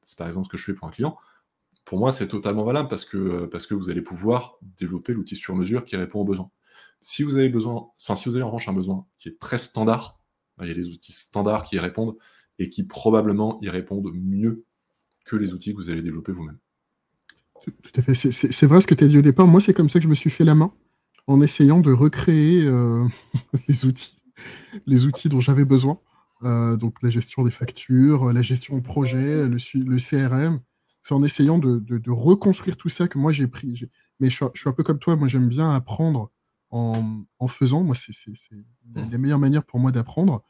[0.04, 1.18] C'est par exemple ce que je fais pour un client.
[1.86, 5.36] Pour moi, c'est totalement valable parce que, euh, parce que vous allez pouvoir développer l'outil
[5.36, 6.52] sur mesure qui répond aux besoins.
[7.00, 9.58] Si vous avez besoin, enfin, si vous avez en revanche un besoin qui est très
[9.58, 10.20] standard,
[10.58, 12.18] ben, il y a des outils standards qui y répondent
[12.60, 14.66] et qui probablement y répondent mieux
[15.26, 16.58] que les outils que vous allez développer vous-même.
[17.64, 18.16] Tout à fait.
[18.32, 19.48] C'est vrai ce que tu as dit au départ.
[19.48, 20.74] Moi, c'est comme ça que je me suis fait la main
[21.28, 23.06] en essayant de recréer euh,
[23.68, 24.18] les outils,
[24.86, 26.00] les outils dont j'avais besoin.
[26.44, 30.60] Euh, donc la gestion des factures, la gestion de projet, le, le CRM.
[31.04, 33.90] C'est en essayant de, reconstruire tout ça que moi j'ai pris.
[34.20, 35.16] Mais je suis, un peu comme toi.
[35.16, 36.32] Moi, j'aime bien apprendre
[36.70, 37.84] en, faisant.
[37.84, 39.12] Moi, c'est mmh.
[39.12, 40.44] la meilleure manière pour moi d'apprendre.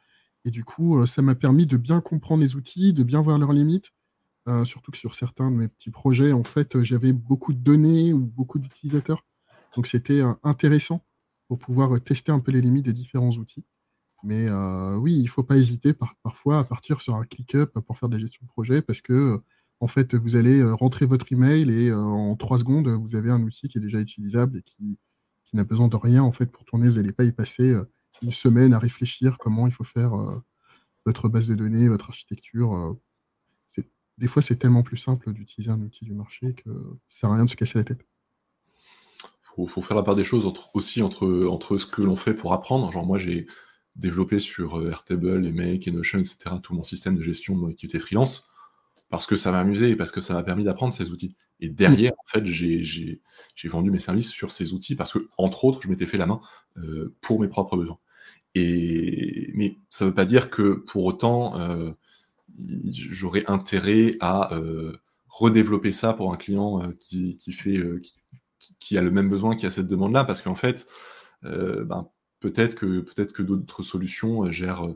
[0.44, 3.38] Et du coup, euh, ça m'a permis de bien comprendre les outils, de bien voir
[3.38, 3.92] leurs limites,
[4.48, 8.12] euh, surtout que sur certains de mes petits projets, en fait, j'avais beaucoup de données
[8.12, 9.24] ou beaucoup d'utilisateurs.
[9.76, 11.04] Donc c'était euh, intéressant
[11.48, 13.64] pour pouvoir tester un peu les limites des différents outils.
[14.24, 14.50] Mais
[14.96, 18.16] oui, il ne faut pas hésiter parfois à partir sur un ClickUp pour faire de
[18.16, 19.40] la gestion de projet parce que
[19.80, 23.68] en fait, vous allez rentrer votre email et en trois secondes, vous avez un outil
[23.68, 24.98] qui est déjà utilisable et qui,
[25.44, 26.88] qui n'a besoin de rien en fait pour tourner.
[26.88, 27.76] Vous n'allez pas y passer
[28.22, 30.12] une semaine à réfléchir comment il faut faire
[31.06, 32.96] votre base de données, votre architecture
[34.18, 36.70] des fois, c'est tellement plus simple d'utiliser un outil du marché que
[37.08, 38.04] ça sert à rien de se casser la tête.
[39.56, 42.52] Il faut, faire la part des choses aussi entre, entre ce que l'on fait pour
[42.52, 42.92] apprendre.
[42.92, 43.46] Genre, moi, j'ai
[43.98, 47.60] développé sur euh, Airtable, et Make et Notion, etc., tout mon système de gestion de
[47.60, 48.50] mon activité freelance
[49.10, 51.34] parce que ça m'a amusé et parce que ça m'a permis d'apprendre ces outils.
[51.60, 53.20] Et derrière, en fait, j'ai
[53.64, 56.40] vendu mes services sur ces outils parce que, entre autres, je m'étais fait la main
[56.76, 57.98] euh, pour mes propres besoins.
[58.54, 61.90] Et, mais ça ne veut pas dire que pour autant, euh,
[62.90, 64.50] j'aurais intérêt à
[65.28, 68.00] redévelopper ça pour un client euh, qui, fait, euh,
[68.80, 70.86] qui, a le même besoin, qui a cette demande-là, parce qu'en fait,
[71.42, 72.08] ben,
[72.40, 74.86] peut-être que, peut que d'autres solutions gèrent,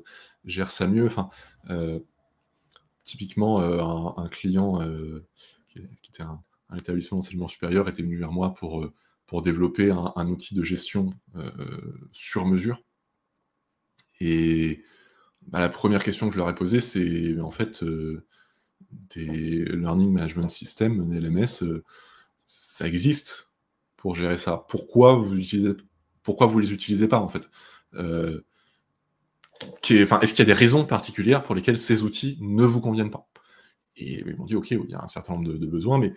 [0.45, 1.07] gèrent ça mieux.
[1.07, 1.31] Enfin,
[3.03, 3.61] typiquement,
[4.19, 4.81] un, client
[5.69, 6.43] qui, était un,
[6.77, 8.89] établissement d'enseignement supérieur était venu vers moi pour,
[9.27, 11.11] pour développer un, outil de gestion
[12.13, 12.83] sur mesure.
[14.21, 14.83] Et
[15.49, 17.85] bah, la première question que je leur ai posée, c'est en fait,
[19.15, 21.83] des Learning Management Systems, LMS,
[22.47, 23.51] ça existe
[23.97, 24.65] pour gérer ça.
[24.69, 25.75] Pourquoi vous utilisez,
[26.23, 27.49] pourquoi vous les utilisez pas en fait.
[27.95, 28.41] Euh,
[29.63, 33.29] Est-ce qu'il y a des raisons particulières pour lesquelles ces outils ne vous conviennent pas?
[33.97, 36.13] Et ils m'ont dit ok, il y a un certain nombre de, besoins, mais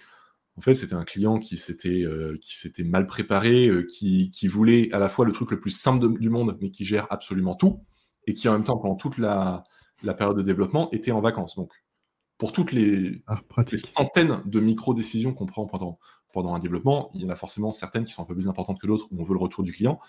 [0.57, 2.37] en fait c'était un client qui s'était euh,
[2.79, 6.29] mal préparé, euh, qui, qui, voulait à la fois le truc le plus simple du
[6.29, 7.81] monde, mais qui gère absolument tout,
[8.27, 9.63] et qui en même temps pendant toute la,
[10.03, 11.55] la période de développement était en vacances.
[11.55, 11.73] Donc
[12.37, 13.39] pour toutes les, ah,
[13.77, 15.99] centaines de micro-décisions qu'on prend pendant,
[16.35, 18.77] pendant un développement, il y en a forcément certaines qui sont un peu plus importantes
[18.79, 20.01] que d'autres où on veut le retour du client.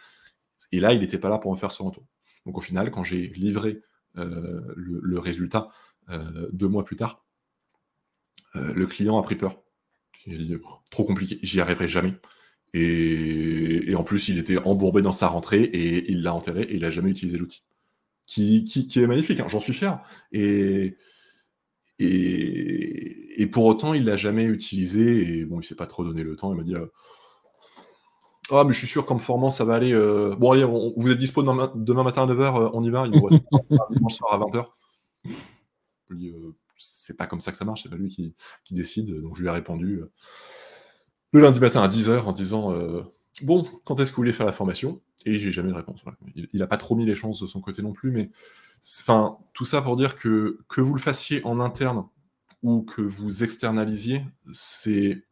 [0.72, 2.04] Et là, il n'était pas là pour me faire ce retour.
[2.44, 3.80] Donc au final, quand j'ai livré
[4.18, 5.68] euh, le, résultat
[6.08, 7.24] euh, deux mois plus tard,
[8.56, 9.62] euh, le client a pris peur.
[10.26, 10.56] Il dit,
[10.90, 12.14] trop compliqué, j'y arriverai jamais.
[12.74, 16.80] Et, en plus, il était embourbé dans sa rentrée et il l'a enterré et il
[16.80, 17.62] n'a jamais utilisé l'outil.
[18.26, 20.02] Qui, qui, est magnifique, hein, j'en suis fier.
[20.32, 20.96] Et,
[21.98, 25.38] et, pour autant, il l'a jamais utilisé.
[25.40, 26.52] Et bon, il s'est pas trop donné le temps.
[26.52, 26.86] Il m'a dit euh,
[28.50, 29.92] Ah, mais je suis sûr qu'en formant, ça va aller.
[29.92, 33.06] Euh, bon, allez, vous êtes dispo demain, matin à 9h, euh, on y va?
[33.06, 34.64] Il me dimanche soir à 20h.
[35.24, 36.32] Je lui dis
[36.76, 38.34] C'est pas comme ça que ça marche, c'est pas lui qui,
[38.74, 39.22] décide.
[39.22, 40.02] Donc je lui ai répondu
[41.32, 42.72] le lundi matin à 10h en disant
[43.42, 45.00] Bon, quand est-ce que vous voulez faire la formation?
[45.24, 46.00] Et j'ai jamais de réponse.
[46.34, 48.30] Il n'a pas trop mis les chances de son côté non plus, mais
[49.00, 52.06] Enfin, tout ça pour dire que que vous le fassiez en interne
[52.62, 55.24] ou que vous externalisiez, c'est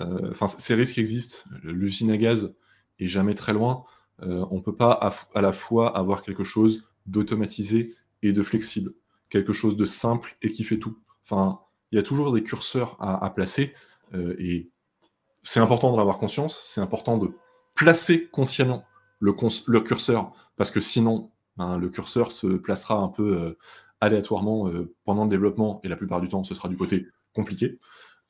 [0.00, 1.44] euh, enfin, ces risques existent.
[1.62, 2.54] L'usine à gaz
[2.98, 3.84] est jamais très loin.
[4.22, 8.94] Euh, on ne peut pas à, la fois avoir quelque chose d'automatisé et de flexible,
[9.28, 10.98] quelque chose de simple et qui fait tout.
[11.30, 13.74] Il y a toujours des curseurs à, placer
[14.14, 14.70] euh, et
[15.42, 16.60] c'est important d'en avoir conscience.
[16.62, 17.30] C'est important de
[17.74, 18.84] placer consciemment
[19.20, 19.32] le,
[19.80, 23.58] curseur parce que sinon ben, le curseur se placera un peu euh,
[24.00, 27.78] aléatoirement euh, pendant le développement, et la plupart du temps, ce sera du côté compliqué.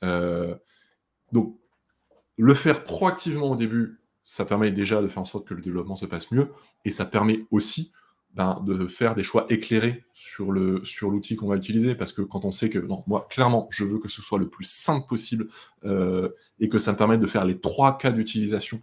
[0.03, 0.55] Euh,
[1.33, 1.59] donc,
[2.37, 5.97] le faire proactivement au début, ça permet déjà de faire en sorte que le développement
[5.97, 6.53] se passe mieux,
[6.85, 7.93] et ça permet aussi
[8.35, 12.45] ben, de faire des choix éclairés sur l'outil sur qu'on va utiliser, parce que quand
[12.45, 15.49] on sait que, moi, clairement, je veux que ce soit le plus simple possible,
[15.85, 18.81] et que ça me permette de faire les trois cas d'utilisation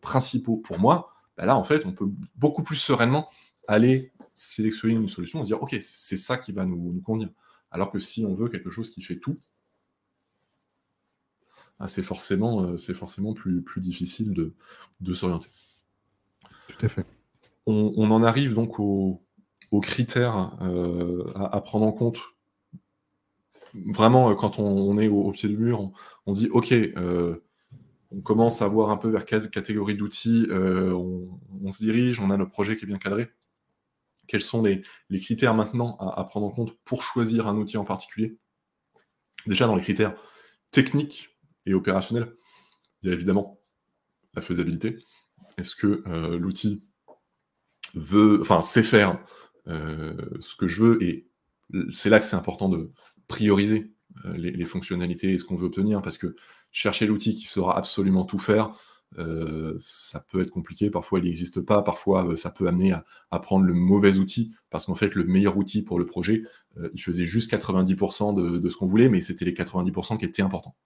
[0.00, 3.28] principaux pour moi, ben là, en fait, on peut beaucoup plus sereinement
[3.68, 7.30] aller sélectionner une solution et dire ok, c'est ça qui va nous, convenir.
[7.70, 9.38] Alors que si on veut quelque chose qui fait tout,
[11.80, 14.54] ah, c'est forcément, euh, c'est forcément plus, plus difficile de,
[15.00, 15.48] de s'orienter.
[16.68, 17.06] Tout à fait.
[17.66, 19.22] On, en arrive donc aux,
[19.82, 22.18] critères euh, à, prendre en compte.
[23.74, 25.90] Vraiment, euh, quand on, est au, pied du mur,
[26.26, 26.74] on, dit ok,
[28.10, 32.36] on commence à voir un peu vers quelle catégorie d'outils on, se dirige, on a
[32.36, 33.30] notre projet qui est bien cadré
[34.26, 34.82] quels sont les,
[35.20, 38.38] critères maintenant à, prendre en compte pour choisir un outil en particulier?
[39.46, 40.14] Déjà dans les critères
[40.70, 41.30] techniques
[41.66, 42.34] et opérationnels,
[43.02, 43.60] il y a évidemment
[44.34, 44.98] la faisabilité.
[45.58, 46.82] Est-ce que euh, l'outil
[47.94, 49.18] veut, enfin, sait faire
[49.68, 51.26] euh, ce que je veux Et
[51.90, 52.90] c'est là que c'est important de
[53.28, 53.92] prioriser
[54.26, 56.36] euh, les, fonctionnalités et ce qu'on veut obtenir, parce que
[56.70, 58.72] chercher l'outil qui saura absolument tout faire,
[59.18, 62.92] euh, ça peut être compliqué, parfois il n'existe pas, parfois ça peut amener
[63.30, 66.42] à, prendre le mauvais outil, parce qu'en fait le meilleur outil pour le projet,
[66.92, 70.76] il faisait juste 90% de, ce qu'on voulait, mais c'était les 90% qui étaient importants.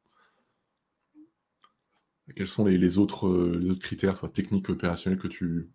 [2.37, 5.71] Quels sont les, autres, les autres critères, soit techniques, opérationnels, que tu,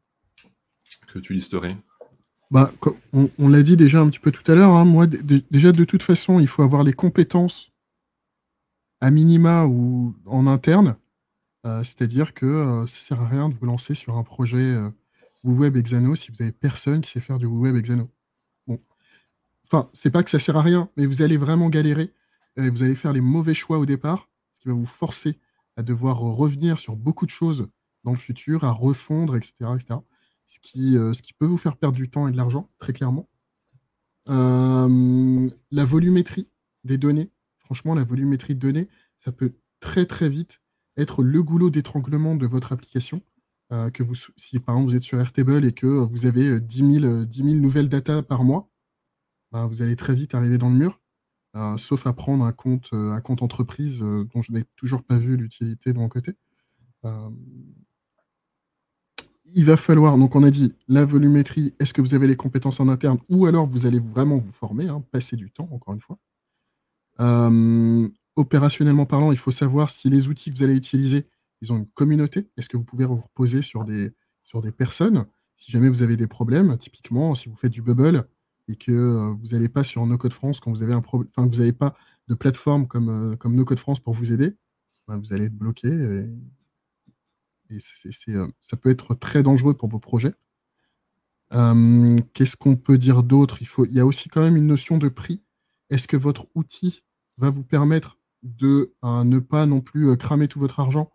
[1.07, 1.77] que tu listerais
[2.51, 2.71] bah,
[3.13, 6.03] on, l'a dit déjà un petit peu tout à l'heure, hein, moi déjà de toute
[6.03, 7.71] façon il faut avoir les compétences
[9.01, 10.95] à minima ou en interne
[11.65, 14.89] euh, c'est-à-dire que euh, ça sert à rien de vous lancer sur un projet euh,
[15.43, 18.09] web Exano si vous avez personne qui sait faire du web Exano.
[18.67, 18.81] Bon.
[19.65, 22.11] Enfin, c'est pas que ça sert à rien, mais vous allez vraiment galérer
[22.57, 25.39] et vous allez faire les mauvais choix au départ, ce qui va vous forcer
[25.77, 27.67] à devoir revenir sur beaucoup de choses
[28.03, 29.53] dans le futur, à refondre, etc.
[29.75, 29.99] etc.
[30.47, 33.27] Ce, qui, ce qui peut vous faire perdre du temps et de l'argent, très clairement.
[34.27, 36.47] la volumétrie
[36.83, 38.87] des données, franchement, la volumétrie de données,
[39.19, 40.61] ça peut très très vite
[40.97, 43.21] être le goulot d'étranglement de votre application.
[43.71, 46.99] Euh, que vous, si par exemple vous êtes sur Airtable et que vous avez 10
[46.99, 48.69] 000, 10 000 nouvelles data par mois,
[49.51, 51.01] bah, vous allez très vite arriver dans le mur,
[51.55, 55.17] euh, sauf à prendre un compte, euh, un compte entreprise dont je n'ai toujours pas
[55.17, 56.33] vu l'utilité de mon côté.
[59.55, 62.79] Il va falloir, donc on a dit la volumétrie, est-ce que vous avez les compétences
[62.79, 66.01] en interne ou alors vous allez vraiment vous former, hein, passer du temps, encore une
[66.01, 66.17] fois.
[67.19, 71.25] Euh, opérationnellement parlant, il faut savoir si les outils que vous allez utiliser,
[71.61, 72.49] ils ont une communauté.
[72.57, 74.11] Est-ce que vous pouvez vous reposer sur des,
[74.75, 75.25] personnes?
[75.55, 78.27] Si jamais vous avez des problèmes, typiquement, si vous faites du bubble
[78.67, 81.29] et que euh, vous n'allez pas sur No Code France quand vous avez un problème,
[81.35, 81.95] enfin, vous n'avez pas
[82.27, 84.55] de plateforme comme, euh, comme No Code France pour vous aider,
[85.07, 85.89] ben, vous allez être bloqué.
[88.29, 90.33] Euh, ça peut être très dangereux pour vos projets.
[92.33, 93.59] Qu'est-ce qu'on peut dire d'autre?
[93.61, 95.43] Il, y a aussi quand même une notion de prix.
[95.91, 97.03] Est-ce que votre outil
[97.37, 101.11] va vous permettre de ne pas non plus cramer tout votre argent?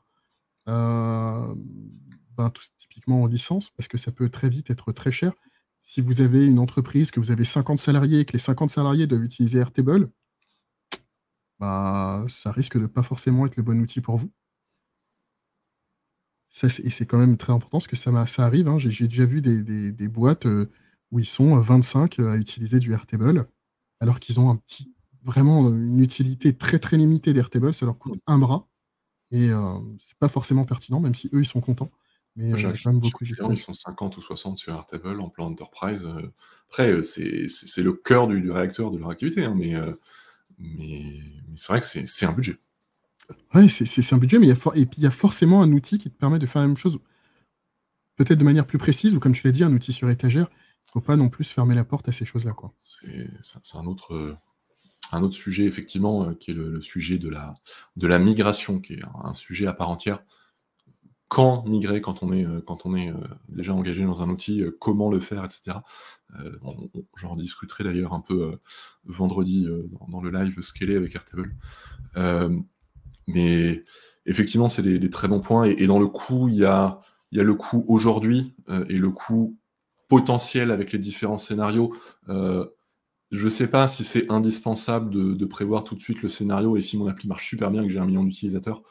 [2.38, 5.32] Ben, typiquement en licence, parce que ça peut très vite être très cher.
[5.80, 9.08] Si vous avez une entreprise, que vous avez 50 salariés et que les 50 salariés
[9.08, 10.10] doivent utiliser Airtable,
[11.58, 14.30] bah, ça risque de ne pas forcément être le bon outil pour vous.
[16.48, 18.68] Ça, et c'est quand même très important parce que ça, ça arrive.
[18.68, 18.78] Hein.
[18.78, 20.70] J'ai déjà vu des, boîtes euh,
[21.10, 23.48] où ils sont 25 euh, à utiliser du Airtable,
[24.00, 24.92] alors qu'ils ont un petit,
[25.22, 27.74] vraiment une utilité très très limitée d'Airtable.
[27.74, 28.66] Ça leur coûte un bras.
[29.30, 31.90] Et euh, c'est pas forcément pertinent, même si eux ils sont contents.
[32.34, 36.06] Mais j'aime beaucoup Ils sont 50 ou 60 sur Airtable en plan enterprise.
[36.68, 39.74] Après, c'est le cœur du, réacteur de leur activité, hein, mais
[40.58, 41.20] mais,
[41.56, 42.58] c'est vrai que c'est un budget.
[43.54, 46.46] Oui, c'est un budget, mais il y, a forcément un outil qui te permet de
[46.46, 46.98] faire la même chose,
[48.16, 50.48] peut-être de manière plus précise, ou comme tu l'as dit, un outil sur étagère.
[50.50, 52.54] Il ne faut pas non plus fermer la porte à ces choses-là.
[52.78, 54.38] C'est un autre,
[55.12, 59.34] un autre sujet, effectivement, euh, qui est le, sujet de la, migration, qui est un
[59.34, 60.22] sujet à part entière
[61.28, 63.14] quand migrer quand on est, euh, euh,
[63.48, 65.78] déjà engagé dans un outil, euh, comment le faire, etc.
[67.16, 68.58] J'en discuterai d'ailleurs un peu
[69.04, 69.66] vendredi
[70.08, 71.54] dans, le live scalé avec Airtable.
[73.28, 73.84] Mais
[74.26, 75.64] effectivement, c'est des, très bons points.
[75.64, 76.98] Et, dans le coût, il y a,
[77.30, 78.54] il y a le coût aujourd'hui
[78.88, 79.56] et le coût
[80.08, 81.94] potentiel avec les différents scénarios.
[82.26, 86.76] Je ne sais pas si c'est indispensable de, de, prévoir tout de suite le scénario
[86.76, 88.82] et si mon appli marche super bien et que j'ai un million d'utilisateurs.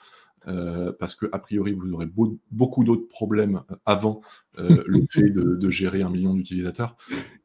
[0.48, 2.08] Euh, parce que a priori vous aurez
[2.52, 4.22] beaucoup d'autres problèmes euh, avant
[4.58, 6.96] euh, le fait de, gérer un million d'utilisateurs.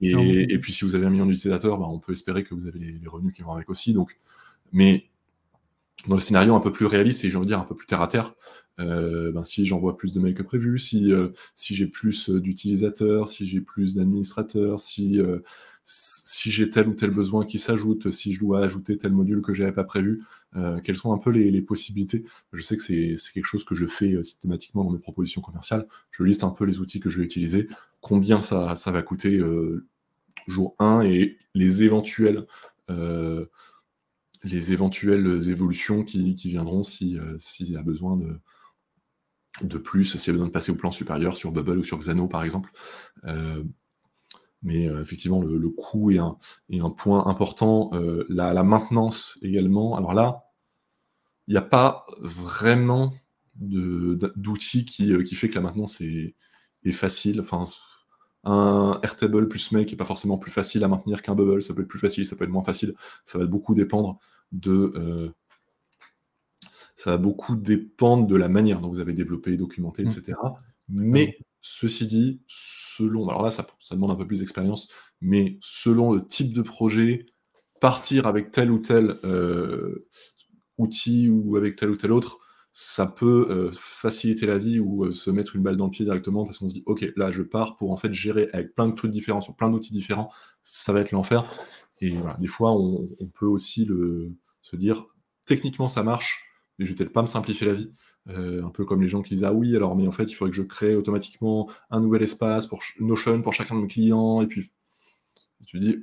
[0.00, 2.78] Et, puis si vous avez un million d'utilisateurs, bah, on peut espérer que vous avez
[2.78, 3.92] les, revenus qui vont avec aussi.
[3.92, 4.20] Donc,
[4.72, 5.10] mais
[6.08, 7.86] dans le scénario un peu plus réaliste et j'ai envie de dire un peu plus
[7.86, 8.34] terre à terre,
[8.78, 11.12] ben, si j'envoie plus de mails que prévu, si,
[11.54, 15.20] si j'ai plus d'utilisateurs, si j'ai plus d'administrateurs, si
[15.84, 19.52] si j'ai tel ou tel besoin qui s'ajoute, si je dois ajouter tel module que
[19.52, 20.22] j'avais pas prévu,
[20.56, 22.24] euh, quelles sont un peu les, possibilités?
[22.52, 25.86] Je sais que c'est quelque chose que je fais euh, systématiquement dans mes propositions commerciales.
[26.10, 27.68] Je liste un peu les outils que je vais utiliser,
[28.00, 29.84] combien ça, ça va coûter euh,
[30.46, 32.46] jour 1 et les éventuels
[34.44, 37.20] les éventuelles évolutions qui, viendront s'il
[37.60, 38.40] y a besoin de,
[39.62, 41.98] de plus, s'il y a besoin de passer au plan supérieur sur Bubble ou sur
[41.98, 42.72] Xano par exemple.
[44.62, 46.38] Mais euh, effectivement, le, coût est un,
[46.72, 47.90] un, point important.
[47.94, 49.96] Euh, la, maintenance également.
[49.96, 50.44] Alors là,
[51.48, 53.12] il n'y a pas vraiment
[53.56, 56.36] d'outil qui, euh, qui, fait que la maintenance est,
[56.92, 57.40] facile.
[57.40, 57.64] Enfin,
[58.44, 61.62] un Airtable plus Make n'est pas forcément plus facile à maintenir qu'un Bubble.
[61.62, 62.94] Ça peut être plus facile, ça peut être moins facile.
[63.24, 64.18] Ça va beaucoup dépendre
[64.52, 65.32] de.
[66.96, 70.38] ça va beaucoup dépendre de la manière dont vous avez développé, documenté, etc.
[70.42, 70.54] Mmh.
[70.88, 74.88] Mais Ceci dit, selon, alors là ça, demande un peu plus d'expérience,
[75.20, 77.26] mais selon le type de projet,
[77.80, 80.08] partir avec tel ou tel euh,
[80.76, 82.40] outil ou avec tel ou tel autre,
[82.72, 86.04] ça peut euh, faciliter la vie ou euh, se mettre une balle dans le pied
[86.04, 88.88] directement parce qu'on se dit ok là je pars pour en fait gérer avec plein
[88.88, 90.30] de trucs différents sur plein d'outils différents,
[90.62, 91.44] ça va être l'enfer.
[92.00, 94.32] Et voilà, des fois on, peut aussi le,
[94.62, 95.06] se dire
[95.44, 96.40] techniquement ça marche,
[96.78, 97.92] mais je vais peut-être pas me simplifier la vie.
[98.28, 100.34] Euh, un peu comme les gens qui disent Ah oui, alors mais en fait, il
[100.34, 104.42] faudrait que je crée automatiquement un nouvel espace pour Notion pour chacun de mes clients.
[104.42, 104.70] Et puis
[105.66, 105.96] tu dis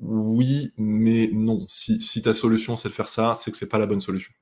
[0.00, 1.64] Oui, mais non.
[1.68, 4.32] Si, ta solution c'est de faire ça, c'est que c'est pas la bonne solution.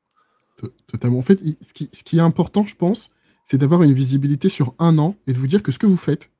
[0.86, 1.18] Totalement.
[1.18, 3.08] En fait, ce qui, est important, je pense,
[3.44, 5.96] c'est d'avoir une visibilité sur un an et de vous dire que ce que vous
[5.96, 6.30] faites,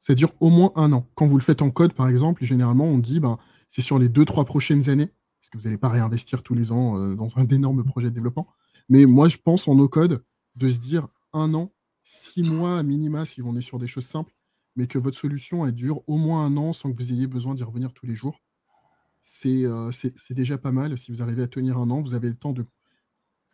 [0.00, 1.08] ça dure au moins un an.
[1.14, 3.38] Quand vous le faites en code, par exemple, généralement, on dit ben,
[3.68, 5.10] c'est sur les deux, trois prochaines années,
[5.40, 8.14] parce que vous n'allez pas réinvestir tous les ans euh, dans un énorme projet de
[8.14, 8.46] développement.
[8.88, 10.22] Mais moi, je pense en no-code
[10.56, 11.72] de se dire un an,
[12.04, 14.32] six mois à minima si on est sur des choses simples,
[14.76, 17.54] mais que votre solution elle dure au moins un an sans que vous ayez besoin
[17.54, 18.40] d'y revenir tous les jours.
[19.22, 19.90] C'est euh,
[20.30, 20.96] déjà pas mal.
[20.98, 22.66] Si vous arrivez à tenir un an, vous avez le temps de,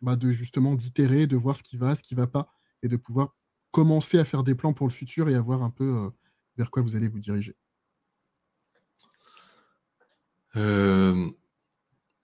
[0.01, 2.51] bah, de justement d'itérer, de voir ce qui va, ce qui ne va pas,
[2.83, 3.35] et de pouvoir
[3.71, 6.09] commencer à faire des plans pour le futur et à voir un peu euh,
[6.57, 7.55] vers quoi vous allez vous diriger.
[10.57, 11.29] Euh,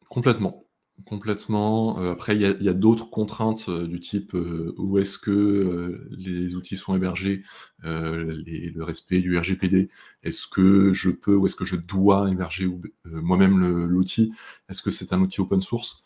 [0.09, 0.63] complètement.
[1.05, 1.99] Complètement.
[1.99, 4.35] après, il y a, d'autres contraintes du type
[4.77, 7.43] où est-ce que les outils sont hébergés,
[7.83, 9.89] le respect du RGPD.
[10.23, 12.67] Est-ce que je peux ou est-ce que je dois héberger
[13.05, 14.33] moi-même l'outil?
[14.69, 16.03] Est-ce que c'est un outil open source?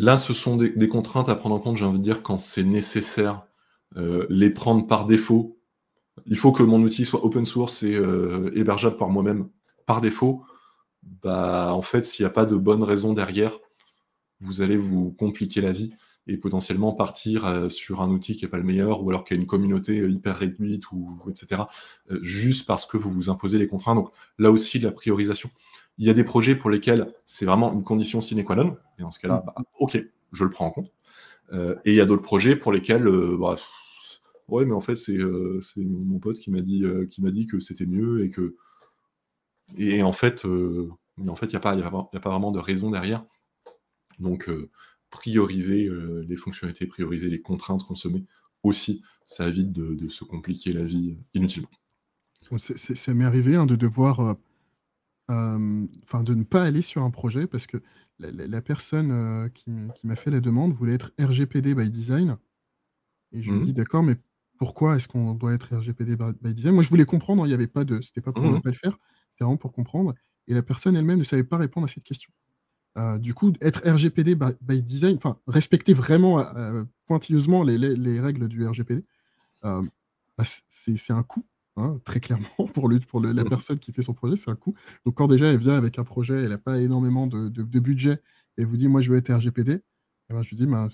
[0.00, 2.64] Là, ce sont des, contraintes à prendre en compte, j'ai envie de dire, quand c'est
[2.64, 3.42] nécessaire,
[3.96, 5.58] les prendre par défaut.
[6.26, 8.00] Il faut que mon outil soit open source et
[8.54, 9.48] hébergeable par moi-même
[9.86, 10.44] par défaut
[11.22, 13.58] bah, en fait, s'il n'y a pas de bonne raison derrière,
[14.40, 15.92] vous allez vous compliquer la vie
[16.26, 19.34] et potentiellement partir euh, sur un outil qui n'est pas le meilleur ou alors qui
[19.34, 21.62] a une communauté euh, hyper réduite ou etc.
[22.10, 23.96] Euh, juste parce que vous vous imposez les contraintes.
[23.96, 25.50] Donc là aussi, la priorisation.
[26.00, 28.76] Il y a des projets pour lesquels c'est vraiment une condition sine qua non.
[28.98, 30.02] Et dans ce cas-là, bah, ok,
[30.32, 30.90] je le prends en compte.
[31.52, 33.08] et il y a d'autres projets pour lesquels,
[33.38, 33.54] bah,
[34.48, 35.18] ouais, mais en fait, c'est
[35.76, 38.56] mon pote qui m'a dit, qui m'a dit que c'était mieux et que
[39.76, 40.90] et en fait, euh,
[41.26, 43.24] en fait, il n'y a, pas, a, pas vraiment de raison derrière.
[44.18, 44.70] Donc, euh,
[45.10, 48.24] prioriser euh, les fonctionnalités, prioriser les contraintes qu'on se met
[48.62, 51.70] aussi, ça évite de, se compliquer la vie inutilement.
[52.58, 54.36] Ça m'est arrivé hein, de devoir,
[55.30, 57.78] enfin, de ne pas aller sur un projet parce que
[58.18, 59.70] la, personne qui,
[60.04, 62.36] m'a fait la demande voulait être RGPD by design.
[63.32, 63.74] Et je lui ai dit, mmh.
[63.74, 64.16] d'accord, mais
[64.58, 66.74] pourquoi est-ce qu'on doit être RGPD by design?
[66.74, 68.00] Moi, je voulais comprendre, hein, il n'y avait pas de.
[68.00, 68.62] C'était pas pour ne mmh.
[68.62, 68.98] pas le faire
[69.58, 70.14] pour comprendre.
[70.46, 72.32] Et la personne elle-même ne savait pas répondre à cette question.
[72.98, 78.66] Euh, du coup, être RGPD by, design, enfin, respecter vraiment euh, pointilleusement les, règles du
[78.66, 79.04] RGPD,
[79.64, 79.82] euh,
[80.36, 81.44] bah, c'est un coût,
[81.76, 84.74] hein, très clairement, pour, le, pour la personne qui fait son projet, c'est un coût.
[85.04, 88.20] Donc, quand déjà elle vient avec un projet, elle n'a pas énormément de, budget,
[88.58, 89.82] et vous dit, moi, je veux être RGPD, et
[90.30, 90.88] eh ben, je lui dis, bah,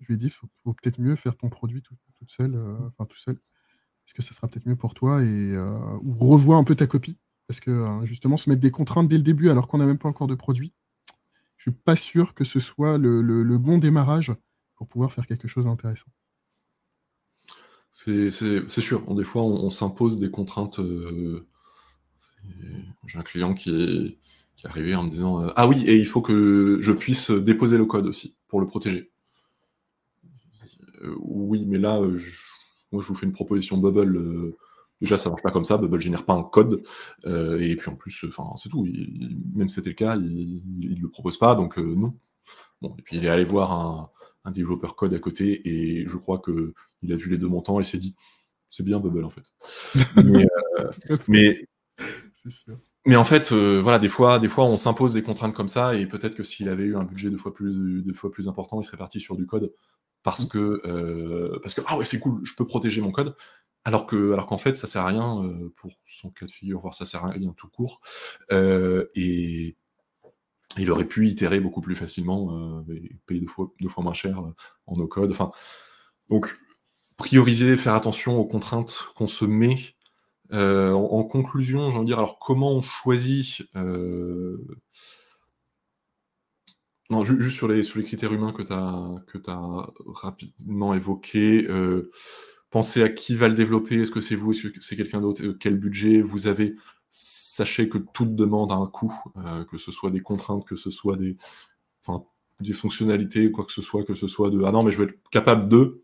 [0.00, 3.06] je lui ai dit, faut, faut peut-être mieux faire ton produit tout, toute seule, enfin,
[3.06, 3.38] tout seul,
[4.04, 5.56] parce que ça sera peut-être mieux pour toi, et,
[6.02, 9.16] ou revois un peu ta copie, parce que euh, justement, se mettre des contraintes dès
[9.16, 10.72] le début alors qu'on n'a même pas encore de produit,
[11.56, 14.32] je suis pas sûr que ce soit le, bon démarrage
[14.74, 16.06] pour pouvoir faire quelque chose d'intéressant.
[17.92, 18.30] C'est
[18.80, 19.14] sûr.
[19.14, 20.80] Des fois, on, s'impose des contraintes.
[20.80, 21.46] Euh,
[23.06, 24.18] j'ai un client qui est,
[24.56, 27.30] qui est, arrivé en me disant euh, Ah oui, et il faut que je puisse
[27.30, 29.12] déposer le code aussi pour le protéger.
[31.20, 32.00] oui, mais là,
[32.92, 34.54] moi, je vous fais une proposition Bubble
[35.02, 35.78] Déjà, ça marche pas comme ça.
[35.78, 36.84] Bubble génère pas un code.
[37.26, 38.24] Euh, et puis en plus,
[38.56, 38.86] c'est tout.
[39.52, 42.14] même si c'était le cas, il, ne le propose pas, donc euh, non.
[42.80, 44.10] Bon, et puis il est allé voir un,
[44.50, 47.84] développeur code à côté, et je crois que il a vu les deux montants et
[47.84, 48.14] s'est dit,
[48.68, 49.44] c'est bien Bubble en fait.
[50.24, 50.46] mais,
[50.78, 51.56] euh,
[53.06, 56.06] mais, en fait, voilà, des fois, des fois, on s'impose des contraintes comme ça, et
[56.06, 58.84] peut-être que s'il avait eu un budget deux fois plus, deux fois plus important, il
[58.84, 59.72] serait parti sur du code
[60.22, 63.34] parce que, parce que ah ouais, c'est cool, je peux protéger mon code.
[63.84, 66.80] Alors que, alors qu'en fait, ça sert à rien euh, pour son cas de figure,
[66.80, 68.00] voire ça sert à rien tout court.
[68.52, 69.76] Euh, et
[70.78, 74.42] il aurait pu itérer beaucoup plus facilement euh, et payer deux fois, moins cher
[74.86, 75.34] en no code.
[76.30, 76.58] Donc
[77.16, 79.76] prioriser, faire attention aux contraintes qu'on se met.
[80.52, 83.62] En, conclusion, j'ai envie de dire, alors comment on choisit
[87.10, 91.66] non, juste sur les, sur les critères humains que tu as, as, rapidement évoqués.
[92.72, 94.00] Pensez à qui va le développer.
[94.00, 94.52] Est-ce que c'est vous?
[94.52, 95.44] Est-ce que c'est quelqu'un d'autre?
[95.44, 96.74] Euh, Quel budget vous avez?
[97.14, 100.88] Sachez que toute demande a un coût, euh, que ce soit des contraintes, que ce
[100.88, 101.36] soit des,
[102.00, 102.24] enfin,
[102.60, 105.10] des fonctionnalités, quoi que ce soit, que ce soit de ah non, mais je vais
[105.10, 105.98] être capable de.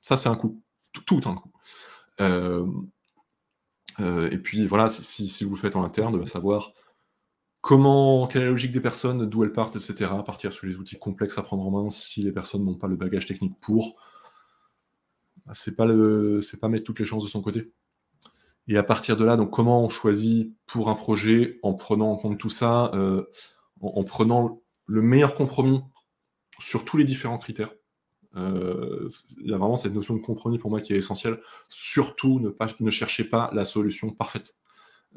[0.00, 0.62] Ça, c'est un coût.
[1.04, 1.52] Tout, un coût.
[2.22, 2.66] Euh,
[4.30, 6.72] et puis voilà, si, vous le faites en interne, de savoir
[7.60, 10.10] comment, quelle est la logique des personnes, d'où elles partent, etc.
[10.24, 12.96] Partir sur les outils complexes à prendre en main si les personnes n'ont pas le
[12.96, 13.96] bagage technique pour.
[15.44, 15.86] Bah, c'est pas
[16.40, 17.72] c'est pas mettre toutes les chances de son côté.
[18.68, 22.16] Et à partir de là, donc comment on choisit pour un projet en prenant en
[22.16, 23.24] compte tout ça, euh,
[23.80, 25.80] en, prenant le meilleur compromis
[26.58, 27.72] sur tous les différents critères?
[28.34, 29.08] Euh,
[29.40, 31.40] il y a vraiment cette notion de compromis pour moi qui est essentielle.
[31.68, 34.56] Surtout, ne, pas, ne cherchez pas la solution parfaite.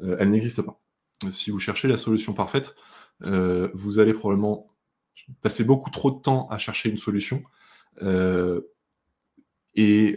[0.00, 0.80] Euh, elle n'existe pas.
[1.30, 2.74] Si vous cherchez la solution parfaite,
[3.20, 4.70] vous allez probablement
[5.42, 7.42] passer beaucoup trop de temps à chercher une solution.
[9.74, 10.16] Et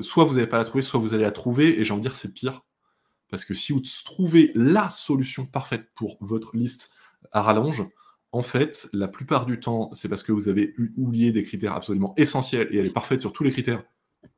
[0.00, 2.08] soit vous n'allez pas la trouver, soit vous allez la trouver, et j'ai envie de
[2.08, 2.62] dire c'est pire.
[3.30, 6.90] Parce que si vous trouvez la solution parfaite pour votre liste
[7.32, 7.84] à rallonge,
[8.34, 12.14] en fait, la plupart du temps, c'est parce que vous avez oublié des critères absolument
[12.16, 13.84] essentiels et elle est parfaite sur tous les critères,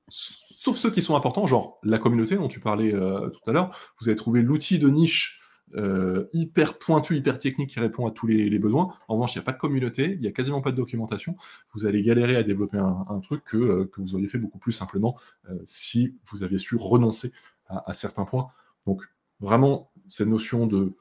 [0.08, 3.94] sauf ceux qui sont importants, genre la communauté dont tu parlais euh, tout à l'heure.
[3.98, 5.40] Vous avez trouvé l'outil de niche
[5.76, 8.92] euh, hyper pointu, hyper technique qui répond à tous les, besoins.
[9.08, 11.34] En revanche, il n'y a pas de communauté, il n'y a quasiment pas de documentation.
[11.72, 15.18] Vous allez galérer à développer un, truc euh, que, vous auriez fait beaucoup plus simplement
[15.64, 17.32] si vous aviez su renoncer
[17.68, 18.48] à, certains points.
[18.86, 19.02] Donc,
[19.40, 20.94] vraiment, cette notion de,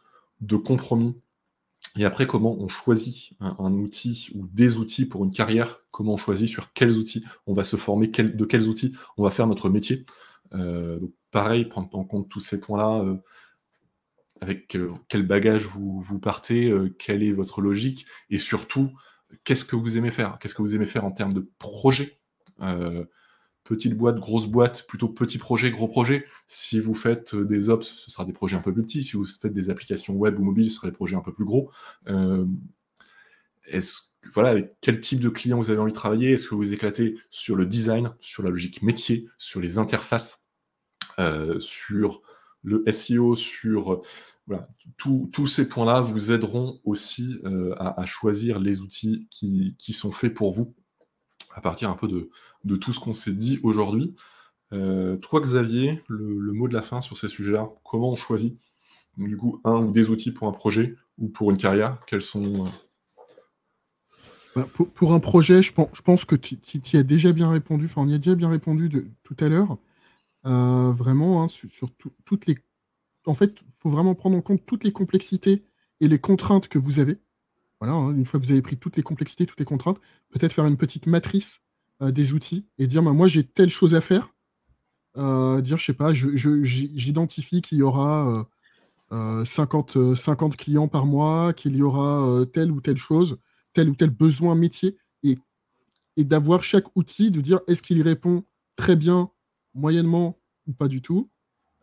[0.57, 1.15] compromis.
[1.97, 6.17] Et après, comment on choisit un, outil ou des outils pour une carrière Comment on
[6.17, 9.69] choisit sur quels outils on va se former, de quels outils on va faire notre
[9.69, 10.05] métier.
[10.53, 13.15] Euh, donc pareil, prendre en compte tous ces points-là, euh,
[14.41, 18.91] avec euh, quel bagage vous, vous partez, quelle est votre logique, et surtout,
[19.43, 20.37] qu'est-ce que vous aimez faire?
[20.39, 22.19] Qu'est-ce que vous aimez faire en termes de projet?
[23.65, 26.25] Petite boîte, grosse boîte, plutôt petit projet, gros projet.
[26.47, 29.03] Si vous faites des ops, ce sera des projets un peu plus petits.
[29.03, 31.45] Si vous faites des applications web ou mobiles, ce sera des projets un peu plus
[31.45, 31.69] gros.
[33.65, 36.31] est-ce voilà, avec quel type de client vous avez envie de travailler?
[36.31, 40.47] Est-ce que vous éclatez sur le design, sur la logique métier, sur les interfaces,
[41.19, 42.21] euh, sur
[42.63, 44.01] le SEO, sur
[44.97, 50.51] tous ces points-là vous aideront aussi euh, à, choisir les outils qui, sont faits pour
[50.51, 50.75] vous,
[51.53, 52.29] à partir un peu de,
[52.73, 54.15] tout ce qu'on s'est dit aujourd'hui.
[54.73, 58.57] Euh, toi, Xavier, le, mot de la fin sur ces sujets-là, comment on choisit
[59.17, 62.65] du coup un ou des outils pour un projet ou pour une carrière Quels sont
[64.55, 66.57] bah, pour, un projet, je pense, que tu
[66.93, 68.89] y as déjà bien répondu, enfin on y a déjà bien répondu
[69.23, 69.77] tout à l'heure.
[70.45, 71.89] Euh, vraiment, hein, sur,
[72.25, 72.57] toutes les.
[73.25, 75.65] En fait, il faut vraiment prendre en compte toutes les complexités
[75.99, 77.17] et les contraintes que vous avez.
[77.81, 80.53] Voilà, hein, une fois que vous avez pris toutes les complexités, toutes les contraintes, peut-être
[80.53, 81.64] faire une petite matrice euh,
[82.01, 84.33] des outils et dire bah, moi j'ai telle chose à faire.
[85.17, 88.47] Euh, dire, je sais pas, j'identifie qu'il y aura
[89.11, 93.37] 50, 50 clients par mois, qu'il y aura telle ou telle chose
[93.75, 95.37] tel ou tel besoin métier et,
[96.17, 98.45] d'avoir chaque outil, de dire est-ce qu'il y répond
[98.77, 99.29] très bien,
[99.73, 101.29] moyennement ou pas du tout.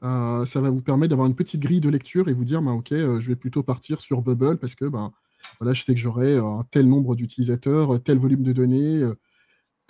[0.02, 2.72] Euh, ça va vous permettre d'avoir une petite grille de lecture et vous dire bah,
[2.72, 5.12] ok, euh, je vais plutôt partir sur Bubble parce que ben,
[5.60, 9.02] voilà, je sais que j'aurai euh, un tel nombre d'utilisateurs, tel volume de données,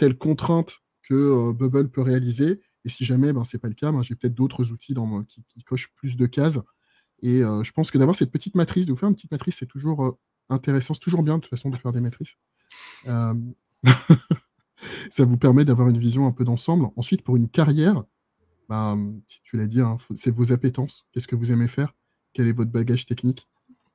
[0.03, 2.61] telle contrainte que Bubble peut réaliser.
[2.85, 5.63] Et si jamais ben, pas le cas, ben, j'ai peut-être d'autres outils dans, qui, qui,
[5.63, 6.59] cochent plus de cases.
[7.23, 9.67] Et je pense que d'avoir cette petite matrice, de vous faire une petite matrice, c'est
[9.67, 10.19] toujours
[10.49, 10.95] intéressant.
[10.95, 12.35] C'est toujours bien de toute façon de faire des matrices.
[13.09, 13.35] Euh,
[15.11, 16.87] ça vous permet d'avoir une vision un peu d'ensemble.
[16.97, 18.05] Ensuite, pour une carrière,
[18.69, 18.97] bah,
[19.45, 21.07] tu l'as dit, hein, c'est vos appétences.
[21.13, 21.95] Qu'est-ce que vous aimez faire?
[22.33, 23.49] Quel est votre bagage technique?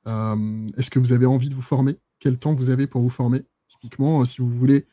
[0.06, 1.98] Euh, Est-ce que vous avez envie de vous former?
[2.20, 3.42] Quel temps vous avez pour vous former?
[3.68, 4.86] Typiquement, euh, si vous voulez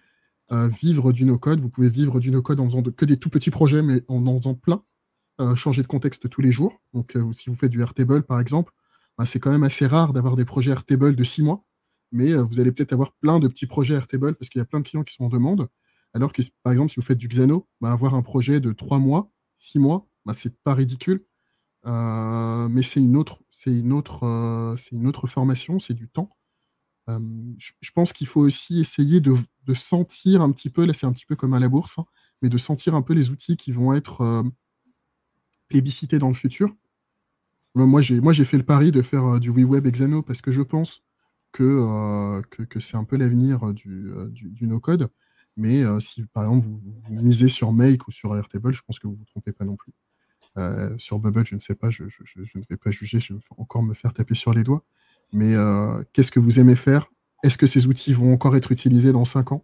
[0.52, 3.82] vivre du no-code, vous pouvez vivre du no-code en faisant que des tout petits projets,
[3.82, 4.84] mais en en faisant plein.
[5.56, 6.82] changer de contexte tous les jours.
[6.94, 8.72] Donc, si vous faites du Airtable, par exemple,
[9.18, 11.64] bah, c'est quand même assez rare d'avoir des projets Airtable de six mois,
[12.12, 14.66] mais euh, vous allez peut-être avoir plein de petits projets Airtable parce qu'il y a
[14.66, 15.68] plein de clients qui sont en demande.
[16.14, 19.00] Alors que, par exemple, si vous faites du Xano, bah, avoir un projet de trois
[19.00, 21.26] mois, six mois, bah, c'est pas ridicule.
[21.86, 23.16] Euh, mais c'est une
[24.24, 26.30] euh, c'est une autre formation, c'est du temps.
[27.08, 29.36] Je, pense qu'il faut aussi essayer de,
[29.74, 32.06] sentir un petit peu, là c'est un petit peu comme à la bourse, hein,
[32.42, 34.44] mais de sentir un peu les outils qui vont être
[35.68, 36.76] plébiscités dans le futur.
[37.76, 41.04] Moi, j'ai, fait le pari de faire euh, du WeWeb Exano parce que je pense
[41.52, 45.10] que, euh, que, c'est un peu l'avenir euh, du, du, no-code.
[45.58, 49.14] Mais si, par exemple, vous, misez sur Make ou sur Airtable, je pense que vous
[49.14, 49.94] ne vous trompez pas non plus.
[50.98, 53.94] sur Bubble, je ne sais pas, je, ne vais pas juger, je vais encore me
[53.94, 54.84] faire taper sur les doigts.
[55.34, 55.54] Mais
[56.14, 57.08] qu'est-ce que vous aimez faire?
[57.44, 59.64] Est-ce que ces outils vont encore être utilisés dans 5 ans?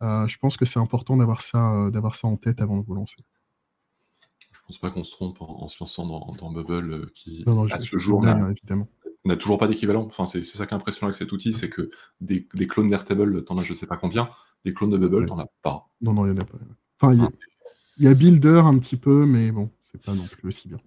[0.00, 3.16] Je pense que c'est important d'avoir ça, d'avoir ça en tête avant de vous lancer.
[4.64, 7.98] Je pense pas qu'on se trompe en, se lançant dans, Bubble euh, qui, à ce
[7.98, 10.06] jour, n'a toujours pas d'équivalent.
[10.06, 11.90] Enfin, c'est ça qui est impressionnant avec cet outil, c'est que
[12.22, 14.30] des, clones d'Airtable, t'en as je sais pas combien,
[14.64, 15.90] des clones de Bubble, t'en as pas.
[16.00, 16.56] Non, non, il y en a pas.
[16.98, 17.28] Enfin,
[17.98, 20.78] il y, a Builder un petit peu, mais bon, c'est pas non plus aussi bien.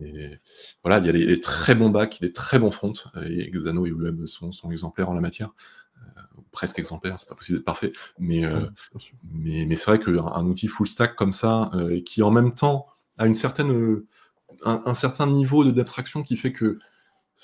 [0.84, 2.94] voilà, il y a les, très bons backs, des très bons fronts,
[3.26, 5.54] et Xano et Web sont, exemplaires en la matière.
[5.98, 6.22] Euh,
[6.52, 8.68] presque exemplaires, c'est pas possible d'être parfait, mais, euh,
[9.32, 11.72] mais, mais c'est vrai qu'un outil full stack comme ça,
[12.06, 14.08] qui en même temps à une certaine, euh,
[14.64, 16.80] un, certain niveau d'abstraction qui fait que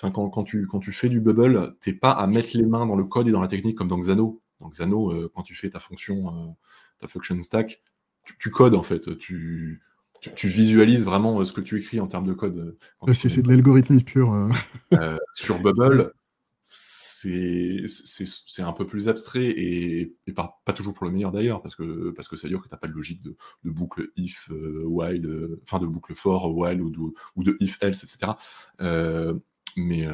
[0.01, 2.95] quand, quand, tu, quand tu fais du bubble, t'es pas à mettre les mains dans
[2.95, 4.41] le code et dans la technique comme dans Xano.
[4.59, 6.51] Dans Xano, euh, quand tu fais ta fonction, euh,
[6.99, 7.81] ta function stack,
[8.39, 9.17] tu, codes en fait.
[9.17, 9.81] Tu,
[10.35, 12.77] tu, visualises vraiment ce que tu écris en termes de code.
[13.13, 14.49] c'est de l'algorithmique pure.
[15.35, 16.13] sur Bubble,
[16.63, 22.27] c'est un peu plus abstrait et, pas, toujours pour le meilleur d'ailleurs, parce que, parce
[22.27, 23.35] que ça veut dire que tu n'as pas de logique de,
[23.65, 26.99] boucle if, euh, while, euh, enfin de boucle for, while ou de,
[27.35, 28.33] ou de if, else, etc.
[28.81, 29.33] Euh,
[29.75, 30.07] mais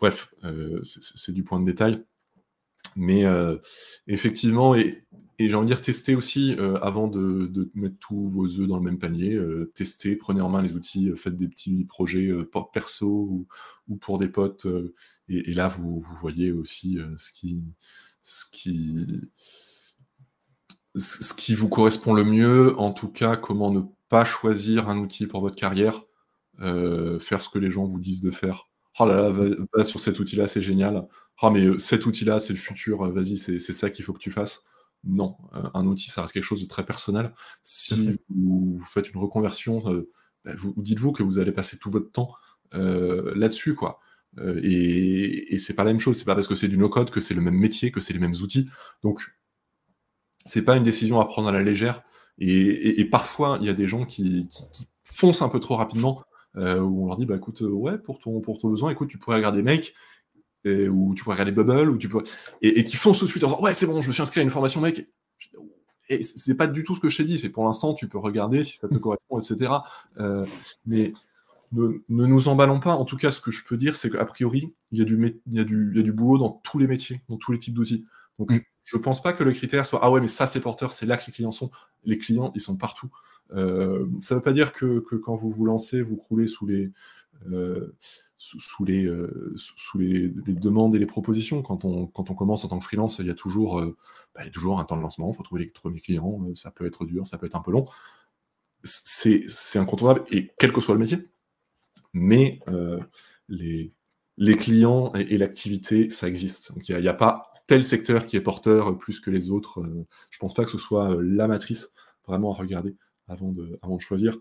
[0.00, 0.34] bref,
[0.82, 2.04] c'est du point de détail.
[2.96, 3.24] Mais
[4.06, 8.68] effectivement, et, j'ai envie de dire tester aussi euh, avant de, mettre tous vos œufs
[8.68, 9.34] dans le même panier.
[9.34, 12.30] Euh, tester, prenez en main les outils, euh, faites des petits projets
[12.72, 13.46] perso
[13.88, 14.66] ou, pour des potes.
[15.28, 17.62] Et, là, vous, voyez aussi ce, qui,
[18.22, 18.94] ce, qui,
[20.94, 22.78] ce qui vous correspond le mieux.
[22.78, 26.04] En tout cas, comment ne pas choisir un outil pour votre carrière.
[26.58, 29.30] faire ce que les gens vous disent de faire Oh là là,
[29.74, 31.06] va, sur cet outil-là, c'est génial.
[31.42, 34.64] Oh, mais cet outil-là, c'est le futur, vas-y, c'est ça qu'il faut que tu fasses.
[35.04, 37.32] Non, un outil, ça reste quelque chose de très personnel.
[37.64, 39.82] Si vous, faites une reconversion,
[40.44, 42.34] bah, vous, dites-vous que vous allez passer tout votre temps
[42.72, 44.00] là-dessus, quoi.
[44.62, 47.20] et, et c'est pas la même chose, c'est pas parce que c'est du no-code que
[47.20, 48.68] c'est le même métier, que c'est les mêmes outils.
[49.02, 49.32] Donc,
[50.44, 52.02] c'est pas une décision à prendre à la légère.
[52.38, 54.48] Et, parfois, il y a des gens qui,
[55.04, 56.24] foncent un peu trop rapidement,
[56.56, 59.08] euh, où on leur dit, bah écoute, euh, ouais, pour ton, pour ton besoin, écoute,
[59.08, 59.94] tu pourrais regarder Make,
[60.64, 62.24] ou tu pourrais regarder Bubble, ou tu pourrais...
[62.60, 64.42] et, qui tout de suite en disant, ouais, c'est bon, je me suis inscrit à
[64.44, 65.06] une formation Make.
[66.08, 68.18] Et c'est pas du tout ce que je t'ai dit, c'est pour l'instant, tu peux
[68.18, 69.72] regarder si ça te correspond, etc.
[70.18, 70.44] Euh,
[70.84, 71.12] mais
[71.72, 72.94] ne, nous emballons pas.
[72.94, 75.40] En tout cas, ce que je peux dire, c'est qu'a priori, il y, a du,
[75.46, 77.52] il, y a du, il y a du boulot dans tous les métiers, dans tous
[77.52, 78.04] les types d'outils.
[78.38, 78.60] Donc, mm.
[78.84, 81.16] je pense pas que le critère soit ah ouais, mais ça c'est porteur, c'est là
[81.16, 81.70] que les clients sont.
[82.04, 83.08] Les clients, ils sont partout.
[83.54, 86.90] Euh, ça veut pas dire que, quand vous vous lancez, vous croulez sous les
[87.50, 87.94] euh,
[88.88, 89.54] euh,
[90.48, 91.62] demandes et les propositions.
[91.62, 93.80] Quand on, commence en tant que freelance, il y a toujours,
[94.34, 97.04] bah, a un temps de lancement, il faut trouver les premiers clients, ça peut être
[97.04, 97.86] dur, ça peut être un peu long.
[98.84, 101.28] C'est incontournable, et quel que soit le métier.
[102.12, 102.60] Mais
[103.48, 106.72] les, clients et, l'activité, ça existe.
[106.88, 109.84] Il n'y a, pas tel secteur qui est porteur plus que les autres.
[110.30, 111.92] Je pense pas que ce soit la matrice
[112.26, 112.96] vraiment à regarder
[113.28, 114.36] avant de, choisir.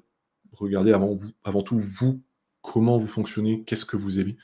[0.54, 2.22] Regardez avant, tout vous,
[2.62, 4.38] comment vous fonctionnez, qu'est-ce que vous aimez.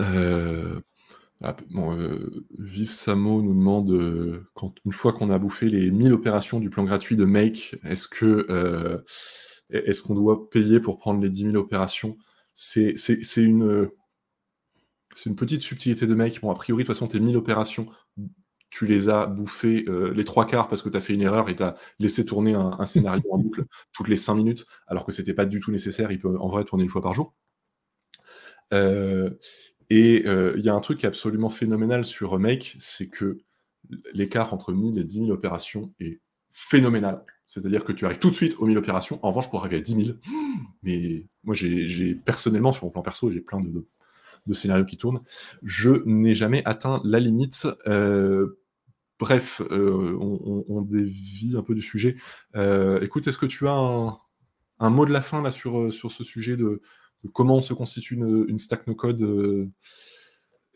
[0.00, 0.80] Euh,
[1.42, 1.56] ah,
[2.58, 6.84] Vive Samo nous demande, quand, une fois qu'on a bouffé les 1000 opérations du plan
[6.84, 9.04] gratuit de Make, est-ce que
[9.70, 12.16] est-ce qu'on doit payer pour prendre les 10 000 opérations?
[12.54, 12.94] C'est
[13.36, 13.90] une,
[15.36, 16.40] petite subtilité de mec.
[16.40, 17.88] Bon, a priori, de toute façon, tes 1000 opérations,
[18.70, 21.48] tu les as bouffées euh, les trois quarts parce que tu as fait une erreur
[21.48, 25.12] et tu as laissé tourner un, scénario en boucle toutes les cinq minutes, alors que
[25.12, 26.12] c'était pas du tout nécessaire.
[26.12, 27.34] Il peut en vrai tourner une fois par jour.
[28.74, 29.30] Euh,
[29.90, 33.38] et euh, il y a un truc absolument phénoménal sur Make, c'est que
[34.12, 36.20] l'écart entre 1000 et 10 000 opérations est
[36.50, 37.24] phénoménal.
[37.46, 39.18] C'est-à-dire que tu arrives tout de suite aux 1000 opérations.
[39.22, 40.18] En revanche, pour arriver à 10 000,
[40.82, 43.86] mais moi, j'ai personnellement, sur mon plan perso, j'ai plein de,
[44.52, 45.20] scénarios qui tournent.
[45.62, 47.66] Je n'ai jamais atteint la limite.
[49.18, 52.14] Bref, euh, on, dévie un peu du sujet.
[52.56, 53.72] Euh, écoute, est-ce que tu as
[54.78, 56.80] un, mot de la fin là sur, sur ce sujet de,
[57.32, 59.70] comment se constitue une, stack no code,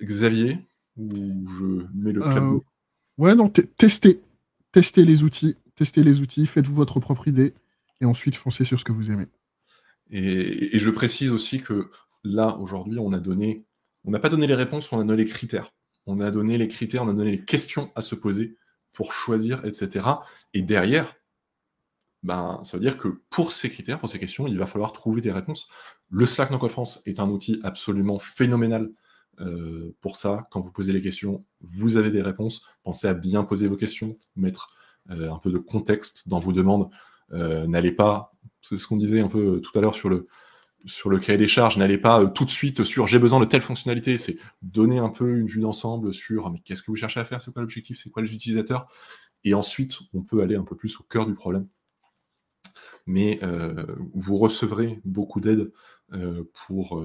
[0.02, 0.59] Xavier?
[0.97, 1.09] Ou
[1.59, 2.44] je mets le clap
[3.19, 4.20] Ouais, non, testez,
[4.73, 7.55] testez les outils, testez les outils, faites-vous votre propre idée,
[8.01, 9.27] et ensuite foncez sur ce que vous aimez.
[10.10, 11.89] et je précise aussi que
[12.24, 13.64] là, aujourd'hui, on a donné,
[14.05, 15.73] on n'a pas donné les réponses, on a donné les critères.
[16.07, 18.57] On a donné les critères, on a donné les questions à se poser
[18.93, 20.07] pour choisir, etc.
[20.55, 21.15] Et derrière,
[22.23, 25.20] ben, ça veut dire que pour ces critères, pour ces questions, il va falloir trouver
[25.20, 25.69] des réponses.
[26.11, 28.91] Le Slack No Code France est un outil absolument phénoménal
[29.41, 30.45] euh, pour ça.
[30.51, 32.65] Quand vous posez les questions, vous avez des réponses.
[32.85, 34.70] Pensez à bien poser vos questions, mettre
[35.11, 36.91] euh, un peu de contexte dans vos demandes.
[37.33, 40.29] Euh, n'allez pas, c'est ce qu'on disait un peu tout à l'heure sur le,
[40.85, 43.45] sur le cahier des charges, n'allez pas euh, tout de suite sur j'ai besoin de
[43.45, 47.21] telle fonctionnalité, c'est donner un peu une vue d'ensemble sur mais qu'est-ce que vous cherchez
[47.21, 48.89] à faire, c'est quoi l'objectif, c'est quoi les utilisateurs,
[49.45, 51.67] et ensuite on peut aller un peu plus au cœur du problème.
[53.07, 53.85] Mais euh,
[54.15, 55.73] vous recevrez beaucoup d'aide
[56.13, 57.03] euh, pour,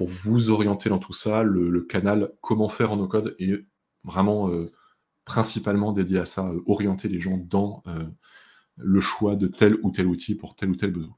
[0.00, 1.42] vous orienter dans tout ça.
[1.42, 3.64] Le, canal Comment faire en no-code est
[4.04, 4.50] vraiment
[5.24, 7.82] principalement dédié à ça, orienter les gens dans
[8.76, 11.16] le choix de tel ou tel outil pour tel ou tel besoin.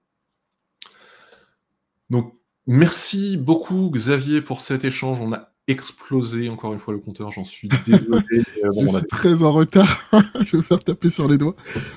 [2.10, 2.34] Donc,
[2.66, 5.20] merci beaucoup, Xavier, pour cet échange.
[5.20, 8.24] On a explosé encore une fois le compteur, j'en suis désolé.
[8.64, 10.02] Euh, je suis très en retard,
[10.40, 11.54] je vais me faire taper sur les doigts.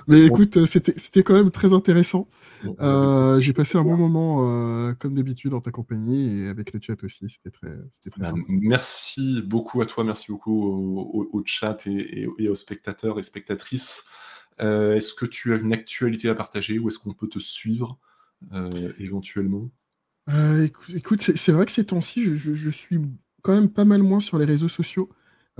[0.08, 2.28] Mais écoute, euh, c'était quand même très intéressant.
[2.80, 7.04] Euh, j'ai passé un bon moment, comme d'habitude, en ta compagnie et avec le chat
[7.04, 7.26] aussi.
[7.30, 7.72] C'était très,
[8.12, 14.04] très bah, Merci beaucoup à toi, merci beaucoup au, chat et, aux spectateurs et spectatrices.
[14.60, 17.98] est-ce que tu as une actualité à partager ou est-ce qu'on peut te suivre
[19.00, 19.72] éventuellement?
[20.34, 23.00] Euh, écoute, c'est vrai que ces temps-ci, je, suis
[23.42, 25.10] quand même pas mal moins sur les réseaux sociaux,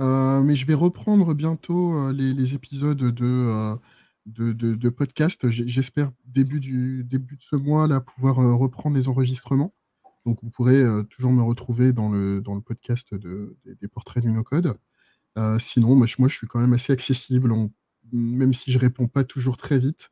[0.00, 5.50] euh, mais je vais reprendre bientôt euh, les, épisodes de, podcast.
[5.50, 9.74] J'espère début, de ce mois là, pouvoir reprendre les enregistrements.
[10.24, 14.78] Donc vous pourrez toujours me retrouver dans le, podcast des, portraits du no-code.
[15.58, 17.52] sinon, moi, je suis quand même assez accessible,
[18.12, 20.10] même si je réponds pas toujours très vite.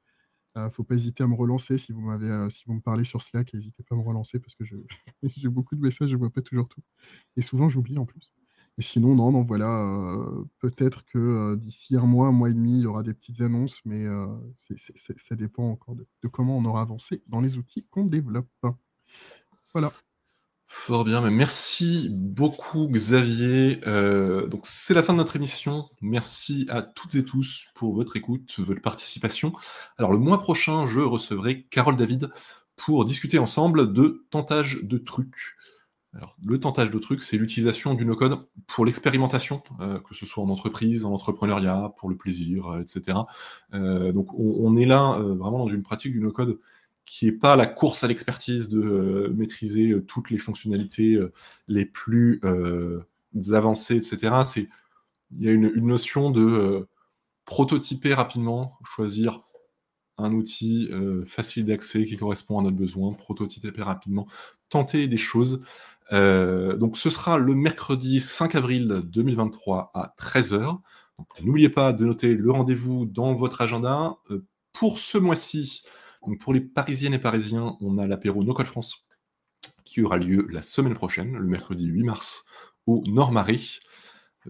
[0.56, 3.22] Ne faut pas hésiter à me relancer si vous m'avez, si vous me parlez sur
[3.22, 4.64] Slack, n'hésitez pas à me relancer parce que
[5.22, 6.82] j'ai beaucoup de messages, je vois pas toujours tout.
[7.36, 8.32] Et souvent j'oublie en plus.
[8.78, 12.54] Et sinon, non, non, voilà, euh, peut-être que euh, d'ici un mois, un mois et
[12.54, 14.26] demi, il y aura des petites annonces, mais euh,
[15.18, 18.48] ça dépend encore de comment on aura avancé dans les outils qu'on développe.
[19.74, 19.92] Voilà.
[20.72, 23.80] Fort bien, mais merci beaucoup Xavier.
[23.88, 25.88] Euh, donc c'est la fin de notre émission.
[26.00, 29.50] Merci à toutes et tous pour votre écoute, votre participation.
[29.98, 32.30] Alors le mois prochain, je recevrai Carole David
[32.76, 35.56] pour discuter ensemble de tentage de trucs.
[36.14, 38.38] Alors, le tentage de trucs, c'est l'utilisation du no-code
[38.68, 43.18] pour l'expérimentation, euh, que ce soit en entreprise, en entrepreneuriat, pour le plaisir, euh, etc.
[43.72, 46.58] Donc, on, on est là vraiment dans une pratique du no-code
[47.10, 51.32] qui n'est pas la course à l'expertise de euh, maîtriser euh, toutes les fonctionnalités euh,
[51.66, 52.40] les plus
[53.50, 54.32] avancées, etc.
[54.46, 54.68] C'est
[55.32, 56.86] il y a une, une notion de
[57.44, 59.42] prototyper rapidement, choisir
[60.18, 60.90] un outil
[61.26, 64.26] facile d'accès qui correspond à notre besoin, prototyper rapidement,
[64.68, 65.64] tenter des choses.
[66.10, 70.80] Donc ce sera le mercredi 5 avril 2023 à 13h.
[71.18, 74.16] Donc n'oubliez pas de noter le rendez-vous dans votre agenda.
[74.72, 75.84] Pour ce mois-ci,
[76.26, 79.06] donc pour les Parisiennes et Parisiens, on a l'apéro No Code France
[79.84, 82.44] qui aura lieu la semaine prochaine, le mercredi 8 mars,
[82.86, 83.80] au Nord-Marie.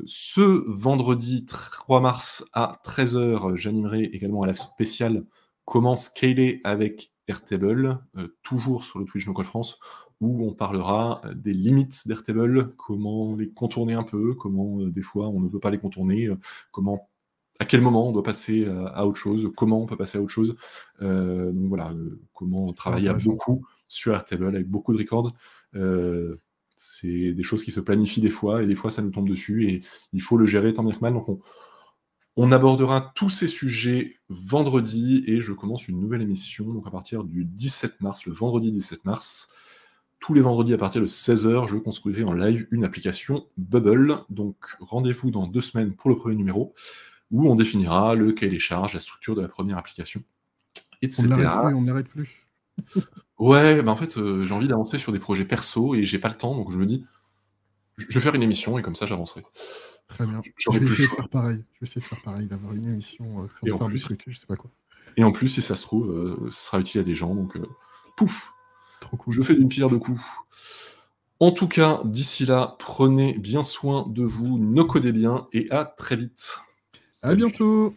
[0.06, 5.24] Ce vendredi 3 mars à 13h, j'animerai également à la spéciale
[5.64, 9.78] Comment scaler avec Airtable, euh, toujours sur le Twitch No France,
[10.20, 15.28] où on parlera des limites d'Airtable, comment les contourner un peu, comment euh, des fois
[15.28, 16.36] on ne peut pas les contourner, euh,
[16.72, 17.09] comment
[17.60, 20.22] à quel moment on doit passer à, à autre chose, comment on peut passer à
[20.22, 20.56] autre chose?
[21.02, 25.32] Euh, donc voilà, euh, comment travailler à beaucoup sur Airtable avec beaucoup de records.
[25.76, 26.40] Euh,
[26.74, 29.68] c'est des choses qui se planifient des fois et des fois ça nous tombe dessus
[29.68, 29.82] et
[30.14, 31.12] il faut le gérer tant bien que mal.
[31.12, 31.38] Donc on,
[32.36, 37.24] on abordera tous ces sujets vendredi et je commence une nouvelle émission donc à partir
[37.24, 39.52] du 17 mars, le vendredi 17 mars.
[40.18, 44.18] Tous les vendredis à partir de 16h, je construirai en live une application Bubble.
[44.30, 46.74] Donc rendez-vous dans deux semaines pour le premier numéro
[47.30, 50.22] où on définira le cahier des charges, la structure de la première application,
[50.76, 51.22] On etc.
[51.28, 52.46] ne l'arrête plus, on n'arrête plus.
[53.38, 56.28] Ouais, bah en fait, euh, j'ai envie d'avancer sur des projets perso et j'ai pas
[56.28, 57.06] le temps, donc je me dis,
[57.96, 59.44] je vais faire une émission et comme ça j'avancerai.
[60.08, 60.42] Très bien.
[60.58, 61.64] Je vais essayer de faire pareil.
[61.72, 64.44] Je vais essayer de faire pareil, d'avoir une émission, euh, Et en plus- je sais
[64.46, 64.70] pas quoi.
[65.16, 67.56] Et en plus, si ça se trouve, euh, ce sera utile à des gens, donc
[67.56, 67.62] euh,
[68.14, 68.52] pouf,
[69.00, 69.32] Trop cool.
[69.32, 70.20] je fais d'une pierre deux coups.
[71.38, 75.86] En tout cas, d'ici là, prenez bien soin de vous, no codez bien et à
[75.86, 76.58] très vite.
[77.22, 77.94] À bientôt